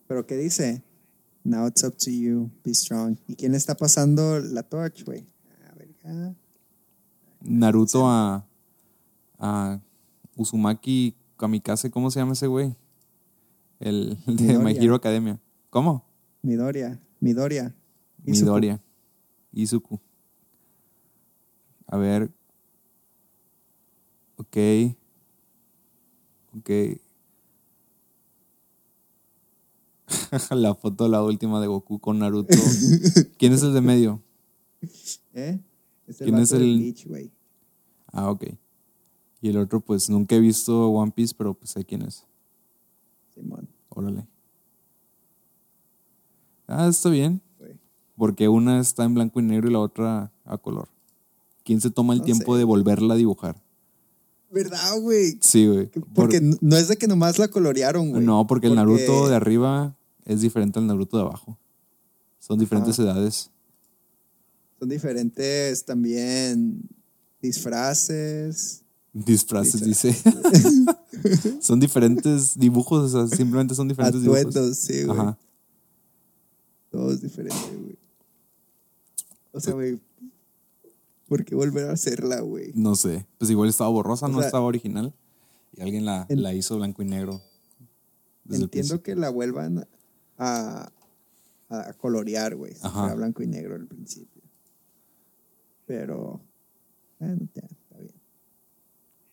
¿Pero 0.08 0.26
qué 0.28 0.36
dice? 0.38 0.84
Now 1.44 1.68
it's 1.68 1.84
up 1.84 1.96
to 1.98 2.12
you, 2.12 2.52
be 2.64 2.74
strong. 2.74 3.18
¿Y 3.28 3.36
quién 3.36 3.56
está 3.56 3.76
pasando 3.76 4.40
la 4.40 4.64
torch, 4.64 5.04
güey? 5.06 5.26
Ah, 5.66 5.74
verga. 5.76 6.36
Naruto 7.42 8.08
a, 8.08 8.46
a 9.40 9.80
Uzumaki 10.36 11.16
Kamikaze, 11.38 11.90
¿cómo 11.90 12.12
se 12.12 12.20
llama 12.20 12.34
ese 12.34 12.48
güey? 12.48 12.76
El, 13.80 14.18
el 14.28 14.36
de 14.38 14.44
My 14.44 14.58
Midoriya. 14.66 14.82
Hero 14.84 14.96
Academia. 14.96 15.40
¿Cómo? 15.70 16.04
Midoria, 16.42 17.00
Midoria. 17.20 17.76
Izuku. 18.26 18.46
Midoriya. 18.46 18.82
Izuku. 19.54 20.00
A 21.88 21.98
ver. 21.98 22.32
Ok. 24.38 24.58
Ok. 26.58 26.70
la 30.52 30.74
foto, 30.76 31.08
la 31.08 31.24
última 31.24 31.60
de 31.62 31.68
Goku 31.68 32.00
con 32.00 32.20
Naruto. 32.20 32.56
¿Quién 33.38 33.54
es 33.54 33.64
el 33.64 33.74
de 33.74 33.82
medio? 33.82 34.22
¿Eh? 35.34 35.60
Es 36.08 36.22
el 36.22 36.26
¿Quién 36.26 36.40
es 36.40 36.52
el- 36.52 36.78
Bleach, 36.78 37.08
güey. 37.08 37.32
Ah, 38.12 38.30
ok. 38.32 38.46
Y 39.42 39.50
el 39.50 39.58
otro, 39.58 39.82
pues 39.82 40.10
nunca 40.10 40.36
he 40.36 40.40
visto 40.40 40.90
One 40.90 41.12
Piece, 41.12 41.36
pero 41.38 41.54
pues 41.54 41.72
sé 41.72 41.86
quién 41.86 42.02
es. 42.02 42.26
Simón, 43.34 43.68
Órale. 43.90 44.26
Ah, 46.68 46.88
está 46.88 47.10
bien. 47.10 47.42
Porque 48.16 48.48
una 48.50 48.80
está 48.80 49.04
en 49.04 49.14
blanco 49.14 49.40
y 49.40 49.44
negro 49.44 49.70
y 49.70 49.74
la 49.74 49.80
otra 49.80 50.32
a 50.44 50.58
color. 50.58 50.90
¿Quién 51.68 51.82
se 51.82 51.90
toma 51.92 52.14
el 52.14 52.20
No 52.20 52.24
tiempo 52.26 52.54
sé. 52.54 52.60
de 52.60 52.64
volverla 52.64 53.16
a 53.16 53.18
dibujar? 53.18 53.62
¿Verdad, 54.50 55.02
güey? 55.02 55.38
Sí, 55.42 55.68
güey. 55.68 55.88
Porque 56.16 56.40
Por- 56.40 56.64
no 56.64 56.78
es 56.78 56.88
de 56.88 56.96
que 56.96 57.08
nomás 57.10 57.38
la 57.40 57.50
colorearon, 57.50 58.12
güey. 58.12 58.24
no, 58.24 58.48
porque 58.48 58.68
el 58.68 58.76
Naruto 58.76 59.04
Porque- 59.06 59.30
de 59.32 59.36
arriba 59.36 59.94
es 60.24 60.40
diferente 60.40 60.80
al 60.80 60.88
Naruto 60.88 61.18
de 61.18 61.24
abajo. 61.24 61.58
Son 62.40 62.58
diferentes 62.58 62.98
edades. 63.00 63.52
Son 64.80 64.88
diferentes 64.88 65.84
también 65.84 66.84
disfraces. 67.42 68.84
Disfraces, 69.12 69.84
dice. 69.84 70.16
son 71.60 71.82
diferentes 71.82 72.58
dibujos, 72.58 73.14
o 73.14 73.28
sea, 73.28 73.36
simplemente 73.38 73.76
son 73.76 73.90
diferentes 73.90 74.22
dibujos. 74.22 74.46
Atuendos, 74.46 74.78
sí, 74.78 75.04
güey. 75.04 75.20
Ajá. 75.20 75.38
Todo 76.92 77.12
es 77.12 77.22
diferente, 77.22 77.76
güey. 77.78 77.98
O 79.52 79.60
sea, 79.60 79.74
güey. 79.74 80.00
¿Por 81.28 81.44
qué 81.46 81.56
volver 81.56 81.90
a 81.90 81.94
hacerla, 81.94 82.40
güey? 82.42 82.72
No 82.74 82.96
sé. 82.96 83.26
Pues 83.38 83.52
igual 83.52 83.70
estaba 83.70 83.90
borrosa, 83.90 84.26
O 84.28 84.30
no 84.30 84.38
sea, 84.40 84.48
estaba 84.48 84.66
original. 84.66 85.14
Y 85.76 85.82
alguien 85.82 86.06
la, 86.06 86.26
en- 86.30 86.42
la 86.42 86.54
hizo 86.54 86.78
blanco 86.78 87.02
y 87.02 87.06
negro. 87.06 87.42
Entiendo 88.50 89.04
que 89.04 89.16
la 89.16 89.30
vuelvan 89.30 89.86
a, 90.38 90.90
a 91.70 91.94
colorear, 91.94 92.56
güey. 92.56 92.74
Si 92.74 92.80
Ajá. 92.86 93.02
fuera 93.02 93.16
blanco 93.16 93.44
y 93.44 93.48
negro 93.48 93.76
al 93.76 93.86
principio. 93.88 94.42
Pero. 95.86 96.42
Bueno, 97.20 97.48
ya, 97.54 97.62
está 97.64 97.98
bien. 97.98 98.14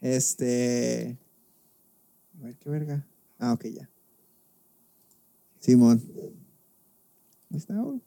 Este. 0.01 1.17
A 2.41 2.45
ver 2.45 2.57
qué 2.57 2.71
verga. 2.71 3.07
Ah, 3.39 3.53
ok, 3.53 3.67
ya. 3.67 3.89
Simón. 5.61 6.03
Ahí 7.51 7.57
está, 7.59 7.75
güey. 7.81 8.01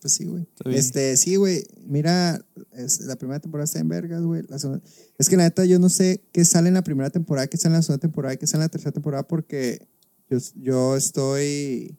Pues 0.00 0.12
sí, 0.12 0.26
güey. 0.26 0.42
Está 0.42 0.68
bien. 0.68 0.78
Este, 0.78 1.16
sí, 1.16 1.36
güey. 1.36 1.64
Mira, 1.86 2.44
es- 2.76 3.00
la 3.00 3.16
primera 3.16 3.40
temporada 3.40 3.64
está 3.64 3.78
en 3.80 3.88
vergas, 3.88 4.22
güey. 4.22 4.42
La 4.48 4.58
segunda- 4.58 4.82
Es 5.18 5.28
que 5.28 5.36
la 5.36 5.44
neta 5.44 5.64
yo 5.64 5.78
no 5.78 5.88
sé 5.88 6.22
qué 6.32 6.44
sale 6.44 6.68
en 6.68 6.74
la 6.74 6.82
primera 6.82 7.10
temporada, 7.10 7.46
qué 7.46 7.56
sale 7.56 7.74
en 7.74 7.78
la 7.78 7.82
segunda 7.82 8.00
temporada, 8.00 8.36
qué 8.36 8.46
sale 8.46 8.62
en 8.62 8.66
la 8.66 8.68
tercera 8.70 8.92
temporada 8.92 9.26
porque 9.26 9.86
yo, 10.30 10.38
yo 10.56 10.96
estoy 10.96 11.96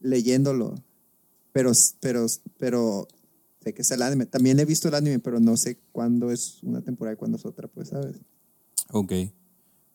leyéndolo. 0.00 0.74
Pero, 1.52 1.72
pero, 2.00 2.26
pero 2.58 3.08
sé 3.62 3.74
que 3.74 3.82
es 3.82 3.90
el 3.90 4.02
anime. 4.02 4.26
También 4.26 4.58
he 4.60 4.64
visto 4.64 4.88
el 4.88 4.94
anime, 4.94 5.18
pero 5.18 5.40
no 5.40 5.56
sé 5.56 5.78
cuándo 5.92 6.30
es 6.30 6.62
una 6.62 6.80
temporada 6.80 7.14
y 7.14 7.16
cuándo 7.16 7.36
es 7.36 7.44
otra, 7.44 7.68
pues, 7.68 7.88
¿sabes? 7.88 8.16
Ok. 8.90 9.12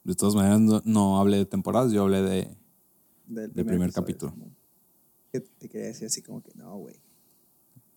De 0.04 0.16
todas 0.16 0.36
maneras, 0.36 0.60
no, 0.62 0.82
no 0.86 1.20
hablé 1.20 1.38
de 1.38 1.46
temporadas, 1.46 1.92
yo 1.92 2.04
hablé 2.04 2.22
de. 2.22 2.48
Del 3.28 3.52
Del 3.54 3.66
primer 3.66 3.92
capítulo. 3.92 4.36
Que 5.32 5.40
te 5.40 5.68
quería 5.68 5.88
decir 5.88 6.06
así 6.06 6.22
como 6.22 6.44
que 6.44 6.52
no, 6.56 6.78
güey. 6.78 6.96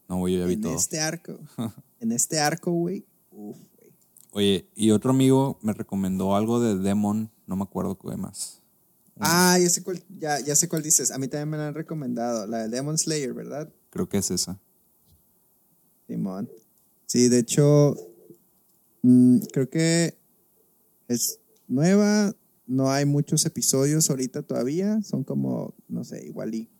No, 0.09 0.17
güey, 0.19 0.35
yo 0.35 0.41
ya 0.41 0.47
vi 0.47 0.55
En 0.55 0.61
todo. 0.63 0.75
este 0.75 1.01
arco, 1.01 1.39
en 2.01 2.13
este 2.13 2.41
arco, 2.41 2.73
güey, 2.73 3.05
uf, 3.31 3.57
güey. 3.77 3.93
Oye, 4.33 4.69
y 4.75 4.91
otro 4.91 5.11
amigo 5.11 5.59
me 5.63 5.73
recomendó 5.73 6.35
algo 6.35 6.61
de 6.61 6.77
Demon, 6.77 7.31
no 7.47 7.57
me 7.57 7.63
acuerdo 7.65 7.99
qué 7.99 8.17
más. 8.17 8.63
Ah, 9.21 9.59
ya 9.61 9.69
sé 9.69 9.83
cuál, 9.83 10.03
ya, 10.19 10.39
ya 10.41 10.55
sé 10.55 10.69
cuál 10.69 10.83
dices. 10.83 11.11
A 11.11 11.19
mí 11.19 11.27
también 11.27 11.49
me 11.51 11.57
la 11.57 11.69
han 11.69 11.75
recomendado. 11.75 12.47
La 12.47 12.59
de 12.59 12.69
Demon 12.69 12.97
Slayer, 12.97 13.35
¿verdad? 13.35 13.69
Creo 13.91 14.09
que 14.09 14.19
es 14.19 14.31
esa. 14.31 14.61
Simón. 16.07 16.49
Sí, 17.07 17.29
de 17.29 17.41
hecho, 17.41 17.97
mm, 19.03 19.39
creo 19.53 19.69
que 19.69 20.17
es 21.09 21.41
nueva. 21.67 22.33
No 22.67 22.91
hay 22.93 23.07
muchos 23.07 23.45
episodios 23.45 24.09
ahorita 24.09 24.43
todavía. 24.43 25.03
Son 25.03 25.25
como, 25.25 25.75
no 25.89 26.05
sé, 26.05 26.25
igual 26.25 26.55
y 26.55 26.71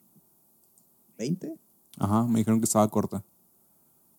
20. 1.19 1.59
Ajá, 1.99 2.25
me 2.25 2.39
dijeron 2.39 2.61
que 2.61 2.65
estaba 2.65 2.89
corta. 2.89 3.25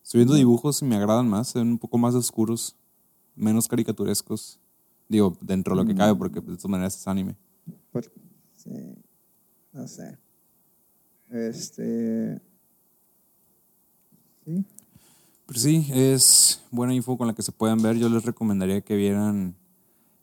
Estoy 0.02 0.18
viendo 0.20 0.34
dibujos 0.34 0.82
y 0.82 0.84
me 0.84 0.96
agradan 0.96 1.28
más, 1.28 1.48
se 1.48 1.58
ven 1.58 1.68
un 1.68 1.78
poco 1.78 1.98
más 1.98 2.14
oscuros, 2.14 2.76
menos 3.34 3.68
caricaturescos. 3.68 4.58
Digo, 5.08 5.36
dentro 5.40 5.74
de 5.74 5.82
lo 5.82 5.86
que 5.88 5.94
cabe, 5.94 6.14
porque 6.14 6.40
de 6.40 6.56
todas 6.56 6.68
maneras 6.70 6.96
es 6.96 7.06
anime. 7.08 7.36
Por- 7.90 8.12
sí, 8.56 8.70
no 9.72 9.86
sé. 9.88 10.18
Este. 11.30 12.40
Sí. 14.44 14.64
Pero 15.46 15.60
sí, 15.60 15.86
es 15.92 16.62
buena 16.70 16.94
info 16.94 17.16
con 17.18 17.26
la 17.26 17.34
que 17.34 17.42
se 17.42 17.52
pueden 17.52 17.82
ver. 17.82 17.96
Yo 17.96 18.08
les 18.08 18.24
recomendaría 18.24 18.80
que 18.82 18.94
vieran 18.96 19.56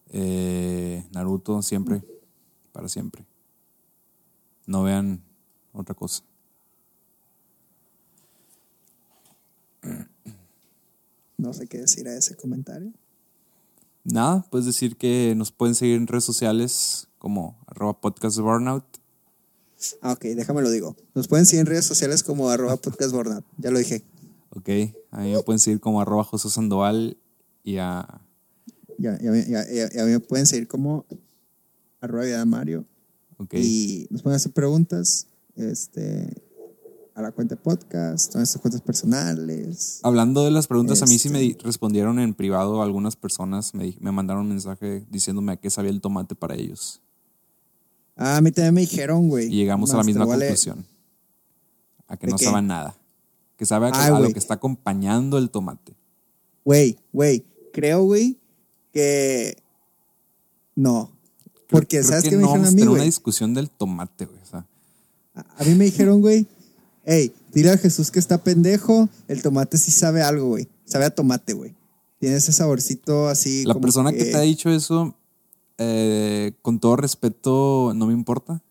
eh, 0.09 1.05
Naruto 1.11 1.61
siempre, 1.61 2.01
para 2.71 2.87
siempre. 2.87 3.25
No 4.65 4.83
vean 4.83 5.21
otra 5.73 5.95
cosa. 5.95 6.23
No 11.38 11.53
sé 11.53 11.67
qué 11.67 11.78
decir 11.78 12.07
a 12.07 12.17
ese 12.17 12.36
comentario. 12.36 12.91
Nada, 14.03 14.43
puedes 14.49 14.65
decir 14.65 14.95
que 14.95 15.36
nos 15.38 15.51
pueden 15.51 15.75
seguir 15.75 15.95
en 15.97 16.07
redes 16.07 16.23
sociales 16.23 17.07
como 17.19 17.55
arroba 17.67 17.99
podcast 18.01 18.39
burnout. 18.39 18.84
Ah, 20.01 20.13
ok, 20.13 20.21
déjame 20.21 20.61
lo 20.63 20.71
digo. 20.71 20.95
Nos 21.13 21.28
pueden 21.28 21.45
seguir 21.45 21.61
en 21.61 21.67
redes 21.67 21.86
sociales 21.86 22.23
como 22.23 22.49
arroba 22.49 22.78
podcast 22.78 23.11
Bornat. 23.11 23.45
Ya 23.59 23.69
lo 23.69 23.78
dije. 23.78 24.01
Ok, 24.55 24.69
a 25.11 25.21
mí 25.21 25.34
me 25.34 25.43
pueden 25.43 25.59
seguir 25.59 25.80
como 25.80 26.01
arroba 26.01 26.23
José 26.23 26.49
Sandoval 26.49 27.17
y 27.63 27.78
a... 27.78 28.21
Ya, 28.97 29.19
ya, 29.21 29.32
ya, 29.45 29.89
ya- 29.93 30.05
me 30.05 30.19
pueden 30.19 30.47
seguir 30.47 30.67
como 30.67 31.05
arroba 32.01 32.43
Mario. 32.45 32.86
Ok, 33.38 33.53
Y 33.53 34.07
nos 34.09 34.23
pueden 34.23 34.38
hacer 34.38 34.51
preguntas 34.51 35.28
este, 35.55 36.41
a 37.18 37.22
la 37.24 37.32
cuenta 37.32 37.55
de 37.55 37.61
podcast, 37.61 38.36
a 38.36 38.39
nuestras 38.39 38.61
cuentas 38.61 38.80
personales. 38.82 39.99
Hablando 40.03 40.43
de 40.45 40.51
las 40.51 40.68
preguntas, 40.68 41.01
a 41.01 41.07
mí 41.07 41.18
sí 41.18 41.30
me 41.30 41.41
Este. 41.41 41.57
di- 41.57 41.63
respondieron 41.65 42.20
en 42.20 42.36
privado 42.36 42.84
algunas 42.84 43.15
personas, 43.15 43.74
me, 43.74 43.95
me 43.99 44.11
mandaron 44.11 44.43
un 44.43 44.49
mensaje 44.49 45.03
diciéndome 45.09 45.53
a 45.53 45.55
qué 45.57 45.72
sabía 45.72 45.89
el 45.89 45.99
tomate 45.99 46.36
para 46.36 46.53
ellos. 46.55 47.01
Ah, 48.15 48.38
a 48.38 48.41
mí 48.41 48.51
también 48.51 48.76
me 48.76 48.82
dijeron, 48.82 49.30
güey. 49.30 49.47
Y 49.47 49.55
llegamos 49.57 49.91
a 49.93 49.97
la 49.97 50.03
misma 50.03 50.26
a 50.26 50.28
conclusión. 50.28 50.86
A 52.07 52.18
que 52.18 52.28
¿De 52.28 52.32
no 52.34 52.38
qué? 52.38 52.45
sabe 52.45 52.57
a 52.57 52.61
nada. 52.61 52.95
Que 53.57 53.65
sabe 53.65 53.88
a, 53.88 53.91
Ay, 53.95 54.13
a 54.13 54.20
lo 54.20 54.32
que 54.32 54.38
está 54.39 54.53
acompañando 54.53 55.39
el 55.39 55.49
tomate. 55.49 55.95
Güey, 56.63 56.99
güey, 57.11 57.43
creo, 57.74 58.03
güey, 58.03 58.38
que 58.93 59.57
no. 60.76 61.11
Porque, 61.70 61.97
Creo 61.97 62.03
¿sabes 62.09 62.24
que 62.26 62.30
qué 62.30 62.36
me 62.38 62.43
no 62.43 62.47
dijeron 62.49 62.68
a 62.68 62.72
mí, 62.72 62.82
una 62.84 63.03
discusión 63.03 63.53
del 63.55 63.70
tomate, 63.72 64.26
güey. 64.26 64.39
O 64.39 64.45
sea, 64.45 64.65
A, 65.34 65.45
a 65.57 65.63
mí 65.65 65.74
me 65.76 65.86
dijeron, 65.86 66.22
güey, 66.22 66.45
hey, 67.07 67.33
dile 67.53 67.71
a 67.71 67.77
Jesús 67.77 68.11
que 68.11 68.19
está 68.19 68.43
pendejo, 68.43 69.09
el 69.27 69.41
tomate 69.41 69.77
sí 69.79 69.89
sabe 69.89 70.21
algo, 70.21 70.49
güey. 70.49 70.67
Sabe 70.85 71.05
a 71.05 71.09
tomate, 71.09 71.53
güey. 71.53 71.73
Tiene 72.19 72.35
ese 72.35 72.51
saborcito 72.51 73.27
así 73.29 73.63
la 73.65 73.73
como 73.73 73.81
persona 73.83 74.11
que... 74.11 74.25
te 74.25 74.35
ha 74.35 74.41
dicho 74.41 74.69
eso, 74.69 75.15
eh, 75.77 76.51
con 76.61 76.79
todo 76.79 76.95
respeto, 76.97 77.93
no 77.95 78.07
me 78.07 78.13
importa. 78.13 78.61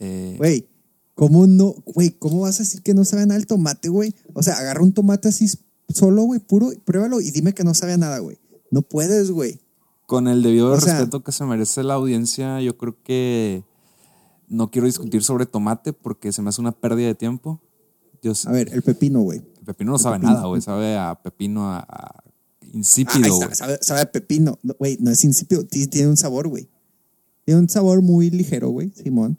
Eh, 0.00 0.34
Güey, 0.38 0.66
¿cómo 1.14 1.46
no? 1.46 1.74
Güey, 1.86 2.10
¿cómo 2.10 2.40
vas 2.42 2.56
a 2.60 2.64
decir 2.64 2.82
que 2.82 2.94
no 2.94 3.04
sabe 3.04 3.26
nada 3.26 3.38
el 3.38 3.46
tomate, 3.46 3.88
güey? 3.88 4.14
O 4.34 4.42
sea, 4.42 4.54
agarra 4.58 4.82
un 4.82 4.92
tomate 4.92 5.28
así 5.28 5.48
solo, 5.88 6.22
güey, 6.24 6.40
puro, 6.40 6.70
pruébalo 6.84 7.20
y 7.20 7.30
dime 7.30 7.54
que 7.54 7.64
no 7.64 7.74
sabe 7.74 7.92
a 7.94 7.96
nada, 7.96 8.18
güey. 8.18 8.38
No 8.70 8.82
puedes, 8.82 9.30
güey. 9.30 9.60
Con 10.06 10.28
el 10.28 10.42
debido 10.42 10.70
O 10.72 10.80
sea- 10.80 10.94
respeto 10.98 11.22
que 11.22 11.32
se 11.32 11.44
merece 11.44 11.82
la 11.82 11.94
audiencia, 11.94 12.60
yo 12.60 12.76
creo 12.76 12.96
que 13.02 13.62
no 14.48 14.70
quiero 14.70 14.86
discutir 14.86 15.22
sobre 15.22 15.46
tomate 15.46 15.92
porque 15.92 16.32
se 16.32 16.42
me 16.42 16.48
hace 16.50 16.60
una 16.60 16.72
pérdida 16.72 17.06
de 17.08 17.14
tiempo. 17.14 17.60
Yo 18.22 18.32
A 18.46 18.52
ver, 18.52 18.72
el 18.72 18.82
pepino, 18.82 19.20
güey. 19.20 19.38
el 19.58 19.64
pepino 19.64 19.92
no 19.92 19.98
sabe 19.98 20.16
pepino. 20.16 20.32
nada, 20.34 20.46
güey. 20.46 20.60
Sabe 20.62 20.96
a 20.96 21.14
pepino, 21.14 21.70
a, 21.72 21.80
Ah, 21.88 22.22
insípido, 22.72 23.36
güey. 23.36 23.54
sabe, 23.54 23.78
sabe 23.82 24.00
a 24.00 24.10
pepino. 24.10 24.58
No, 24.62 24.74
Güey, 24.78 24.96
no 25.00 25.10
es 25.10 25.22
insípido, 25.24 25.64
ti- 25.64 25.86
tiene 25.86 26.08
un 26.08 26.16
sabor, 26.16 26.48
güey. 26.48 26.68
Tiene 27.44 27.60
un 27.60 27.68
sabor 27.68 28.00
muy 28.02 28.30
ligero, 28.30 28.70
güey, 28.70 28.90
Simón. 28.90 29.38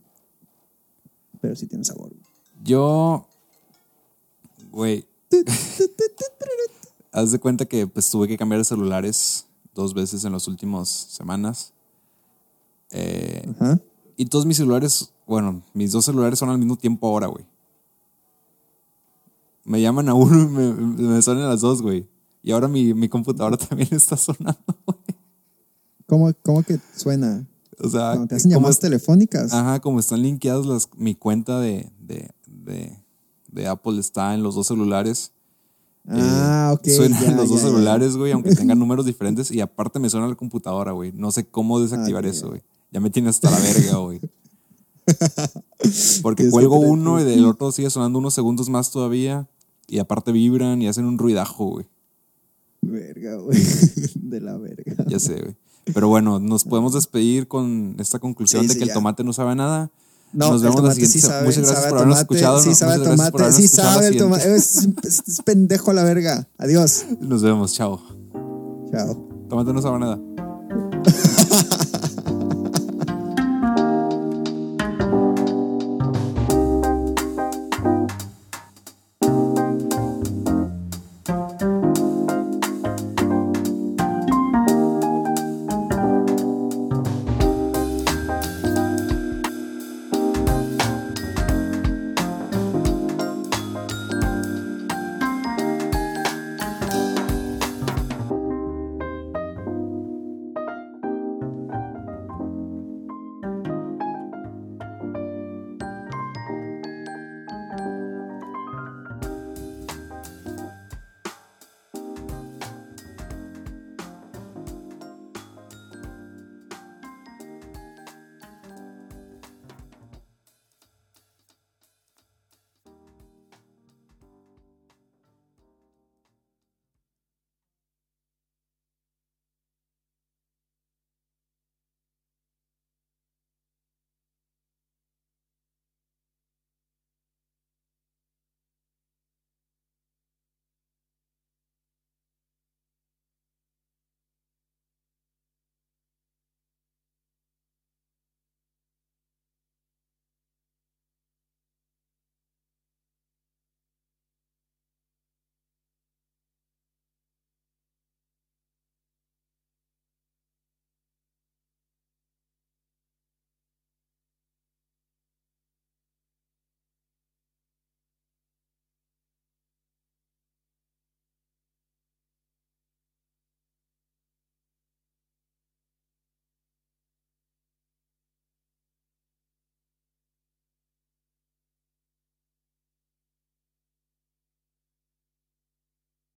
Pero 1.42 1.56
sí 1.56 1.66
tiene 1.68 1.84
sabor. 1.84 2.10
güey. 2.10 2.22
Yo, 2.64 3.28
güey, 4.72 5.06
haz 7.12 7.32
de 7.32 7.40
cuenta 7.40 7.66
que 7.66 7.88
pues 7.88 8.10
tuve 8.10 8.28
que 8.28 8.38
cambiar 8.38 8.60
de 8.60 8.66
celulares 8.66 9.48
dos 9.74 9.94
veces 9.94 10.24
en 10.26 10.32
las 10.34 10.48
últimas 10.48 10.90
semanas. 10.90 11.74
Eh, 12.92 13.44
Ajá. 13.60 13.80
Y 14.18 14.26
todos 14.28 14.46
mis 14.46 14.58
celulares, 14.58 15.12
bueno, 15.28 15.62
mis 15.74 15.92
dos 15.92 16.06
celulares 16.06 16.40
son 16.40 16.50
al 16.50 16.58
mismo 16.58 16.76
tiempo 16.78 17.08
ahora, 17.08 17.28
güey. 17.28 17.46
Me 19.64 19.82
llaman 19.82 20.10
a 20.10 20.14
uno 20.14 20.44
y 20.44 20.48
me, 20.48 20.74
me 20.74 21.22
suenan 21.22 21.50
las 21.50 21.62
dos, 21.62 21.82
güey. 21.82 22.08
Y 22.44 22.52
ahora 22.52 22.68
mi, 22.68 22.94
mi 22.94 23.10
computadora 23.10 23.58
también 23.70 23.90
está 23.92 24.16
sonando, 24.18 24.64
güey. 24.86 25.00
¿Cómo, 26.08 26.32
¿Cómo 26.44 26.62
que 26.64 26.80
suena? 26.96 27.48
O 27.80 27.90
sea, 27.90 28.10
Cuando 28.12 28.28
te 28.28 28.36
hacen 28.36 28.52
llamadas 28.52 28.80
telefónicas. 28.80 29.52
Ajá, 29.54 29.80
como 29.82 30.00
están 30.00 30.22
linkeados 30.22 30.66
las, 30.68 30.88
mi 30.96 31.16
cuenta 31.16 31.60
de, 31.60 31.92
de, 32.00 32.30
de, 32.46 32.96
de 33.52 33.68
Apple 33.68 34.00
está 34.00 34.34
en 34.36 34.44
los 34.44 34.54
dos 34.56 34.68
celulares. 34.68 35.32
Ah, 36.08 36.70
Eh, 36.72 36.74
ok. 36.76 36.88
Suenan 36.96 37.22
ya, 37.24 37.32
los 37.32 37.50
dos 37.50 37.62
ya, 37.64 37.68
celulares, 37.68 38.16
güey, 38.16 38.32
aunque 38.32 38.54
tengan 38.56 38.78
números 38.80 39.08
diferentes. 39.08 39.50
Y 39.50 39.60
aparte 39.62 39.98
me 40.00 40.10
suena 40.12 40.28
la 40.28 40.36
computadora, 40.36 40.92
güey. 40.92 41.12
No 41.14 41.32
sé 41.32 41.48
cómo 41.48 41.80
desactivar 41.82 42.24
Ah, 42.26 42.30
eso, 42.30 42.50
güey. 42.50 42.62
Ya 42.96 43.02
me 43.02 43.10
tiene 43.10 43.28
hasta 43.28 43.52
la 43.52 43.60
verga, 43.60 43.98
güey. 43.98 44.22
Porque 44.22 45.12
Tienes 45.84 46.24
que 46.46 46.50
cuelgo 46.50 46.80
uno 46.80 47.20
y 47.20 47.26
del 47.26 47.46
otro 47.46 47.74
sigue 47.74 47.90
sonando 47.90 48.20
unos 48.20 48.34
segundos 48.34 48.70
más 48.70 48.90
todavía. 48.90 49.50
Y 49.90 50.00
aparte 50.00 50.32
vibran 50.32 50.82
y 50.82 50.88
hacen 50.88 51.04
un 51.04 51.18
ruidajo, 51.18 51.72
güey. 51.72 51.88
Verga, 52.82 53.36
güey. 53.36 53.60
De 54.16 54.40
la 54.40 54.56
verga. 54.56 54.96
Ya 55.10 55.20
sé, 55.20 55.42
güey. 55.42 55.58
Pero 55.94 56.08
bueno, 56.08 56.40
nos 56.40 56.64
podemos 56.64 56.94
despedir 56.94 57.50
con 57.50 57.98
esta 58.00 58.20
conclusión 58.20 58.62
Sí, 58.62 58.70
de 58.70 58.78
que 58.78 58.86
el 58.86 58.94
tomate 58.94 59.26
no 59.26 59.34
sabe 59.34 59.56
nada. 59.56 59.92
No, 60.32 60.52
nos 60.52 60.62
vemos 60.62 60.82
la 60.82 60.94
siguiente 60.94 61.20
sí 61.20 61.20
sabe, 61.20 61.48
Muchas 61.48 61.64
gracias 61.66 61.78
sabe 61.80 61.90
por 61.90 61.98
habernos 61.98 62.20
tomate, 62.20 62.34
escuchado. 62.34 62.62
Sí, 62.62 62.70
¿no? 62.70 62.76
sabe 62.76 63.04
tomate, 63.04 63.52
sí 63.52 63.68
sabe 63.68 64.08
el 64.08 64.18
tomate. 64.18 64.56
Es, 64.56 64.88
es- 65.04 65.42
pendejo 65.44 65.92
a 65.92 65.96
la 65.96 66.04
verga. 66.06 66.48
Adiós. 66.58 67.08
Nos 67.20 67.44
vemos, 67.44 67.74
chao. 67.74 68.02
Chao. 68.90 69.28
Tomate 69.50 69.74
no 69.74 69.82
sabe 69.82 70.00
nada. 70.00 70.18